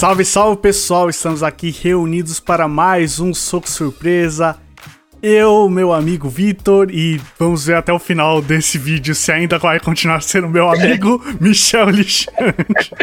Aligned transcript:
Salve, 0.00 0.24
salve 0.24 0.56
pessoal! 0.62 1.10
Estamos 1.10 1.42
aqui 1.42 1.70
reunidos 1.70 2.40
para 2.40 2.66
mais 2.66 3.20
um 3.20 3.34
Soco 3.34 3.68
Surpresa. 3.68 4.56
Eu, 5.22 5.68
meu 5.68 5.92
amigo 5.92 6.26
Vitor, 6.26 6.88
e 6.90 7.20
vamos 7.38 7.66
ver 7.66 7.74
até 7.74 7.92
o 7.92 7.98
final 7.98 8.40
desse 8.40 8.78
vídeo 8.78 9.14
se 9.14 9.30
ainda 9.30 9.58
vai 9.58 9.78
continuar 9.78 10.22
sendo 10.22 10.48
meu 10.48 10.70
amigo 10.70 11.22
Michel 11.38 11.90
Lixante. 11.90 12.94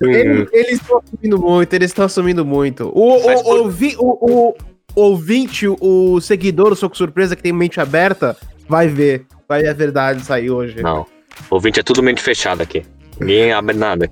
Ele- 0.00 0.48
Eles 0.50 0.72
estão 0.80 1.02
assumindo 1.04 1.38
muito, 1.38 1.74
eles 1.74 1.90
estão 1.90 2.04
assumindo 2.06 2.42
muito. 2.46 2.90
O, 2.94 3.16
o, 3.18 3.58
ouvi- 3.64 3.96
o- 3.98 4.54
o 4.54 4.54
ouvinte, 4.94 5.66
o 5.68 6.18
seguidor 6.22 6.70
do 6.70 6.76
Soco 6.76 6.96
Surpresa 6.96 7.36
que 7.36 7.42
tem 7.42 7.52
mente 7.52 7.78
aberta, 7.78 8.34
vai 8.66 8.88
ver. 8.88 9.26
Vai 9.46 9.60
ver 9.60 9.68
a 9.68 9.74
verdade 9.74 10.24
sair 10.24 10.50
hoje. 10.50 10.80
Não. 10.82 11.06
Ouvinte 11.50 11.78
é 11.78 11.82
tudo 11.82 12.02
mente 12.02 12.22
fechada 12.22 12.62
aqui. 12.62 12.82
Ninguém 13.20 13.52
abre 13.52 13.76
nada. 13.76 14.10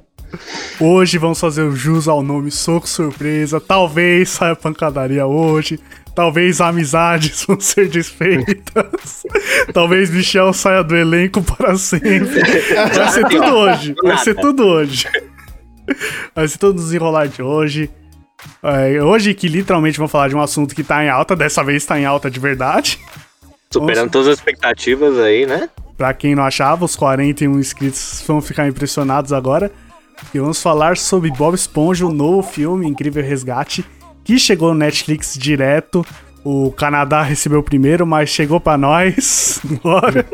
Hoje 0.81 1.19
vamos 1.19 1.41
fazer 1.41 1.63
o 1.63 1.75
jus 1.75 2.09
ao 2.09 2.23
nome 2.23 2.51
Soco 2.51 2.89
Surpresa. 2.89 3.61
Talvez 3.61 4.31
saia 4.31 4.57
pancadaria 4.57 5.27
hoje. 5.27 5.81
Talvez 6.15 6.61
amizades 6.61 7.45
vão 7.49 7.59
ser 7.59 7.89
desfeitas. 7.89 9.25
Talvez 9.73 10.11
Michel 10.11 10.53
saia 10.53 10.83
do 10.83 10.97
elenco 10.97 11.43
para 11.43 11.77
sempre. 11.77 12.41
Vai 12.95 13.09
ser 13.11 13.29
tudo 13.29 13.55
hoje. 13.55 13.95
Vai 14.03 14.19
ser 14.19 14.35
tudo 14.35 14.65
hoje. 14.65 15.09
Vai 16.35 16.49
ser 16.49 16.59
tudo 16.59 16.81
desenrolar 16.81 17.27
de 17.27 17.43
hoje. 17.43 17.91
É, 18.63 19.03
hoje 19.03 19.35
que 19.35 19.49
literalmente 19.49 19.99
vamos 19.99 20.13
falar 20.13 20.29
de 20.29 20.37
um 20.37 20.41
assunto 20.41 20.75
que 20.75 20.85
tá 20.85 21.05
em 21.05 21.09
alta. 21.09 21.35
Dessa 21.35 21.65
vez 21.65 21.85
tá 21.85 21.99
em 21.99 22.05
alta 22.05 22.31
de 22.31 22.39
verdade. 22.39 22.99
Superando 23.73 24.07
Nossa. 24.07 24.11
todas 24.11 24.29
as 24.29 24.39
expectativas 24.39 25.19
aí, 25.19 25.47
né? 25.47 25.69
Pra 25.97 26.13
quem 26.13 26.35
não 26.35 26.45
achava, 26.45 26.85
os 26.85 26.97
41 26.97 27.59
inscritos 27.59 28.23
vão 28.27 28.41
ficar 28.41 28.69
impressionados 28.69 29.33
agora. 29.33 29.71
Porque 30.17 30.41
vamos 30.41 30.63
falar 30.63 30.97
sobre 30.97 31.31
Bob 31.31 31.55
Esponja, 31.55 32.07
o 32.07 32.13
novo 32.13 32.43
filme, 32.43 32.87
Incrível 32.87 33.25
Resgate, 33.25 33.85
que 34.23 34.39
chegou 34.39 34.73
no 34.73 34.79
Netflix 34.81 35.37
direto. 35.39 36.05
O 36.45 36.71
Canadá 36.73 37.23
recebeu 37.23 37.63
primeiro, 37.63 38.07
mas 38.07 38.29
chegou 38.29 38.61
pra 38.61 38.77
nós. 38.77 39.61
Glória. 39.83 40.27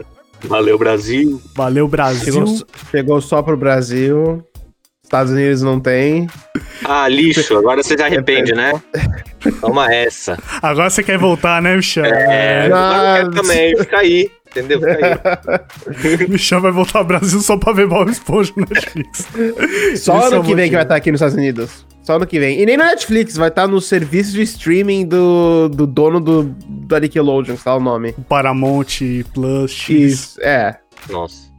Valeu, 0.43 0.79
Brasil. 0.79 1.41
Valeu, 1.55 1.87
Brasil. 1.87 2.47
Chegou, 2.47 2.67
chegou 2.91 3.21
só 3.21 3.43
pro 3.43 3.57
Brasil. 3.57 4.45
Estados 5.03 5.33
Unidos 5.33 5.61
não 5.63 5.81
tem. 5.81 6.29
Ah, 6.85 7.09
lixo. 7.09 7.57
Agora 7.57 7.83
você 7.83 7.97
se 7.97 8.03
arrepende, 8.03 8.53
né? 8.53 8.73
Toma 9.61 9.93
essa. 9.93 10.39
Agora 10.63 10.89
você 10.89 11.03
quer 11.03 11.19
voltar, 11.19 11.61
né, 11.61 11.75
Michel? 11.75 12.05
É, 12.05 12.67
agora 12.67 12.97
eu 12.97 13.15
quero 13.15 13.43
também. 13.43 13.77
Fica 13.77 13.99
aí. 13.99 14.31
Entendeu? 14.51 14.81
Michel 16.29 16.61
vai 16.61 16.73
voltar 16.73 16.99
ao 16.99 17.05
Brasil 17.05 17.41
só 17.41 17.57
pra 17.57 17.73
ver 17.73 17.87
Bob 17.87 18.11
Esponja 18.11 18.53
no 18.57 18.67
Netflix. 18.69 19.29
Só 19.97 20.21
é 20.21 20.27
ano 20.27 20.41
o 20.41 20.45
que 20.45 20.55
vem 20.55 20.69
que 20.69 20.75
vai 20.75 20.83
estar 20.83 20.97
aqui 20.97 21.13
nos 21.13 21.21
Estados 21.21 21.37
Unidos. 21.37 21.87
Só 22.03 22.17
ano 22.17 22.27
que 22.27 22.41
vem. 22.41 22.61
E 22.61 22.67
nem 22.67 22.77
na 22.77 22.87
Netflix, 22.87 23.37
vai 23.37 23.49
estar 23.49 23.69
no 23.69 23.81
serviço 23.81 24.33
de 24.33 24.43
streaming 24.43 25.07
do, 25.07 25.69
do 25.69 25.87
dono 25.87 26.19
do, 26.19 26.55
da 26.69 26.99
Nickelodeon, 26.99 27.57
que 27.57 27.63
tá 27.63 27.77
o 27.77 27.81
nome. 27.81 28.13
Paramount 28.29 28.99
Plus 29.33 29.71
X. 29.71 29.89
Isso, 29.89 30.41
é. 30.41 30.77
Nossa. 31.09 31.50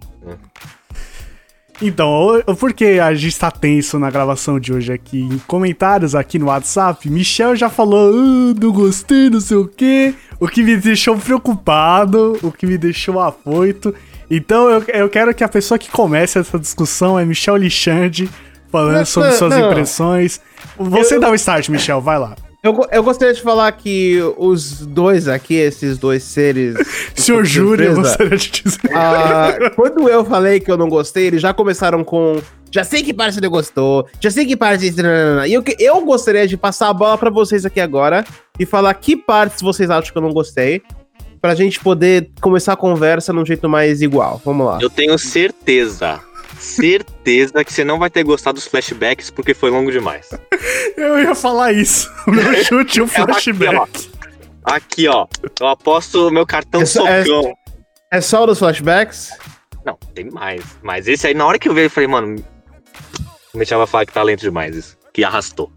Então, 1.82 2.42
o- 2.46 2.56
porque 2.56 3.00
a 3.04 3.14
gente 3.14 3.38
tá 3.40 3.50
tenso 3.50 3.98
na 3.98 4.10
gravação 4.12 4.60
de 4.60 4.72
hoje 4.72 4.94
aqui, 4.94 5.20
em 5.22 5.38
comentários 5.48 6.14
aqui 6.14 6.38
no 6.38 6.46
WhatsApp, 6.48 7.10
Michel 7.10 7.56
já 7.56 7.70
falou, 7.70 8.12
ah, 8.14 8.54
não 8.62 8.72
gostei, 8.72 9.30
não 9.30 9.40
sei 9.42 9.58
o 9.58 9.68
quê, 9.68 10.14
o 10.40 10.48
que 10.48 10.62
me 10.62 10.78
deixou 10.78 11.18
preocupado, 11.18 12.38
o 12.44 12.52
que 12.52 12.68
me 12.68 12.78
deixou 12.78 13.20
afoito. 13.20 13.94
Então, 14.30 14.70
eu, 14.70 14.84
eu 14.94 15.09
quero 15.09 15.34
que 15.34 15.44
a 15.44 15.50
pessoa 15.50 15.78
que 15.80 15.90
comece 15.90 16.38
essa 16.40 16.59
discussão 16.59 17.18
é 17.20 17.26
Michel 17.26 17.58
Lixande, 17.58 18.30
falando 18.72 18.98
Não, 18.98 19.06
sobre 19.06 19.30
não, 19.30 19.38
suas 19.38 19.52
não. 19.58 19.70
impressões. 19.72 20.40
Você 20.78 21.16
Eu- 21.16 21.20
dá 21.20 21.30
o 21.32 21.36
start, 21.36 21.68
Michel, 21.70 22.00
vai 22.00 22.20
lá. 22.20 22.36
Eu, 22.63 22.79
eu 22.91 23.01
gostaria 23.03 23.33
de 23.33 23.41
falar 23.41 23.72
que 23.72 24.19
os 24.38 24.85
dois 24.85 25.27
aqui, 25.27 25.55
esses 25.55 25.97
dois 25.97 26.22
seres. 26.23 26.75
Senhor 27.16 27.44
Júlio, 27.44 27.85
eu 27.88 27.95
gostaria 27.95 28.38
de 28.38 28.51
dizer. 28.51 28.79
ah, 28.95 29.72
quando 29.75 30.07
eu 30.07 30.23
falei 30.23 30.59
que 30.59 30.72
eu 30.72 30.77
não 30.77 30.88
gostei, 30.88 31.25
eles 31.27 31.41
já 31.41 31.53
começaram 31.53 32.03
com. 32.03 32.39
Já 32.72 32.83
sei 32.83 33.01
que 33.03 33.13
parte 33.13 33.33
você 33.35 33.41
não 33.41 33.49
gostou, 33.49 34.07
já 34.19 34.29
sei 34.29 34.45
que 34.45 34.55
parte. 34.55 34.85
E 35.47 35.53
eu, 35.53 35.61
que- 35.63 35.75
eu 35.79 35.99
gostaria 36.05 36.47
de 36.47 36.55
passar 36.55 36.89
a 36.89 36.94
bola 36.94 37.17
pra 37.17 37.29
vocês 37.31 37.66
aqui 37.66 37.79
agora 37.81 38.23
e 38.59 38.66
falar 38.66 38.93
que 38.93 39.17
partes 39.17 39.61
vocês 39.61 39.89
acham 39.89 40.11
que 40.11 40.17
eu 40.17 40.22
não 40.22 40.31
gostei, 40.31 40.81
pra 41.41 41.55
gente 41.55 41.79
poder 41.79 42.29
começar 42.39 42.73
a 42.73 42.78
conversa 42.78 43.33
num 43.33 43.45
jeito 43.45 43.67
mais 43.67 44.01
igual. 44.03 44.39
Vamos 44.45 44.66
lá. 44.67 44.78
Eu 44.79 44.89
tenho 44.89 45.17
certeza. 45.17 46.19
Certeza 46.61 47.63
que 47.66 47.73
você 47.73 47.83
não 47.83 47.97
vai 47.97 48.09
ter 48.09 48.23
gostado 48.23 48.55
dos 48.55 48.67
flashbacks 48.67 49.29
porque 49.31 49.53
foi 49.53 49.69
longo 49.72 49.91
demais. 49.91 50.29
Eu 50.95 51.19
ia 51.19 51.33
falar 51.33 51.72
isso. 51.73 52.09
O 52.27 52.31
meu 52.31 52.63
chute 52.63 52.99
e 52.99 53.01
o 53.01 53.05
É 53.05 53.07
aqui, 53.07 53.22
flashback. 53.33 54.09
Aqui, 54.63 55.07
ó. 55.07 55.25
Eu 55.59 55.67
aposto 55.67 56.27
o 56.27 56.31
meu 56.31 56.45
cartão 56.45 56.81
é- 56.81 56.85
socão. 56.85 57.53
É 58.11 58.22
só 58.22 58.45
dos 58.45 58.59
flashbacks? 58.59 59.31
Não, 59.85 59.97
tem 60.13 60.29
mais. 60.29 60.61
Mas 60.83 61.07
esse 61.07 61.25
aí, 61.25 61.33
na 61.33 61.45
hora 61.45 61.57
que 61.57 61.67
eu 61.67 61.73
vi, 61.73 61.81
eu 61.83 61.89
falei, 61.89 62.07
mano. 62.07 62.35
Michel 63.55 63.79
vai 63.79 63.88
falar 63.88 64.05
que 64.05 64.13
tá 64.13 64.22
lento 64.22 64.41
demais 64.41 64.75
isso. 64.75 64.97
Que 65.13 65.23
arrastou. 65.23 65.72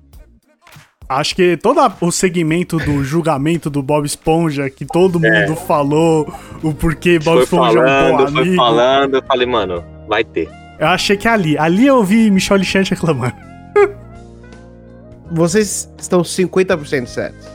Acho 1.08 1.34
que 1.34 1.56
todo 1.56 1.80
a- 1.80 1.96
o 2.00 2.10
segmento 2.12 2.78
do 2.78 3.02
julgamento 3.04 3.68
do 3.70 3.82
Bob 3.82 4.04
Esponja, 4.06 4.68
que 4.70 4.84
todo 4.86 5.18
mundo 5.20 5.54
falou, 5.56 6.26
o 6.62 6.72
porquê 6.74 7.18
Bob 7.18 7.44
foi 7.46 7.68
Esponja 7.68 7.78
é 7.78 7.82
um 7.82 7.84
bom 7.84 8.16
falando, 8.18 8.32
foi 8.32 8.40
amigo. 8.42 8.56
falando. 8.56 9.14
Eu 9.16 9.22
falei, 9.22 9.46
mano, 9.46 9.84
vai 10.08 10.24
ter. 10.24 10.48
Eu 10.78 10.88
achei 10.88 11.16
que 11.16 11.28
ali. 11.28 11.56
Ali 11.58 11.86
eu 11.86 12.02
vi 12.02 12.30
Michel 12.30 12.56
Lixante 12.56 12.90
reclamando. 12.90 13.34
Vocês 15.30 15.88
estão 15.98 16.22
50% 16.22 17.06
certos. 17.06 17.46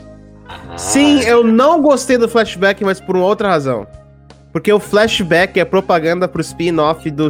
Ah, 0.48 0.76
Sim, 0.76 1.20
eu 1.20 1.44
não 1.44 1.80
gostei 1.80 2.18
do 2.18 2.28
flashback, 2.28 2.84
mas 2.84 3.00
por 3.00 3.16
uma 3.16 3.24
outra 3.24 3.48
razão. 3.48 3.86
Porque 4.52 4.72
o 4.72 4.80
flashback 4.80 5.60
é 5.60 5.64
propaganda 5.64 6.26
pro 6.26 6.40
spin-off 6.40 7.08
do 7.10 7.28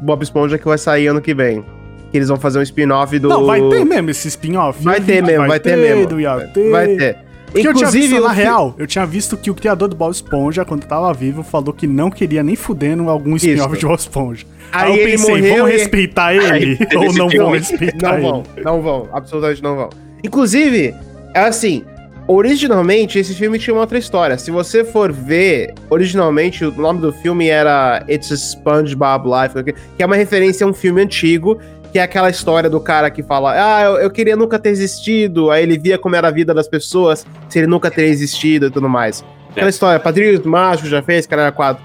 Bob 0.00 0.22
Esponja 0.22 0.56
que 0.56 0.64
vai 0.64 0.78
sair 0.78 1.08
ano 1.08 1.20
que 1.20 1.34
vem. 1.34 1.64
Que 2.10 2.18
eles 2.18 2.28
vão 2.28 2.38
fazer 2.38 2.58
um 2.60 2.62
spin-off 2.62 3.18
do. 3.18 3.28
Não, 3.28 3.44
vai 3.44 3.60
ter 3.68 3.84
mesmo 3.84 4.10
esse 4.10 4.28
spin-off. 4.28 4.82
Vai 4.82 5.00
ter 5.00 5.22
mesmo, 5.22 5.46
vai 5.46 5.58
ter 5.60 5.76
mesmo. 5.76 6.06
do 6.06 6.20
IAT. 6.20 6.70
Vai 6.70 6.88
ter. 6.96 7.29
Porque 7.52 7.66
eu 7.68 7.74
tinha 7.74 7.90
visto, 7.90 8.20
na 8.20 8.30
fi- 8.30 8.36
real, 8.42 8.74
eu 8.78 8.86
tinha 8.86 9.04
visto 9.06 9.36
que 9.36 9.50
o 9.50 9.54
criador 9.54 9.88
do 9.88 9.96
Bob 9.96 10.12
Esponja, 10.12 10.64
quando 10.64 10.84
tava 10.84 11.12
vivo, 11.12 11.42
falou 11.42 11.72
que 11.72 11.86
não 11.86 12.10
queria 12.10 12.42
nem 12.42 12.54
fudendo 12.56 13.08
algum 13.10 13.36
spin-off 13.36 13.76
de 13.78 13.84
Bob 13.86 13.98
Esponja. 13.98 14.46
Aí, 14.72 14.92
Aí 14.92 14.98
eu 14.98 15.02
ele 15.02 15.12
pensei, 15.12 15.34
morreu 15.34 15.56
vão 15.64 15.68
e- 15.68 15.72
respeitar 15.72 16.34
ele 16.34 16.78
ou 16.96 17.12
não 17.12 17.28
vão 17.28 17.50
respeitar 17.50 18.08
Não 18.08 18.14
ele? 18.18 18.22
vão, 18.22 18.42
não 18.64 18.82
vão, 18.82 19.08
absolutamente 19.12 19.62
não 19.62 19.74
vão. 19.76 19.90
Inclusive, 20.22 20.94
é 21.34 21.40
assim, 21.40 21.82
originalmente 22.28 23.18
esse 23.18 23.34
filme 23.34 23.58
tinha 23.58 23.74
uma 23.74 23.80
outra 23.80 23.98
história. 23.98 24.38
Se 24.38 24.50
você 24.52 24.84
for 24.84 25.10
ver, 25.10 25.74
originalmente 25.90 26.64
o 26.64 26.70
nome 26.70 27.00
do 27.00 27.12
filme 27.12 27.48
era 27.48 28.04
It's 28.08 28.30
a 28.30 28.36
SpongeBob 28.36 29.26
Life, 29.28 29.74
que 29.96 30.02
é 30.02 30.06
uma 30.06 30.14
referência 30.16 30.64
a 30.64 30.70
um 30.70 30.72
filme 30.72 31.02
antigo, 31.02 31.58
que 31.92 31.98
é 31.98 32.02
aquela 32.02 32.30
história 32.30 32.68
do 32.70 32.80
cara 32.80 33.10
que 33.10 33.22
fala: 33.22 33.52
"Ah, 33.56 33.82
eu, 33.82 33.96
eu 33.98 34.10
queria 34.10 34.36
nunca 34.36 34.58
ter 34.58 34.70
existido". 34.70 35.50
Aí 35.50 35.62
ele 35.62 35.78
via 35.78 35.98
como 35.98 36.16
era 36.16 36.28
a 36.28 36.30
vida 36.30 36.52
das 36.54 36.68
pessoas 36.68 37.26
se 37.48 37.58
ele 37.58 37.66
nunca 37.66 37.90
teria 37.90 38.10
existido 38.10 38.66
e 38.66 38.70
tudo 38.70 38.88
mais. 38.88 39.24
Aquela 39.50 39.66
É. 39.66 39.70
história, 39.70 39.98
Padrinhos 40.00 40.40
Mágicos 40.44 40.90
já 40.90 41.02
fez, 41.02 41.26
cara 41.26 41.42
era 41.42 41.52
quadro. 41.52 41.82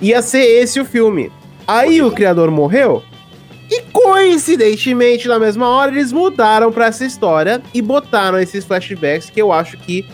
Ia 0.00 0.20
ser 0.22 0.42
esse 0.44 0.80
o 0.80 0.84
filme. 0.84 1.30
Aí 1.66 2.02
o 2.02 2.10
criador 2.10 2.50
morreu, 2.50 3.02
e 3.70 3.80
coincidentemente, 3.92 5.26
na 5.28 5.38
mesma 5.38 5.68
hora, 5.68 5.90
eles 5.92 6.12
mudaram 6.12 6.70
pra 6.70 6.86
essa 6.86 7.04
história 7.04 7.62
e 7.72 7.80
botaram 7.80 8.38
esses 8.38 8.64
flashbacks 8.64 9.30
que 9.30 9.40
eu 9.40 9.52
acho 9.52 9.76
que 9.78 10.04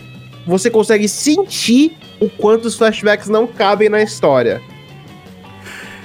você 0.46 0.70
consegue 0.70 1.08
sentir 1.08 1.96
o 2.20 2.28
quanto 2.28 2.66
os 2.66 2.76
flashbacks 2.76 3.28
não 3.28 3.46
cabem 3.46 3.88
na 3.88 4.00
história. 4.02 4.60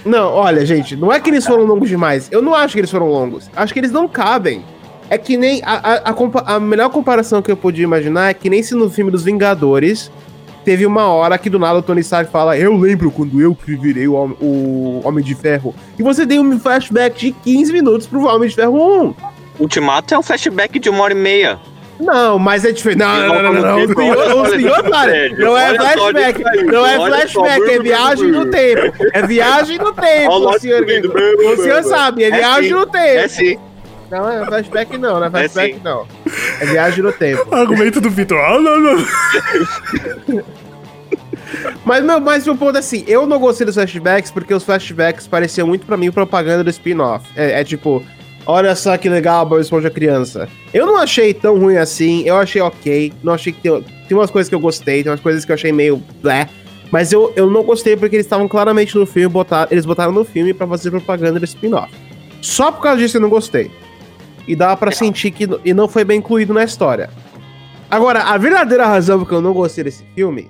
Não, 0.06 0.32
olha, 0.32 0.66
gente, 0.66 0.96
não 0.96 1.12
é 1.12 1.20
que 1.20 1.30
eles 1.30 1.46
foram 1.46 1.64
longos 1.66 1.90
demais. 1.90 2.28
Eu 2.32 2.42
não 2.42 2.54
acho 2.54 2.74
que 2.74 2.80
eles 2.80 2.92
foram 2.92 3.10
longos. 3.10 3.50
Acho 3.56 3.74
que 3.74 3.80
eles 3.80 3.92
não 3.92 4.08
cabem. 4.08 4.64
É 5.10 5.18
que 5.18 5.36
nem. 5.36 5.62
A, 5.64 6.10
a, 6.10 6.12
a 6.12 6.56
a 6.56 6.60
melhor 6.60 6.90
comparação 6.90 7.42
que 7.42 7.52
eu 7.52 7.58
podia 7.58 7.84
imaginar 7.84 8.30
é 8.30 8.34
que 8.34 8.50
nem 8.50 8.62
se 8.64 8.76
no 8.76 8.90
filme 8.90 9.10
dos 9.12 9.24
Vingadores 9.24 10.12
teve 10.64 10.84
uma 10.86 11.06
hora 11.08 11.38
que 11.38 11.50
do 11.50 11.60
nada 11.60 11.78
o 11.80 11.82
Tony 11.82 12.02
Stark 12.02 12.32
fala: 12.32 12.58
Eu 12.58 12.76
lembro 12.76 13.10
quando 13.12 13.40
eu 13.42 13.56
que 13.56 13.76
virei 13.76 14.08
o, 14.08 14.14
Hom- 14.14 14.36
o 14.42 15.02
Homem 15.04 15.24
de 15.24 15.34
Ferro. 15.36 15.74
E 15.98 16.04
você 16.04 16.26
deu 16.26 16.42
um 16.42 16.60
flashback 16.60 17.20
de 17.20 17.32
15 17.32 17.74
minutos 17.74 18.08
pro 18.08 18.26
Homem 18.26 18.50
de 18.50 18.56
Ferro 18.56 19.04
1. 19.10 19.14
Ultimato 19.60 20.14
é 20.14 20.18
um 20.20 20.24
flashback 20.24 20.78
de 20.80 20.90
uma 20.90 21.04
hora 21.04 21.14
e 21.14 21.18
meia. 21.18 21.60
Não, 22.00 22.38
mas 22.38 22.66
é 22.66 22.72
diferente. 22.72 23.00
Não, 23.00 23.28
não, 23.28 23.44
não, 23.44 23.54
não, 23.54 23.62
não. 23.62 23.86
O 23.86 23.96
senhor, 23.96 24.36
o 24.36 24.50
senhor, 24.50 24.84
para. 24.84 25.30
Não 25.30 25.58
é 25.58 25.76
flashback. 25.76 26.44
Não 26.66 26.86
é 26.86 26.96
flashback, 26.96 27.70
é 27.72 27.80
viagem 27.80 28.32
no 28.32 28.46
tempo. 28.48 28.94
É 29.14 29.22
viagem 29.26 29.78
no 29.78 29.94
tempo, 29.94 30.32
o 30.32 30.60
senhor. 30.60 30.84
O 30.84 31.58
senhor 31.58 31.84
sabe, 31.84 32.24
é 32.24 32.28
É 32.28 32.32
viagem 32.32 32.72
no 32.72 32.86
tempo. 32.86 33.20
É 33.20 33.28
sim. 33.28 33.58
Não, 34.12 34.30
é 34.30 34.46
flashback 34.46 34.98
não, 34.98 35.20
não 35.20 35.26
é 35.26 35.30
flashback 35.32 35.74
sim. 35.74 35.82
não. 35.84 36.08
É 36.60 36.66
viagem 36.66 37.04
no 37.04 37.12
tempo. 37.12 37.48
Argumento 37.56 38.00
do 38.00 38.10
Vitor. 38.10 38.38
Ah, 38.38 38.60
não, 38.60 38.80
não. 38.80 40.44
Mas, 41.84 42.04
meu, 42.04 42.20
mas 42.20 42.46
meu 42.46 42.56
ponto 42.56 42.76
é 42.76 42.80
assim, 42.80 43.04
eu 43.08 43.26
não 43.26 43.40
gostei 43.40 43.66
dos 43.66 43.76
flashbacks 43.76 44.32
porque 44.32 44.54
os 44.54 44.64
flashbacks 44.64 45.28
pareciam 45.28 45.68
muito 45.68 45.86
pra 45.86 45.96
mim 45.96 46.12
propaganda 46.12 46.64
do 46.64 46.70
spin-off. 46.70 47.26
É, 47.36 47.62
é 47.62 47.64
tipo, 47.64 48.04
Olha 48.48 48.76
só 48.76 48.96
que 48.98 49.10
legal, 49.10 49.46
Bob 49.46 49.60
Esponja 49.62 49.90
criança. 49.90 50.48
Eu 50.74 50.86
não 50.86 50.98
achei 50.98 51.34
tão 51.34 51.58
ruim 51.60 51.78
assim, 51.78 52.24
eu 52.26 52.38
achei 52.38 52.62
ok. 52.62 53.12
Não 53.24 53.34
achei 53.34 53.52
que 53.52 53.60
tem, 53.62 53.82
tem 54.08 54.18
umas 54.18 54.30
coisas 54.30 54.48
que 54.50 54.54
eu 54.56 54.60
gostei, 54.60 55.02
tem 55.02 55.12
umas 55.12 55.20
coisas 55.22 55.44
que 55.44 55.52
eu 55.52 55.56
achei 55.56 55.72
meio 55.72 56.02
blé. 56.22 56.48
Mas 56.92 57.12
eu, 57.12 57.34
eu 57.36 57.50
não 57.50 57.64
gostei 57.64 57.98
porque 57.98 58.16
eles 58.16 58.26
estavam 58.26 58.48
claramente 58.48 58.96
no 58.98 59.06
filme, 59.08 59.28
botar, 59.28 59.68
eles 59.72 59.86
botaram 59.86 60.12
no 60.12 60.24
filme 60.24 60.54
pra 60.54 60.68
fazer 60.68 60.92
propaganda 60.92 61.40
desse 61.40 61.56
spin-off. 61.56 61.92
Só 62.42 62.72
por 62.72 62.84
causa 62.84 63.00
disso 63.00 63.18
eu 63.18 63.22
não 63.22 63.30
gostei. 63.30 63.72
E 64.48 64.56
dava 64.56 64.78
pra 64.78 64.92
sentir 64.92 65.32
que 65.32 65.48
e 65.66 65.74
não 65.74 65.88
foi 65.88 66.04
bem 66.04 66.20
incluído 66.20 66.54
na 66.54 66.64
história. 66.64 67.10
Agora, 67.90 68.22
a 68.22 68.38
verdadeira 68.38 68.86
razão 68.86 69.18
porque 69.20 69.34
eu 69.34 69.42
não 69.42 69.54
gostei 69.54 69.84
desse 69.84 70.04
filme 70.16 70.50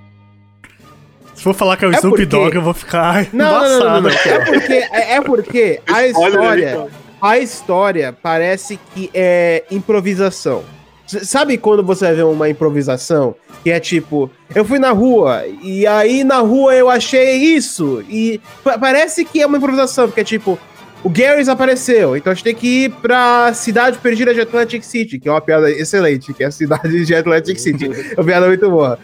Se 1.33 1.44
for 1.44 1.53
falar 1.53 1.77
que 1.77 1.86
é 1.86 1.88
o 1.88 1.91
É 1.94 1.95
Snoop 1.98 2.09
porque- 2.18 2.25
Dogg, 2.25 2.56
eu 2.56 2.62
vou 2.62 2.74
ficar 2.74 3.27
Não, 3.33 3.45
não, 3.51 3.62
não, 3.62 3.80
não, 3.80 4.01
não, 4.01 4.09
embaçado. 4.09 4.30
É 4.30 4.45
porque, 4.45 4.74
é, 4.74 5.12
é 5.15 5.21
porque 5.21 5.81
a 5.88 6.07
história, 6.07 6.69
então. 6.71 6.89
A 7.25 7.39
história 7.39 8.13
parece 8.13 8.80
que 8.94 9.10
é 9.13 9.63
improvisação. 9.72 10.63
Sabe 11.07 11.57
quando 11.57 11.83
você 11.83 12.12
vê 12.13 12.24
uma 12.24 12.50
improvisação 12.50 13.36
que 13.63 13.69
é 13.72 13.80
tipo, 13.80 14.30
eu 14.54 14.66
fui 14.66 14.80
na 14.80 14.92
rua 14.92 15.44
e 15.62 15.86
aí 15.88 16.24
na 16.24 16.38
rua 16.39 16.75
eu 16.75 16.89
achei 16.89 17.36
isso 17.36 18.04
e 18.10 18.39
pa- 18.63 18.77
parece 18.77 19.24
que 19.25 19.42
é 19.42 19.45
uma 19.45 19.57
improvisação 19.57 20.07
porque 20.07 20.22
é 20.22 20.24
tipo 20.24 20.57
o 21.04 21.10
Garrys 21.10 21.48
apareceu, 21.48 22.18
então 22.18 22.31
a 22.31 22.33
gente 22.33 22.44
tem 22.44 22.56
que 22.56 22.86
ir 22.86 22.89
pra 22.92 23.54
cidade 23.54 24.00
perdida 24.00 24.33
de 24.33 24.42
Atlantic 24.42 24.81
City, 24.83 25.19
que 25.19 25.30
é 25.30 25.31
uma 25.31 25.39
piada 25.42 25.69
excelente, 25.69 26.33
que 26.33 26.44
é 26.44 26.48
a 26.48 26.51
cidade 26.51 27.06
de 27.06 27.13
Atlantic 27.13 27.60
City. 27.60 27.86
é 27.86 28.19
uma 28.19 28.25
piada 28.25 28.48
muito 28.48 28.68
boa. 28.69 28.98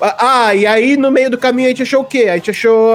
Ah, 0.00 0.54
e 0.54 0.66
aí 0.66 0.96
no 0.96 1.10
meio 1.10 1.28
do 1.30 1.36
caminho 1.38 1.66
a 1.66 1.70
gente 1.70 1.82
achou 1.82 2.02
o 2.02 2.04
quê? 2.04 2.28
A 2.30 2.36
gente 2.36 2.50
achou 2.50 2.90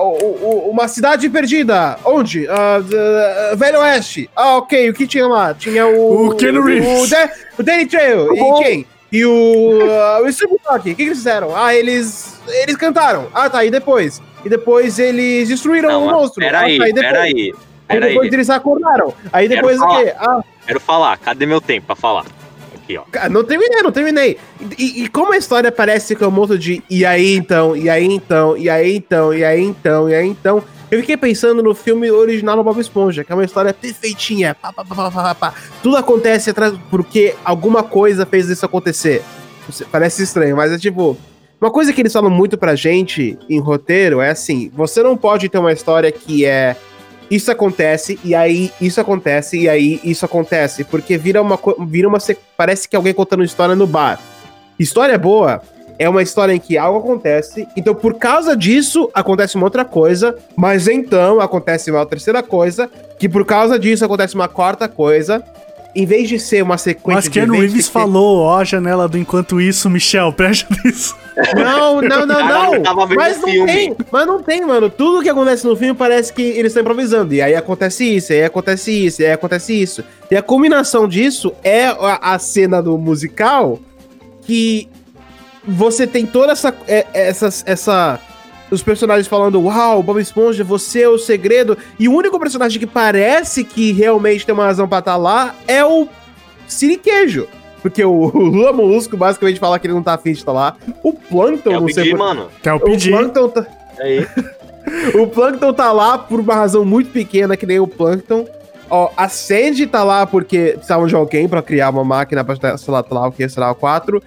o- 0.00 0.70
uma 0.70 0.88
cidade 0.88 1.28
perdida. 1.28 1.96
Onde? 2.04 2.48
Ah, 2.48 2.80
d- 2.80 3.56
Velho 3.56 3.80
Oeste. 3.80 4.28
Ah, 4.34 4.56
ok. 4.56 4.90
O 4.90 4.94
que 4.94 5.06
tinha 5.06 5.26
lá? 5.26 5.54
Tinha 5.54 5.86
o. 5.86 6.28
O 6.28 6.34
Keanu 6.36 6.62
Reeves. 6.62 7.02
O, 7.02 7.06
Da- 7.10 7.30
o 7.58 7.62
Danny 7.62 7.86
Trail. 7.86 8.32
E 8.34 8.62
quem? 8.64 8.86
E 9.12 9.24
o. 9.24 9.78
ah, 9.90 10.20
o 10.22 10.28
Snoop 10.28 10.56
Dogg. 10.64 10.78
O 10.80 10.82
que, 10.82 10.94
que 10.96 11.02
eles 11.02 11.18
fizeram? 11.18 11.54
Ah, 11.56 11.74
eles. 11.74 12.40
Eles 12.48 12.76
cantaram. 12.76 13.28
Ah, 13.32 13.48
tá. 13.48 13.64
E 13.64 13.70
depois? 13.70 14.20
E 14.44 14.48
depois 14.48 14.98
eles 14.98 15.48
destruíram 15.48 16.02
o 16.04 16.10
monstro. 16.10 16.40
peraí, 16.40 16.76
ah, 16.76 16.78
tá, 16.80 16.88
e 16.88 16.92
depois? 16.92 17.12
peraí. 17.12 17.54
Aí 17.90 17.96
Peraí, 17.96 18.10
depois 18.14 18.32
eles 18.32 18.50
acordaram. 18.50 19.14
Aí 19.32 19.48
Quero 19.48 19.60
depois 19.62 19.78
o 19.78 19.80
falar. 19.80 20.04
quê? 20.04 20.12
Ah, 20.18 20.40
quero 20.66 20.80
falar. 20.80 21.16
Cadê 21.18 21.46
meu 21.46 21.60
tempo 21.60 21.86
pra 21.86 21.96
falar? 21.96 22.24
Aqui, 22.88 22.96
ó. 22.96 23.28
Não 23.28 23.44
terminei, 23.44 23.82
não 23.82 23.92
terminei. 23.92 24.38
E, 24.78 25.04
e 25.04 25.08
como 25.08 25.32
a 25.34 25.36
história 25.36 25.70
parece 25.70 26.16
que 26.16 26.24
é 26.24 26.26
um 26.26 26.30
monte 26.30 26.56
de 26.56 26.82
e 26.88 27.04
aí 27.04 27.34
então, 27.36 27.76
e 27.76 27.90
aí 27.90 28.06
então, 28.06 28.56
e 28.56 28.70
aí 28.70 28.96
então, 28.96 29.34
e 29.34 29.44
aí 29.44 29.62
então, 29.62 30.08
e 30.08 30.14
aí 30.14 30.26
então, 30.26 30.64
eu 30.90 31.00
fiquei 31.00 31.16
pensando 31.18 31.62
no 31.62 31.74
filme 31.74 32.10
original 32.10 32.56
do 32.56 32.64
Bob 32.64 32.80
Esponja, 32.80 33.22
que 33.22 33.30
é 33.30 33.34
uma 33.34 33.44
história 33.44 33.74
perfeitinha. 33.74 34.54
Pá, 34.54 34.72
pá, 34.72 34.84
pá, 34.84 35.34
pá. 35.34 35.54
Tudo 35.82 35.98
acontece 35.98 36.48
atrás 36.48 36.72
porque 36.90 37.34
alguma 37.44 37.82
coisa 37.82 38.24
fez 38.24 38.48
isso 38.48 38.64
acontecer. 38.64 39.22
Parece 39.92 40.22
estranho, 40.22 40.56
mas 40.56 40.72
é 40.72 40.78
tipo. 40.78 41.16
Uma 41.60 41.72
coisa 41.72 41.92
que 41.92 42.00
eles 42.00 42.12
falam 42.12 42.30
muito 42.30 42.56
pra 42.56 42.76
gente 42.76 43.36
em 43.50 43.58
roteiro 43.60 44.20
é 44.20 44.30
assim: 44.30 44.70
você 44.74 45.02
não 45.02 45.14
pode 45.14 45.48
ter 45.50 45.58
uma 45.58 45.72
história 45.72 46.10
que 46.10 46.46
é 46.46 46.74
isso 47.30 47.50
acontece, 47.50 48.18
e 48.24 48.34
aí 48.34 48.72
isso 48.80 49.00
acontece, 49.00 49.58
e 49.58 49.68
aí 49.68 50.00
isso 50.02 50.24
acontece. 50.24 50.84
Porque 50.84 51.18
vira 51.18 51.42
uma. 51.42 51.58
Vira 51.86 52.08
uma 52.08 52.18
parece 52.56 52.88
que 52.88 52.96
alguém 52.96 53.12
contando 53.12 53.44
história 53.44 53.74
no 53.74 53.86
bar. 53.86 54.18
História 54.78 55.18
boa 55.18 55.60
é 55.98 56.08
uma 56.08 56.22
história 56.22 56.52
em 56.52 56.60
que 56.60 56.78
algo 56.78 57.00
acontece, 57.00 57.66
então 57.76 57.94
por 57.94 58.14
causa 58.14 58.56
disso 58.56 59.10
acontece 59.12 59.56
uma 59.56 59.64
outra 59.64 59.84
coisa, 59.84 60.36
mas 60.54 60.86
então 60.86 61.40
acontece 61.40 61.90
uma 61.90 62.06
terceira 62.06 62.40
coisa, 62.40 62.88
que 63.18 63.28
por 63.28 63.44
causa 63.44 63.78
disso 63.78 64.04
acontece 64.04 64.36
uma 64.36 64.46
quarta 64.46 64.88
coisa. 64.88 65.42
Em 65.94 66.06
vez 66.06 66.28
de 66.28 66.38
ser 66.38 66.62
uma 66.62 66.78
sequência 66.78 67.16
Mas 67.16 67.24
de 67.24 67.30
Keanu 67.30 67.54
Reeves 67.54 67.86
que 67.86 67.92
falou, 67.92 68.40
ó, 68.40 68.58
a 68.58 68.64
janela 68.64 69.08
do 69.08 69.18
enquanto 69.18 69.60
isso, 69.60 69.88
Michel, 69.88 70.32
preste 70.34 70.66
atenção. 70.70 71.16
Não, 71.56 72.02
não, 72.02 72.26
não, 72.26 72.72
não. 72.72 73.06
Mas 73.14 73.40
não 73.40 73.48
filme. 73.48 73.72
tem, 73.72 73.96
mas 74.10 74.26
não 74.26 74.42
tem, 74.42 74.64
mano. 74.64 74.90
Tudo 74.90 75.22
que 75.22 75.28
acontece 75.28 75.66
no 75.66 75.76
filme 75.76 75.94
parece 75.94 76.32
que 76.32 76.42
eles 76.42 76.66
estão 76.66 76.82
improvisando. 76.82 77.32
E 77.32 77.40
aí 77.40 77.54
acontece 77.54 78.04
isso, 78.04 78.32
aí 78.32 78.44
acontece 78.44 78.90
isso, 78.90 79.22
e 79.22 79.26
aí 79.26 79.32
acontece 79.32 79.72
isso. 79.72 80.04
E 80.30 80.36
a 80.36 80.42
combinação 80.42 81.08
disso 81.08 81.52
é 81.62 81.86
a, 81.86 82.34
a 82.34 82.38
cena 82.38 82.82
do 82.82 82.98
musical 82.98 83.78
que 84.42 84.88
você 85.66 86.06
tem 86.06 86.26
toda 86.26 86.52
essa, 86.52 86.74
é, 86.86 87.06
essa, 87.12 87.48
essa 87.66 88.20
os 88.70 88.82
personagens 88.82 89.26
falando, 89.26 89.62
uau, 89.62 90.02
Bob 90.02 90.20
Esponja, 90.20 90.62
você 90.62 91.02
é 91.02 91.08
o 91.08 91.18
segredo. 91.18 91.76
E 91.98 92.08
o 92.08 92.12
único 92.14 92.38
personagem 92.38 92.78
que 92.78 92.86
parece 92.86 93.64
que 93.64 93.92
realmente 93.92 94.44
tem 94.44 94.54
uma 94.54 94.64
razão 94.64 94.88
pra 94.88 94.98
estar 94.98 95.16
lá 95.16 95.54
é 95.66 95.84
o 95.84 96.06
Siriquejo. 96.66 97.48
Porque 97.80 98.04
o, 98.04 98.10
o 98.34 98.38
Lula 98.38 98.72
Molusco 98.72 99.16
basicamente 99.16 99.60
fala 99.60 99.78
que 99.78 99.86
ele 99.86 99.94
não 99.94 100.02
tá 100.02 100.14
afim 100.14 100.32
de 100.32 100.38
estar 100.38 100.52
lá. 100.52 100.76
O 101.02 101.12
Plankton, 101.12 101.72
É 101.72 101.78
o 101.78 101.80
não 101.80 101.88
sei 101.88 102.04
pedir, 102.04 102.10
por... 102.10 102.18
mano. 102.18 102.48
Que 102.62 102.68
é 102.68 102.72
o 102.72 102.76
O 102.76 102.80
pedir. 102.80 103.10
Plankton, 103.10 103.48
tá... 103.48 103.66
Aí. 103.98 104.26
o 105.14 105.26
Plankton 105.26 105.72
tá 105.72 105.92
lá 105.92 106.18
por 106.18 106.40
uma 106.40 106.54
razão 106.54 106.84
muito 106.84 107.10
pequena, 107.10 107.56
que 107.56 107.66
nem 107.66 107.78
o 107.78 107.86
Plankton. 107.86 108.46
Ó, 108.90 109.10
a 109.16 109.28
Sandy 109.28 109.86
tá 109.86 110.02
lá 110.02 110.26
porque 110.26 110.72
precisavam 110.72 111.06
de 111.06 111.14
alguém 111.14 111.46
pra 111.46 111.60
criar 111.60 111.90
uma 111.90 112.04
máquina 112.04 112.42
pra, 112.42 112.56
sei 112.56 112.92
lá, 112.92 113.04
sei 113.06 113.16
lá 113.16 113.26
o 113.28 113.32
que, 113.32 113.48
sei 113.48 113.62
lá, 113.62 113.70
o 113.70 113.74
4. 113.74 114.22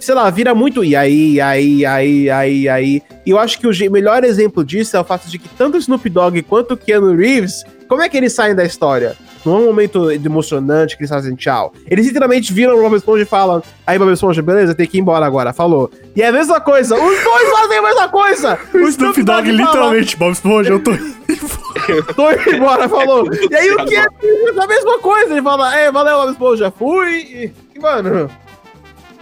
Sei 0.00 0.14
lá, 0.14 0.28
vira 0.30 0.54
muito 0.54 0.82
e 0.82 0.96
aí, 0.96 1.34
e 1.34 1.40
aí, 1.40 1.76
e 1.76 1.86
aí, 1.86 2.22
e 2.22 2.30
aí, 2.30 2.60
e 2.62 2.68
aí. 2.68 3.02
E 3.26 3.30
eu 3.30 3.38
acho 3.38 3.58
que 3.58 3.66
o 3.66 3.92
melhor 3.92 4.24
exemplo 4.24 4.64
disso 4.64 4.96
é 4.96 5.00
o 5.00 5.04
fato 5.04 5.28
de 5.28 5.38
que 5.38 5.48
tanto 5.50 5.76
o 5.76 5.78
Snoop 5.78 6.08
Dogg 6.08 6.42
quanto 6.42 6.72
o 6.72 6.76
Keanu 6.76 7.14
Reeves, 7.14 7.64
como 7.86 8.02
é 8.02 8.08
que 8.08 8.16
eles 8.16 8.32
saem 8.32 8.54
da 8.54 8.64
história? 8.64 9.16
Não 9.44 9.56
é 9.56 9.58
um 9.58 9.66
momento 9.66 10.10
emocionante 10.10 10.96
que 10.96 11.02
eles 11.02 11.10
fazem 11.10 11.34
tchau. 11.34 11.72
Eles 11.88 12.06
literalmente 12.06 12.52
viram 12.52 12.78
o 12.78 12.82
Bob 12.82 12.94
Esponja 12.94 13.22
e 13.22 13.26
falam: 13.26 13.62
Aí, 13.86 13.98
Bob 13.98 14.12
Esponja, 14.12 14.42
beleza, 14.42 14.74
tem 14.74 14.86
que 14.86 14.98
ir 14.98 15.00
embora 15.00 15.24
agora. 15.24 15.52
Falou. 15.52 15.90
E 16.14 16.22
é 16.22 16.28
a 16.28 16.32
mesma 16.32 16.60
coisa. 16.60 16.94
Os 16.94 17.24
dois 17.24 17.50
fazem 17.50 17.78
a 17.78 17.82
mesma 17.82 18.08
coisa. 18.08 18.58
O 18.74 18.88
Snoop 18.88 19.22
Dogg, 19.22 19.46
fala, 19.46 19.50
literalmente, 19.50 20.16
Bob 20.16 20.32
Esponja, 20.32 20.70
eu 20.70 20.80
tô. 20.80 20.92
Tô 22.14 22.30
indo 22.30 22.56
embora, 22.56 22.88
falou. 22.88 23.26
E 23.50 23.54
aí 23.54 23.70
o 23.72 23.84
que 23.84 23.96
é 23.96 24.02
a 24.02 24.66
mesma 24.66 24.98
coisa? 24.98 25.32
Ele 25.32 25.42
fala, 25.42 25.74
é, 25.76 25.90
valeu, 25.90 26.18
Bob 26.18 26.30
Esponja, 26.32 26.70
fui. 26.70 27.52
E, 27.74 27.78
mano, 27.80 28.30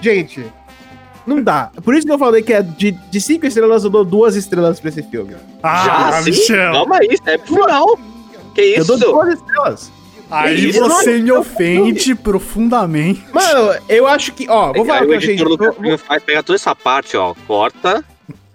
gente, 0.01 0.45
não 1.29 1.43
dá. 1.43 1.71
Por 1.85 1.95
isso 1.95 2.07
que 2.07 2.13
eu 2.13 2.19
falei 2.19 2.43
que 2.43 2.53
é 2.53 2.63
de, 2.63 2.91
de 2.93 3.21
cinco 3.21 3.47
estrelas, 3.47 3.85
eu 3.85 3.91
dou 3.91 4.05
duas 4.05 4.35
estrelas 4.35 4.81
pra 4.81 4.89
esse 4.89 5.03
filme. 5.03 5.37
Ah, 5.63 6.11
Já, 6.13 6.23
sim? 6.23 6.31
Michel. 6.31 6.73
Calma 6.73 6.97
aí, 6.97 7.17
é 7.27 7.39
pro 7.39 7.55
final. 7.55 7.99
Que 8.55 8.61
Eu 8.63 8.83
isso? 8.83 8.97
dou 8.97 9.13
duas 9.13 9.35
estrelas. 9.39 9.93
Aí 10.31 10.69
isso? 10.69 10.81
você 10.81 11.17
Não, 11.19 11.23
me 11.25 11.29
eu- 11.31 11.41
ofende 11.41 12.15
profundamente. 12.15 13.25
Mano, 13.33 13.75
eu 13.89 14.07
acho 14.07 14.33
que, 14.33 14.49
ó, 14.49 14.73
vou 14.73 14.85
falar 14.85 15.03
o 15.05 15.07
que 15.07 15.13
eu 15.15 15.19
achei. 15.19 15.37
do 15.37 15.45
vou- 15.49 15.59
Capinho 15.59 15.99
faz, 15.99 16.23
pega 16.23 16.43
toda 16.43 16.57
essa 16.57 16.75
parte, 16.75 17.17
ó, 17.17 17.35
corta, 17.47 18.05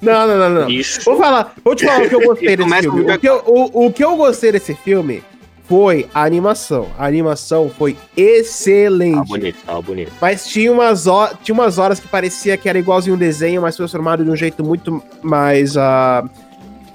Não, 0.02 0.28
não, 0.28 0.38
não, 0.38 0.50
não. 0.62 0.70
isso. 0.70 1.02
Vou 1.04 1.18
falar, 1.18 1.54
vou 1.64 1.74
te 1.76 1.86
falar 1.86 2.04
o 2.06 2.10
que 2.10 2.16
eu 2.16 2.22
gostei 2.22 2.56
desse 2.58 2.80
filme. 2.82 3.12
O 3.12 3.20
que, 3.20 3.30
eu, 3.30 3.44
o, 3.48 3.86
o 3.86 3.92
que 3.94 4.04
eu 4.04 4.16
gostei 4.16 4.52
desse 4.52 4.74
filme 4.76 5.24
foi 5.68 6.08
a 6.14 6.24
animação. 6.24 6.88
A 6.98 7.06
animação 7.06 7.70
foi 7.78 7.96
excelente. 8.18 9.14
Tava 9.16 9.26
bonito, 9.28 9.58
tava 9.66 9.82
bonito. 9.82 10.12
Mas 10.22 10.46
tinha 10.48 10.72
umas, 10.72 11.08
ho- 11.08 11.30
tinha 11.44 11.54
umas 11.54 11.78
horas 11.78 12.00
que 12.00 12.08
parecia 12.08 12.58
que 12.58 12.68
era 12.68 12.78
igualzinho 12.78 13.16
um 13.16 13.20
desenho, 13.20 13.62
mas 13.62 13.76
transformado 13.76 14.24
de 14.24 14.30
um 14.30 14.36
jeito 14.36 14.64
muito 14.64 15.02
mais. 15.22 15.76
ah, 15.78 16.24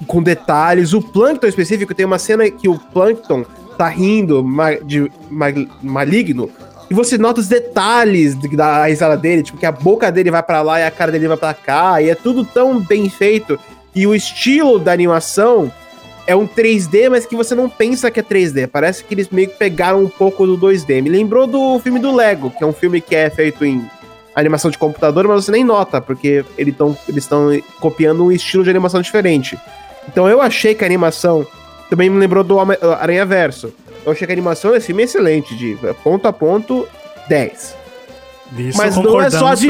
com 0.06 0.22
detalhes. 0.22 0.92
O 0.92 1.02
Plankton 1.02 1.48
específico 1.48 1.92
tem 1.92 2.06
uma 2.06 2.20
cena 2.20 2.48
que 2.48 2.68
o 2.68 2.78
Plankton 2.78 3.44
tá 3.76 3.88
rindo 3.88 4.44
ma- 4.44 4.74
de 4.76 5.10
ma- 5.28 5.46
maligno. 5.82 6.48
E 6.88 6.94
você 6.94 7.18
nota 7.18 7.40
os 7.40 7.48
detalhes 7.48 8.38
de- 8.38 8.56
da 8.56 8.86
risada 8.86 9.16
dele, 9.16 9.42
tipo, 9.42 9.58
que 9.58 9.66
a 9.66 9.72
boca 9.72 10.10
dele 10.12 10.30
vai 10.30 10.42
pra 10.42 10.62
lá 10.62 10.78
e 10.78 10.84
a 10.84 10.90
cara 10.90 11.10
dele 11.10 11.26
vai 11.26 11.36
pra 11.36 11.52
cá, 11.52 12.00
e 12.00 12.08
é 12.10 12.14
tudo 12.14 12.44
tão 12.44 12.78
bem 12.80 13.10
feito. 13.10 13.58
E 13.94 14.06
o 14.06 14.14
estilo 14.14 14.78
da 14.78 14.92
animação 14.92 15.70
é 16.28 16.36
um 16.36 16.46
3D, 16.46 17.08
mas 17.08 17.24
que 17.24 17.34
você 17.34 17.54
não 17.54 17.70
pensa 17.70 18.10
que 18.10 18.20
é 18.20 18.22
3D. 18.22 18.66
Parece 18.68 19.02
que 19.02 19.14
eles 19.14 19.30
meio 19.30 19.48
que 19.48 19.56
pegaram 19.56 20.04
um 20.04 20.08
pouco 20.10 20.46
do 20.46 20.58
2D. 20.58 21.00
Me 21.02 21.08
lembrou 21.08 21.46
do 21.46 21.78
filme 21.80 21.98
do 21.98 22.14
Lego, 22.14 22.50
que 22.50 22.62
é 22.62 22.66
um 22.66 22.72
filme 22.72 23.00
que 23.00 23.16
é 23.16 23.30
feito 23.30 23.64
em 23.64 23.82
animação 24.36 24.70
de 24.70 24.76
computador, 24.76 25.26
mas 25.26 25.46
você 25.46 25.50
nem 25.50 25.64
nota, 25.64 26.02
porque 26.02 26.44
eles 26.58 26.76
estão 27.16 27.58
copiando 27.80 28.24
um 28.26 28.30
estilo 28.30 28.62
de 28.62 28.68
animação 28.68 29.00
diferente. 29.00 29.58
Então 30.06 30.28
eu 30.28 30.42
achei 30.42 30.74
que 30.74 30.84
a 30.84 30.86
animação 30.86 31.46
também 31.88 32.10
me 32.10 32.18
lembrou 32.18 32.44
do 32.44 32.56
Homem- 32.56 32.76
Aranha 33.00 33.24
Verso. 33.24 33.72
Eu 34.04 34.12
achei 34.12 34.26
que 34.26 34.32
a 34.32 34.34
animação 34.34 34.72
desse 34.72 34.88
filme 34.88 35.02
é 35.02 35.04
excelente, 35.06 35.56
de 35.56 35.78
ponto 36.04 36.28
a 36.28 36.32
ponto, 36.32 36.86
10. 37.26 37.74
Isso 38.58 38.76
Mas 38.78 38.96
não 38.96 39.20
é 39.20 39.30
só 39.30 39.54
de. 39.54 39.68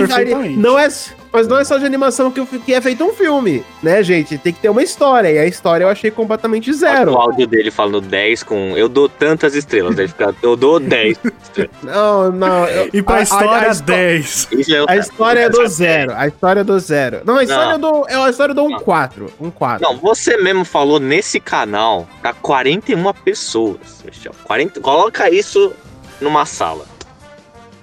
Não 0.56 0.76
é, 0.78 0.88
Mas 1.32 1.46
não 1.46 1.58
é 1.58 1.64
só 1.64 1.76
de 1.76 1.84
animação 1.84 2.30
que, 2.30 2.40
o 2.40 2.46
que 2.46 2.72
é 2.72 2.80
feito 2.80 3.04
um 3.04 3.12
filme, 3.12 3.62
né, 3.82 4.02
gente? 4.02 4.38
Tem 4.38 4.52
que 4.52 4.60
ter 4.60 4.68
uma 4.70 4.82
história. 4.82 5.28
E 5.30 5.38
a 5.38 5.46
história 5.46 5.84
eu 5.84 5.88
achei 5.88 6.10
completamente 6.10 6.70
O 6.70 6.74
zero. 6.74 7.14
áudio 7.16 7.46
dele 7.46 7.70
falando 7.70 8.00
10 8.00 8.42
com. 8.42 8.76
Eu 8.76 8.88
dou 8.88 9.08
tantas 9.08 9.54
estrelas. 9.54 9.98
Ele 9.98 10.08
fica, 10.08 10.34
eu 10.42 10.56
dou 10.56 10.80
10 10.80 11.18
estrelas. 11.42 11.70
Não, 11.82 12.32
não. 12.32 12.64
eu- 12.66 12.88
E 12.92 13.02
pra 13.02 13.16
a- 13.16 13.18
a- 13.18 13.22
história, 13.22 13.70
a 13.70 13.74
10. 13.74 14.48
É 14.70 14.80
o 14.80 14.84
A 14.84 14.88
certo. 14.88 15.00
história 15.02 15.40
é 15.40 15.48
do 15.50 15.66
zero. 15.68 16.12
A 16.16 16.26
história 16.26 16.60
é 16.60 16.64
do 16.64 16.78
zero. 16.80 17.20
Não, 17.24 17.36
a 17.36 17.42
história 17.42 17.78
Não. 17.78 17.92
do. 18.02 18.08
É 18.08 18.14
a 18.14 18.30
história 18.30 18.54
do 18.54 18.62
um 18.64 18.70
Não. 18.70 18.80
4. 18.80 19.32
Um 19.40 19.50
4. 19.50 19.86
Não, 19.86 19.96
você 19.98 20.36
mesmo 20.38 20.64
falou 20.64 20.98
nesse 20.98 21.38
canal 21.38 22.08
pra 22.22 22.32
41 22.32 23.12
pessoas, 23.12 24.02
Michel. 24.04 24.32
40, 24.44 24.80
coloca 24.80 25.30
isso 25.30 25.72
numa 26.20 26.46
sala. 26.46 26.86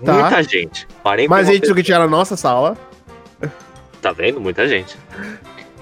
Tá. 0.03 0.13
Muita 0.13 0.43
gente. 0.43 0.87
41 1.03 1.29
Mas 1.29 1.47
a 1.47 1.53
gente 1.53 1.73
que 1.73 1.83
tinha 1.83 1.99
na 1.99 2.07
nossa 2.07 2.35
sala. 2.35 2.75
Tá 4.05 4.11
vendo? 4.11 4.39
Muita 4.39 4.67
gente. 4.67 4.95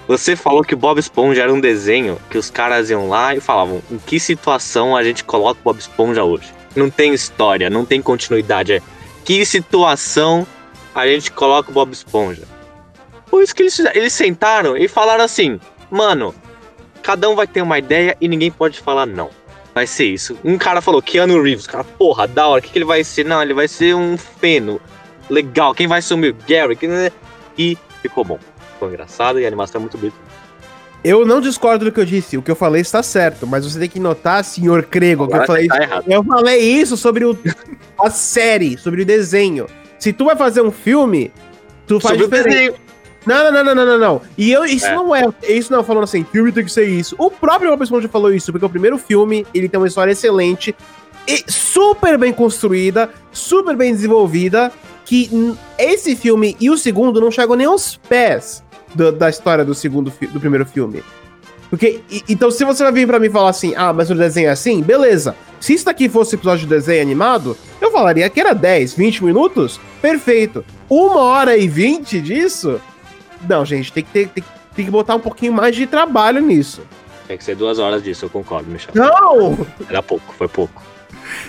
Você 0.07 0.33
falou 0.33 0.63
que 0.63 0.73
o 0.73 0.77
Bob 0.77 0.97
Esponja 0.97 1.41
era 1.43 1.51
um 1.53 1.59
desenho 1.59 2.17
que 2.29 2.37
os 2.37 2.49
caras 2.49 2.89
iam 2.89 3.09
lá 3.09 3.35
e 3.35 3.41
falavam 3.41 3.81
em 3.91 3.97
que 3.97 4.17
situação 4.17 4.95
a 4.95 5.03
gente 5.03 5.25
coloca 5.25 5.59
o 5.59 5.63
Bob 5.65 5.77
Esponja 5.77 6.23
hoje. 6.23 6.53
Não 6.73 6.89
tem 6.89 7.13
história, 7.13 7.69
não 7.69 7.83
tem 7.83 8.01
continuidade. 8.01 8.75
É 8.75 8.81
que 9.25 9.45
situação 9.45 10.47
a 10.95 11.05
gente 11.05 11.31
coloca 11.31 11.69
o 11.69 11.73
Bob 11.73 11.91
Esponja. 11.91 12.43
Por 13.29 13.43
isso 13.43 13.53
que 13.53 13.63
eles, 13.63 13.77
eles 13.93 14.13
sentaram 14.13 14.77
e 14.77 14.87
falaram 14.87 15.25
assim, 15.25 15.59
mano, 15.91 16.33
cada 17.01 17.29
um 17.29 17.35
vai 17.35 17.45
ter 17.45 17.61
uma 17.61 17.77
ideia 17.77 18.15
e 18.21 18.29
ninguém 18.29 18.49
pode 18.51 18.79
falar 18.79 19.05
não. 19.05 19.31
Vai 19.75 19.85
ser 19.85 20.05
isso. 20.05 20.37
Um 20.45 20.57
cara 20.57 20.79
falou, 20.79 21.01
Keanu 21.01 21.41
Reeves. 21.41 21.67
Cara, 21.67 21.83
porra, 21.83 22.25
da 22.25 22.47
hora, 22.47 22.61
o 22.61 22.63
que, 22.63 22.69
que 22.69 22.77
ele 22.77 22.85
vai 22.85 23.03
ser? 23.03 23.25
Não, 23.25 23.41
ele 23.41 23.53
vai 23.53 23.67
ser 23.67 23.93
um 23.93 24.17
feno. 24.17 24.79
Legal, 25.29 25.75
quem 25.75 25.87
vai 25.87 26.01
meu? 26.15 26.33
Gary. 26.47 26.77
que- 26.77 27.11
E 27.57 27.77
ficou 28.03 28.24
bom. 28.24 28.39
Ficou 28.74 28.89
engraçado 28.89 29.39
e 29.39 29.45
a 29.45 29.48
animação 29.48 29.79
é 29.79 29.81
muito 29.81 29.98
bonita. 29.98 30.15
Eu 31.03 31.25
não 31.25 31.41
discordo 31.41 31.83
do 31.86 31.91
que 31.91 32.00
eu 32.00 32.05
disse. 32.05 32.38
O 32.38 32.41
que 32.41 32.50
eu 32.50 32.55
falei 32.55 32.81
está 32.81 33.03
certo. 33.03 33.45
Mas 33.45 33.65
você 33.65 33.77
tem 33.79 33.89
que 33.89 34.00
notar, 34.00 34.43
senhor 34.43 34.83
Crego, 34.83 35.27
que 35.27 35.33
eu 35.33 35.41
Agora 35.41 35.48
falei. 35.48 35.67
tá. 35.67 36.01
Eu 36.07 36.24
falei 36.24 36.60
isso 36.62 36.95
sobre 36.95 37.25
o, 37.25 37.38
a 38.00 38.10
série, 38.10 38.77
sobre 38.77 39.01
o 39.01 39.05
desenho. 39.05 39.67
Se 40.00 40.13
tu 40.13 40.25
vai 40.25 40.36
fazer 40.36 40.62
um 40.62 40.72
filme, 40.72 41.31
tu 41.88 42.00
faz 42.00 42.17
Sobre 42.17 42.24
o 42.25 42.29
diferente. 42.29 42.53
desenho. 42.53 42.83
Não, 43.25 43.51
não, 43.51 43.51
não, 43.51 43.63
não, 43.63 43.75
não, 43.75 43.86
não, 43.86 43.98
não. 44.00 44.22
E 44.38 44.51
eu, 44.51 44.63
isso 44.65 44.86
É. 44.86 44.95
não 44.95 45.13
é. 45.15 45.24
Isso 45.48 45.72
não 45.72 45.79
é 45.79 45.83
falando 45.83 46.03
assim, 46.03 46.25
filme 46.29 46.51
tem 46.51 46.63
que 46.63 46.72
ser 46.72 46.86
isso. 46.88 47.15
O 47.17 47.29
próprio 47.31 47.69
Bob 47.72 47.81
Esponja 47.83 48.07
falou 48.10 48.33
isso, 48.33 48.51
porque 48.51 48.65
o 48.65 48.69
primeiro 48.69 48.98
filme, 48.98 49.45
ele 49.53 49.67
tem 49.69 49.77
uma 49.79 49.88
história 49.88 50.12
excelente 50.12 50.75
e 51.27 51.43
super 51.50 52.17
bem 52.17 52.33
construída, 52.33 53.10
super 53.31 53.77
bem 53.77 53.93
desenvolvida, 53.93 54.72
que 55.05 55.55
esse 55.77 56.15
filme 56.15 56.55
e 56.60 56.69
o 56.69 56.77
segundo 56.77 57.19
não 57.19 57.29
chegam 57.31 57.55
nem 57.55 57.67
aos 57.67 57.95
pés 57.98 58.63
do- 58.95 59.12
da 59.12 59.29
história 59.29 59.65
do 59.65 59.74
segundo 59.75 60.12
do 60.31 60.39
primeiro 60.39 60.65
filme. 60.65 61.03
Porque, 61.69 62.01
e- 62.10 62.24
então, 62.29 62.51
se 62.51 62.63
você 62.63 62.83
vai 62.83 62.91
vir 62.91 63.07
pra 63.07 63.19
mim 63.19 63.29
falar 63.29 63.50
assim, 63.50 63.74
ah, 63.75 63.91
mas 63.91 64.10
o 64.12 64.15
desenho 64.15 64.48
é 64.48 64.51
assim, 64.51 64.81
beleza. 64.81 65.36
Se 65.60 65.74
isso 65.74 65.86
daqui 65.86 66.07
fosse 66.07 66.36
episódio 66.36 66.67
de 66.67 66.67
desenho 66.67 67.01
animado, 67.01 67.57
eu 67.81 67.89
falaria 67.91 68.29
que 68.29 68.39
era 68.39 68.53
10, 68.53 68.93
20 68.93 69.24
minutos, 69.24 69.79
perfeito. 70.01 70.63
Uma 70.89 71.17
hora 71.22 71.57
e 71.57 71.67
20 71.67 72.22
disso? 72.22 72.79
Não, 73.50 73.65
gente, 73.65 73.91
tem 73.91 74.03
que, 74.03 74.12
ter, 74.12 74.27
tem, 74.29 74.43
tem 74.75 74.86
que 74.86 74.91
botar 74.91 75.15
um 75.15 75.19
pouquinho 75.19 75.51
mais 75.53 75.75
de 75.75 75.88
trabalho 75.88 76.41
nisso. 76.41 76.81
Tem 77.27 77.38
que 77.38 77.43
ser 77.43 77.55
duas 77.55 77.79
horas 77.79 78.03
disso, 78.03 78.25
eu 78.25 78.29
concordo, 78.29 78.69
Michel. 78.69 78.91
Não! 78.93 79.65
Era 79.89 80.03
pouco, 80.03 80.33
foi 80.38 80.48
pouco. 80.48 80.81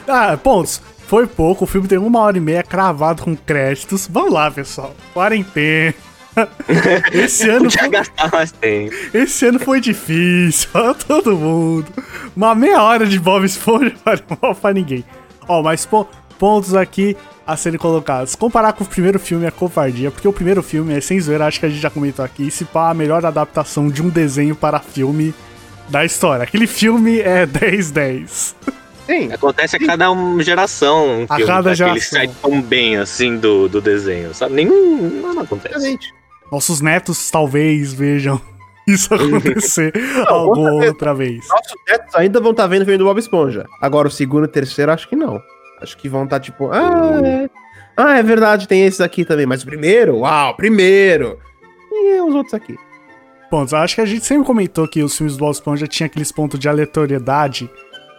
Ah, 0.09 0.39
pontos. 0.43 0.81
Foi 1.07 1.27
pouco, 1.27 1.65
o 1.65 1.67
filme 1.67 1.87
tem 1.87 1.99
uma 1.99 2.21
hora 2.21 2.37
e 2.37 2.41
meia 2.41 2.63
cravado 2.63 3.23
com 3.23 3.37
créditos. 3.37 4.09
Vamos 4.11 4.33
lá, 4.33 4.51
pessoal. 4.51 4.95
Quarentena. 5.13 5.95
Esse 7.13 7.49
ano, 7.49 7.65
Podia 7.71 7.87
gastar 7.89 8.29
mais 8.33 8.51
tempo. 8.51 8.93
esse 9.15 9.47
ano 9.47 9.61
foi 9.61 9.81
difícil 9.81 10.69
pra 10.73 10.93
todo 10.93 11.37
mundo. 11.37 11.87
Uma 12.35 12.57
meia 12.57 12.83
hora 12.83 13.07
de 13.07 13.21
Bob 13.21 13.45
Esponja 13.45 13.95
não 14.05 14.39
mal 14.43 14.55
pra 14.55 14.73
ninguém. 14.73 15.05
Ó, 15.47 15.63
mas 15.63 15.87
po- 15.87 16.09
pontos 16.37 16.75
aqui 16.75 17.17
a 17.47 17.57
serem 17.57 17.79
colocados. 17.79 18.35
Comparar 18.35 18.73
com 18.73 18.83
o 18.83 18.87
primeiro 18.87 19.21
filme 19.21 19.47
é 19.47 19.51
covardia, 19.53 20.11
porque 20.11 20.27
o 20.27 20.33
primeiro 20.33 20.61
filme 20.61 20.93
é 20.97 21.01
sem 21.01 21.21
zoeira, 21.21 21.47
acho 21.47 21.61
que 21.61 21.67
a 21.67 21.69
gente 21.69 21.81
já 21.81 21.91
comentou 21.91 22.25
aqui, 22.25 22.51
se 22.51 22.65
pá, 22.65 22.91
a 22.91 22.95
melhor 22.95 23.25
adaptação 23.25 23.89
de 23.89 24.03
um 24.03 24.09
desenho 24.09 24.57
para 24.57 24.81
filme 24.81 25.33
da 25.89 26.05
história. 26.05 26.43
Aquele 26.43 26.67
filme 26.67 27.21
é 27.21 27.47
10-10. 27.47 28.57
Sim. 29.07 29.33
Acontece 29.33 29.77
a 29.77 29.79
cada 29.79 30.11
uma 30.11 30.43
geração. 30.43 31.21
Um 31.21 31.27
A 31.29 31.37
filme, 31.37 31.47
cada 31.53 31.63
tá? 31.63 31.63
Que 31.63 31.69
Ele 31.69 31.75
geração. 32.01 32.19
sai 32.19 32.31
tão 32.41 32.63
bem 32.63 32.97
assim 32.97 33.37
do, 33.37 33.69
do 33.69 33.81
desenho, 33.81 34.35
sabe? 34.35 34.55
Nenhum. 34.55 35.21
Não, 35.23 35.35
não 35.35 35.43
acontece. 35.43 35.75
Exatamente. 35.75 36.15
Nossos 36.51 36.81
netos 36.81 37.31
talvez 37.31 37.93
vejam 37.93 38.41
isso 38.87 39.13
acontecer 39.15 39.93
alguma 40.27 40.73
outra 40.73 41.15
vez. 41.15 41.47
Nossos 41.49 41.75
netos 41.89 42.15
ainda 42.15 42.41
vão 42.41 42.53
estar 42.53 42.67
vendo 42.67 42.83
o 42.83 42.85
filme 42.85 42.99
do 42.99 43.05
Bob 43.05 43.19
Esponja. 43.19 43.67
Agora, 43.81 44.09
o 44.09 44.11
segundo 44.11 44.45
e 44.45 44.47
o 44.47 44.51
terceiro, 44.51 44.93
acho 44.93 45.09
que 45.09 45.17
não. 45.17 45.41
Acho 45.81 45.97
que 45.97 46.09
vão 46.09 46.25
estar 46.25 46.41
tipo, 46.41 46.71
ah, 46.71 47.21
é. 47.25 47.51
Ah, 47.97 48.19
é 48.19 48.23
verdade, 48.23 48.67
tem 48.67 48.85
esses 48.85 49.01
aqui 49.01 49.25
também. 49.25 49.47
Mas 49.47 49.63
o 49.63 49.67
primeiro, 49.67 50.19
uau, 50.19 50.55
primeiro. 50.57 51.39
E 51.93 52.21
os 52.21 52.35
outros 52.35 52.55
aqui. 52.55 52.77
Pontos. 53.51 53.73
Acho 53.75 53.95
que 53.97 54.01
a 54.01 54.07
gente 54.07 54.25
sempre 54.25 54.45
comentou 54.47 54.89
que 54.89 55.03
os 55.03 55.17
filmes 55.17 55.37
do 55.37 55.41
Bob 55.41 55.53
Esponja 55.53 55.87
tinham 55.87 56.07
aqueles 56.07 56.33
pontos 56.33 56.59
de 56.59 56.69
aleatoriedade 56.69 57.71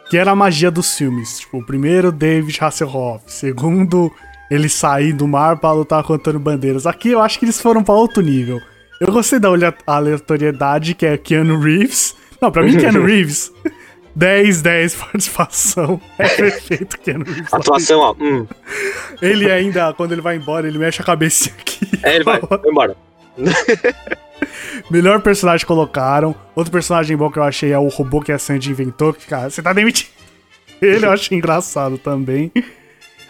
que 0.09 0.17
era 0.17 0.31
a 0.31 0.35
magia 0.35 0.69
dos 0.71 0.97
filmes. 0.97 1.39
Tipo, 1.39 1.59
o 1.59 1.65
primeiro, 1.65 2.11
David 2.11 2.57
Hasselhoff. 2.61 3.23
Segundo, 3.27 4.11
ele 4.49 4.69
sair 4.69 5.13
do 5.13 5.27
mar 5.27 5.57
pra 5.57 5.71
lutar 5.71 6.03
contra 6.03 6.37
Bandeiras. 6.37 6.85
Aqui 6.85 7.09
eu 7.09 7.21
acho 7.21 7.39
que 7.39 7.45
eles 7.45 7.59
foram 7.59 7.83
pra 7.83 7.93
outro 7.95 8.21
nível. 8.21 8.61
Eu 8.99 9.11
gostei 9.11 9.39
da 9.39 9.49
aleatoriedade, 9.85 10.93
que 10.93 11.05
é 11.05 11.17
Keanu 11.17 11.59
Reeves. 11.59 12.15
Não, 12.41 12.51
pra 12.51 12.63
mim, 12.63 12.77
Keanu 12.77 13.03
Reeves, 13.05 13.51
10, 14.15 14.61
10 14.61 14.95
participação. 15.03 16.01
É 16.17 16.29
perfeito, 16.29 16.97
Keanu 16.99 17.25
Reeves. 17.25 17.53
Atuação, 17.53 17.99
ó. 17.99 18.15
Hum. 18.19 18.47
Ele 19.21 19.51
ainda, 19.51 19.93
quando 19.93 20.13
ele 20.13 20.21
vai 20.21 20.37
embora, 20.37 20.67
ele 20.67 20.77
mexe 20.77 21.01
a 21.01 21.05
cabecinha 21.05 21.55
aqui. 21.59 21.89
É, 22.03 22.15
ele 22.15 22.23
vai, 22.23 22.39
vai 22.39 22.59
embora. 22.65 22.95
Melhor 24.89 25.21
personagem 25.21 25.65
que 25.65 25.67
colocaram. 25.67 26.35
Outro 26.55 26.71
personagem 26.71 27.15
bom 27.15 27.31
que 27.31 27.39
eu 27.39 27.43
achei 27.43 27.71
é 27.71 27.79
o 27.79 27.87
robô 27.87 28.21
que 28.21 28.31
a 28.31 28.39
Sandy 28.39 28.71
inventou. 28.71 29.13
Que, 29.13 29.25
cara, 29.25 29.49
você 29.49 29.61
tá 29.61 29.73
demitindo. 29.73 30.11
Ele 30.81 31.05
eu 31.05 31.11
achei 31.11 31.37
engraçado 31.37 31.97
também. 31.97 32.51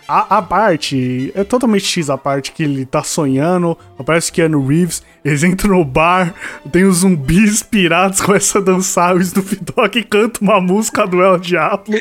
A, 0.07 0.37
a 0.37 0.41
parte, 0.41 1.31
é 1.33 1.43
totalmente 1.43 1.85
X 1.85 2.11
a 2.11 2.17
parte 2.17 2.51
que 2.51 2.61
ele 2.61 2.85
tá 2.85 3.01
sonhando. 3.01 3.75
Aparece 3.97 4.31
Keanu 4.31 4.65
Reeves, 4.65 5.01
eles 5.23 5.41
entram 5.41 5.77
no 5.77 5.83
bar, 5.83 6.35
tem 6.71 6.83
os 6.83 6.97
zumbis 6.97 7.63
pirados, 7.63 8.21
começam 8.21 8.61
a 8.61 8.65
dançar, 8.65 9.15
o 9.15 9.21
Snoop 9.21 9.55
Dogg 9.55 10.03
canta 10.03 10.41
uma 10.41 10.61
música 10.61 11.07
do 11.07 11.23
El 11.23 11.39
Diablo 11.39 11.95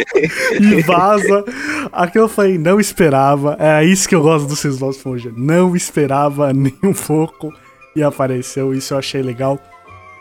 e 0.61 0.82
vaza. 0.82 1.44
Aquilo 1.92 2.25
eu 2.25 2.28
falei, 2.28 2.58
não 2.58 2.78
esperava. 2.78 3.56
É 3.58 3.82
isso 3.82 4.06
que 4.06 4.14
eu 4.14 4.23
gosto 4.23 4.49
do 4.49 4.56
Cisne 4.56 4.90
Esponja. 4.90 5.32
Não 5.34 5.75
esperava 5.75 6.52
nem 6.52 6.76
um 6.82 6.92
pouco 6.92 7.52
e 7.96 8.02
apareceu, 8.02 8.74
isso 8.74 8.94
eu 8.94 8.98
achei 8.98 9.22
legal. 9.22 9.58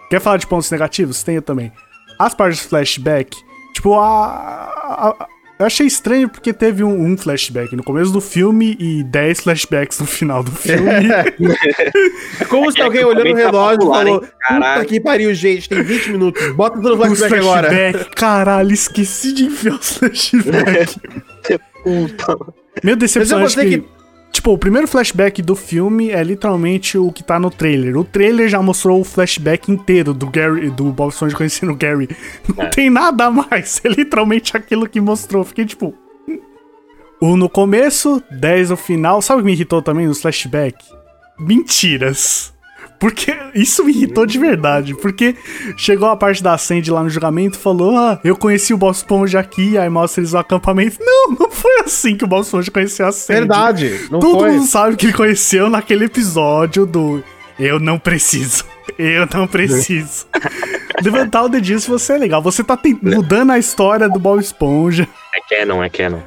Quer 0.10 0.20
falar 0.22 0.38
de 0.38 0.48
pontos 0.48 0.70
negativos? 0.70 1.24
Tenho 1.24 1.42
também. 1.42 1.72
As 2.20 2.34
partes 2.34 2.60
de 2.62 2.68
flashback, 2.68 3.36
tipo, 3.74 3.96
a, 3.96 4.06
a- 4.06 5.10
a- 5.20 5.27
eu 5.60 5.68
achei 5.68 5.86
estranho 5.88 6.27
porque 6.27 6.51
teve 6.51 6.84
um, 6.84 7.06
um 7.06 7.15
flashback 7.18 7.75
no 7.75 7.84
começo 7.84 8.12
do 8.12 8.20
filme 8.20 8.75
e 8.80 9.03
10 9.03 9.42
flashbacks 9.42 10.00
no 10.00 10.06
final 10.06 10.44
do 10.44 10.51
filme. 10.51 10.89
É 12.39 12.46
como 12.46 12.72
se 12.72 12.80
É 12.80 12.84
alguém 12.84 13.01
que 13.01 13.06
olhando 13.06 13.18
também 13.27 13.36
tá 13.36 13.50
relógio 13.51 13.82
e 13.84 13.86
falou? 13.86 14.20
Puta 14.22 14.86
que 14.86 15.00
pariu, 15.00 15.34
gente, 15.34 15.70
tem 15.70 15.82
20 15.84 16.12
minutos. 16.12 16.51
Bota 16.56 16.75
tudo 16.82 16.96
no 16.98 17.03
os 17.12 17.20
flashback 17.20 17.36
agora. 17.42 17.68
flashback, 17.70 18.15
caralho, 18.15 18.72
esqueci 18.74 19.32
de 19.34 19.46
enfiar 19.46 19.75
os 19.75 19.98
flashback. 19.98 20.96
Puta. 21.84 22.38
Minha 22.84 22.96
decepção 22.96 23.39
Mas 23.39 23.58
é 23.58 23.62
eu 23.62 23.65
que, 23.70 23.77
gostei 23.77 24.02
Tipo, 24.44 24.56
o 24.56 24.58
primeiro 24.58 24.90
flashback 24.90 25.42
do 25.42 25.56
filme 25.56 26.10
é 26.10 26.22
literalmente 26.22 26.98
o 26.98 27.14
que 27.14 27.24
tá 27.24 27.40
no 27.40 27.50
trailer. 27.50 27.96
O 27.98 28.04
trailer 28.04 28.50
já 28.50 28.62
mostrou 28.62 29.00
o 29.00 29.04
flashback 29.06 29.72
inteiro 29.72 30.14
do 30.14 30.28
Gary, 30.30 30.70
do 30.70 30.92
Bob 30.92 31.14
Esponja 31.14 31.34
conhecendo 31.34 31.72
o 31.72 31.76
Gary. 31.78 32.10
Não 32.54 32.66
É. 32.66 32.68
tem 32.68 32.90
nada 32.90 33.32
mais. 33.32 33.80
É 33.86 33.88
literalmente 33.88 34.58
aquilo 34.58 34.86
que 34.90 35.00
mostrou. 35.00 35.46
Fiquei 35.46 35.66
tipo. 35.66 35.94
Um 37.22 37.38
no 37.38 37.48
começo, 37.48 38.22
10 38.32 38.72
no 38.72 38.76
final. 38.76 39.22
Sabe 39.22 39.40
o 39.40 39.44
que 39.44 39.46
me 39.46 39.54
irritou 39.54 39.82
também 39.82 40.08
nos 40.08 40.20
flashbacks? 40.22 40.90
Mentiras. 41.40 42.52
Porque 43.03 43.38
isso 43.53 43.83
me 43.83 43.91
irritou 43.91 44.25
de 44.25 44.39
verdade. 44.39 44.95
Porque 44.95 45.36
chegou 45.75 46.07
a 46.07 46.15
parte 46.15 46.41
da 46.41 46.57
Sandy 46.57 46.89
lá 46.89 47.03
no 47.03 47.10
julgamento 47.10 47.60
e 47.60 47.62
falou: 47.62 47.98
Ah, 47.98 48.17
eu 48.24 48.33
conheci 48.33 48.74
o 48.74 48.77
Bob 48.77 48.95
Esponja 48.95 49.41
aqui. 49.41 49.77
Aí 49.77 49.89
mostra 49.89 50.22
eles 50.22 50.31
no 50.31 50.39
acampamento. 50.39 51.00
Não, 51.01 51.31
não 51.38 51.51
foi 51.51 51.81
assim 51.81 52.15
que 52.15 52.24
o 52.24 52.27
Bob 52.27 52.43
Esponja 52.43 52.72
conheceu 52.72 53.05
a 53.05 53.12
Sandy. 53.12 53.39
Verdade, 53.41 54.07
não 54.10 54.22
Todo 54.22 54.39
foi. 54.39 54.51
mundo 54.51 54.65
sabe 54.65 54.95
que 54.95 55.07
ele 55.07 55.13
conheceu 55.13 55.69
naquele 55.69 56.05
episódio 56.05 56.86
do 56.86 57.22
Eu 57.60 57.77
não 57.77 58.00
preciso. 58.00 58.63
Eu 58.98 59.27
não 59.33 59.48
preciso. 59.48 60.25
Levantar 61.03 61.43
o 61.43 61.50
dedinho 61.50 61.79
se 61.81 61.89
você 61.89 62.13
é 62.13 62.17
legal. 62.17 62.41
Você 62.41 62.63
tá 62.63 62.79
mudando 63.01 63.51
a 63.51 63.60
história 63.60 64.07
do 64.07 64.19
Bob 64.19 64.39
Esponja. 64.39 65.07
É 65.36 65.55
canon, 65.57 65.83
é 65.83 65.89
canon. 65.89 66.19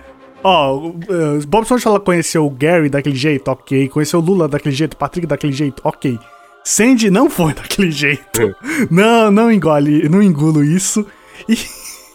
Ó, 0.43 0.75
o, 0.75 0.89
uh, 0.89 1.47
Bob 1.47 1.63
Esponja 1.63 1.89
ela 1.89 2.01
conheceu 2.01 2.45
o 2.45 2.51
Gary 2.51 2.91
daquele 2.91 3.17
jeito, 3.17 3.51
ok. 3.51 3.89
Conheceu 3.89 4.21
o 4.21 4.23
Lula 4.23 4.47
daquele 4.47 4.75
jeito, 4.75 4.93
o 4.93 4.97
Patrick 4.97 5.27
daquele 5.27 5.53
jeito, 5.53 5.81
ok. 5.83 6.19
Sandy 6.67 7.11
não 7.11 7.31
foi 7.31 7.55
daquele 7.55 7.93
jeito. 7.93 8.57
não, 8.91 9.31
não 9.31 9.53
engole, 9.53 10.09
não 10.09 10.21
engulo 10.21 10.65
isso. 10.65 11.07
E. 11.49 11.57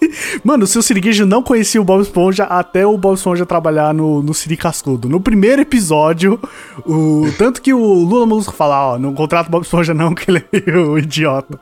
Mano, 0.43 0.65
o 0.65 0.67
seu 0.67 0.81
Siriguejo 0.81 1.25
não 1.25 1.41
conhecia 1.41 1.79
o 1.79 1.85
Bob 1.85 2.01
Esponja 2.01 2.43
até 2.43 2.85
o 2.85 2.97
Bob 2.97 3.15
Esponja 3.15 3.45
trabalhar 3.45 3.93
no, 3.93 4.21
no 4.21 4.33
Siri 4.33 4.57
Cascudo. 4.57 5.07
No 5.07 5.21
primeiro 5.21 5.61
episódio, 5.61 6.37
o, 6.85 7.31
tanto 7.37 7.61
que 7.61 7.73
o 7.73 7.79
Lula 7.79 8.25
Molusco 8.25 8.53
fala, 8.53 8.93
ó, 8.93 8.99
não 8.99 9.13
contrata 9.13 9.47
o 9.47 9.51
Bob 9.51 9.63
Esponja 9.63 9.93
não, 9.93 10.13
que 10.15 10.29
ele 10.29 10.43
é 10.51 10.77
o 10.77 10.97
idiota. 10.97 11.57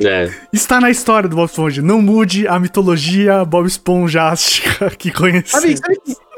É. 0.00 0.30
Está 0.52 0.80
na 0.80 0.90
história 0.90 1.28
do 1.28 1.34
Bob 1.34 1.48
Esponja. 1.48 1.82
Não 1.82 2.00
mude 2.00 2.46
a 2.46 2.58
mitologia 2.60 3.44
Bob 3.44 3.66
Esponjástica 3.66 4.90
que 4.96 5.10
conheceu. 5.10 5.60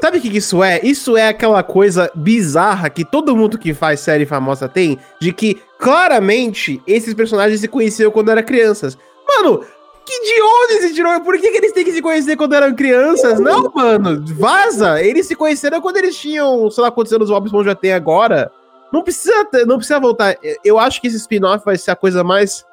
Sabe, 0.01 0.17
o 0.17 0.23
que 0.23 0.31
que 0.31 0.39
isso 0.39 0.65
é? 0.65 0.81
Isso 0.83 1.15
é 1.15 1.29
aquela 1.29 1.63
coisa 1.63 2.11
bizarra 2.15 2.89
que 2.89 3.05
todo 3.05 3.37
mundo 3.37 3.59
que 3.59 3.75
faz 3.75 4.01
série 4.01 4.25
famosa 4.25 4.67
tem, 4.67 4.97
de 5.21 5.31
que 5.33 5.59
claramente 5.81 6.81
esses 6.87 7.15
personagens 7.15 7.61
se 7.61 7.67
conheciam 7.69 8.11
quando 8.11 8.31
eram 8.31 8.43
crianças. 8.43 8.97
Mano, 9.27 9.65
que 10.05 10.21
de 10.21 10.43
onde 10.43 10.83
se 10.89 10.95
tirou? 10.95 11.21
Por 11.21 11.39
que, 11.39 11.51
que 11.51 11.57
eles 11.59 11.73
têm 11.73 11.85
que 11.85 11.93
se 11.93 12.03
conhecer 12.03 12.37
quando 12.37 12.55
eram 12.55 12.75
crianças? 12.75 13.41
Não, 13.41 13.71
mano, 13.75 14.23
vaza! 14.37 15.03
Eles 15.03 15.27
se 15.27 15.35
conheceram 15.35 15.81
quando 15.81 15.97
eles 15.97 16.17
tinham, 16.17 16.71
sei 16.71 16.83
lá 16.83 16.91
quantos 16.91 17.13
anos 17.13 17.31
o 17.31 17.33
Bob 17.33 17.47
Esponja 17.47 17.75
tem 17.75 17.93
agora. 17.93 18.51
Não 18.93 19.03
precisa, 19.03 19.33
não 19.67 19.77
precisa 19.77 20.01
voltar. 20.01 20.37
Eu 20.65 20.79
acho 20.79 21.01
que 21.01 21.07
esse 21.07 21.17
spin-off 21.17 21.65
vai 21.65 21.77
ser 21.79 21.93
a 21.93 21.97
coisa 21.97 22.23
mais. 22.25 22.65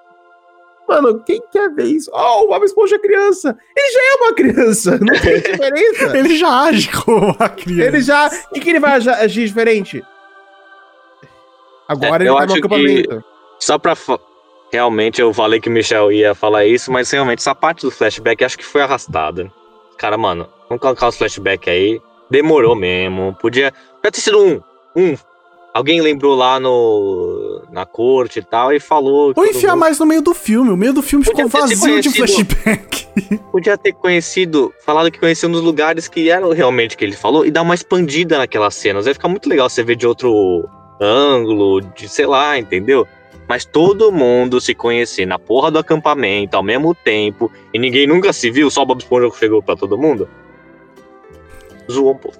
Mano, 0.89 1.19
quem 1.25 1.41
quer 1.51 1.69
ver 1.69 1.83
isso? 1.83 2.09
Oh, 2.13 2.45
o 2.45 2.47
Bob 2.47 2.63
Esponja 2.65 2.95
é 2.95 2.99
criança! 2.99 3.55
Ele 3.75 3.91
já 3.91 3.99
é 3.99 4.15
uma 4.23 4.33
criança! 4.33 4.97
Não 4.99 5.19
tem 5.19 5.41
diferença! 5.41 6.17
Ele 6.17 6.37
já 6.37 6.61
age 6.63 6.89
como 7.03 7.33
uma 7.37 7.49
criança. 7.49 7.83
Ele 7.83 8.01
já. 8.01 8.27
O 8.49 8.53
que, 8.53 8.59
que 8.61 8.69
ele 8.69 8.79
vai 8.79 8.93
agi- 8.93 9.09
agir 9.09 9.45
diferente? 9.47 10.03
Agora 11.87 12.23
É, 12.23 12.27
ele 12.27 12.29
eu 12.29 12.35
tá 12.35 12.45
no 12.45 12.45
acho 12.45 12.53
que- 12.53 12.59
acampamento. 12.67 13.23
Só 13.59 13.77
pra. 13.77 13.95
Realmente 14.71 15.21
eu 15.21 15.33
falei 15.33 15.61
que 15.61 15.69
o 15.69 15.71
Michel 15.71 16.11
ia 16.11 16.35
falar 16.35 16.65
isso, 16.65 16.91
mas 16.91 17.09
realmente 17.09 17.39
essa 17.39 17.55
parte 17.55 17.81
do 17.83 17.91
flashback 17.91 18.43
acho 18.43 18.57
que 18.57 18.65
foi 18.65 18.81
arrastada. 18.81 19.49
Cara, 19.97 20.17
mano, 20.17 20.47
vamos 20.67 20.81
colocar 20.81 21.07
os 21.07 21.17
flashback 21.17 21.69
aí. 21.69 22.01
Demorou 22.29 22.75
mesmo. 22.75 23.35
Podia. 23.41 23.71
Podia 23.95 24.11
ter 24.11 24.19
sido 24.19 24.37
um. 24.43 24.61
Um. 24.95 25.15
Alguém 25.73 26.01
lembrou 26.01 26.35
lá 26.35 26.59
no. 26.59 27.61
na 27.71 27.85
corte 27.85 28.39
e 28.39 28.43
tal 28.43 28.73
e 28.73 28.79
falou. 28.79 29.31
Ou 29.35 29.45
enfiar 29.45 29.71
mundo- 29.71 29.79
mais 29.79 29.97
no 29.99 30.05
meio 30.05 30.21
do 30.21 30.33
filme. 30.33 30.69
O 30.69 30.75
meio 30.77 30.91
do 30.91 31.01
filme 31.01 31.23
Podia 31.23 31.45
ficou 31.45 31.61
vazio 31.61 32.01
de 32.01 32.09
conhecido. 32.13 32.55
flashback. 32.55 33.07
Podia 33.51 33.77
ter 33.77 33.93
conhecido, 33.93 34.73
falado 34.85 35.09
que 35.09 35.19
conhecia 35.19 35.47
um 35.47 35.51
dos 35.51 35.61
lugares 35.61 36.07
que 36.09 36.29
eram 36.29 36.51
realmente 36.51 36.97
que 36.97 37.05
ele 37.05 37.15
falou 37.15 37.45
e 37.45 37.51
dar 37.51 37.61
uma 37.61 37.73
expandida 37.73 38.37
naquelas 38.37 38.75
cenas. 38.75 39.05
Vai 39.05 39.13
ficar 39.13 39.27
muito 39.29 39.47
legal 39.49 39.69
você 39.69 39.81
ver 39.83 39.95
de 39.95 40.05
outro 40.05 40.67
ângulo, 40.99 41.81
de 41.81 42.07
sei 42.07 42.25
lá, 42.25 42.57
entendeu? 42.57 43.07
Mas 43.47 43.63
todo 43.63 44.11
mundo 44.11 44.59
se 44.59 44.75
conhecer 44.75 45.25
na 45.25 45.39
porra 45.39 45.71
do 45.71 45.79
acampamento 45.79 46.57
ao 46.57 46.63
mesmo 46.63 46.93
tempo 46.93 47.51
e 47.73 47.79
ninguém 47.79 48.05
nunca 48.05 48.33
se 48.33 48.51
viu, 48.51 48.69
só 48.69 48.81
o 48.81 48.85
Bob 48.85 48.99
Esponja 48.99 49.29
chegou 49.37 49.63
pra 49.63 49.75
todo 49.75 49.97
mundo. 49.97 50.27
Zoou 51.89 52.11
um 52.11 52.17
pouco. 52.17 52.37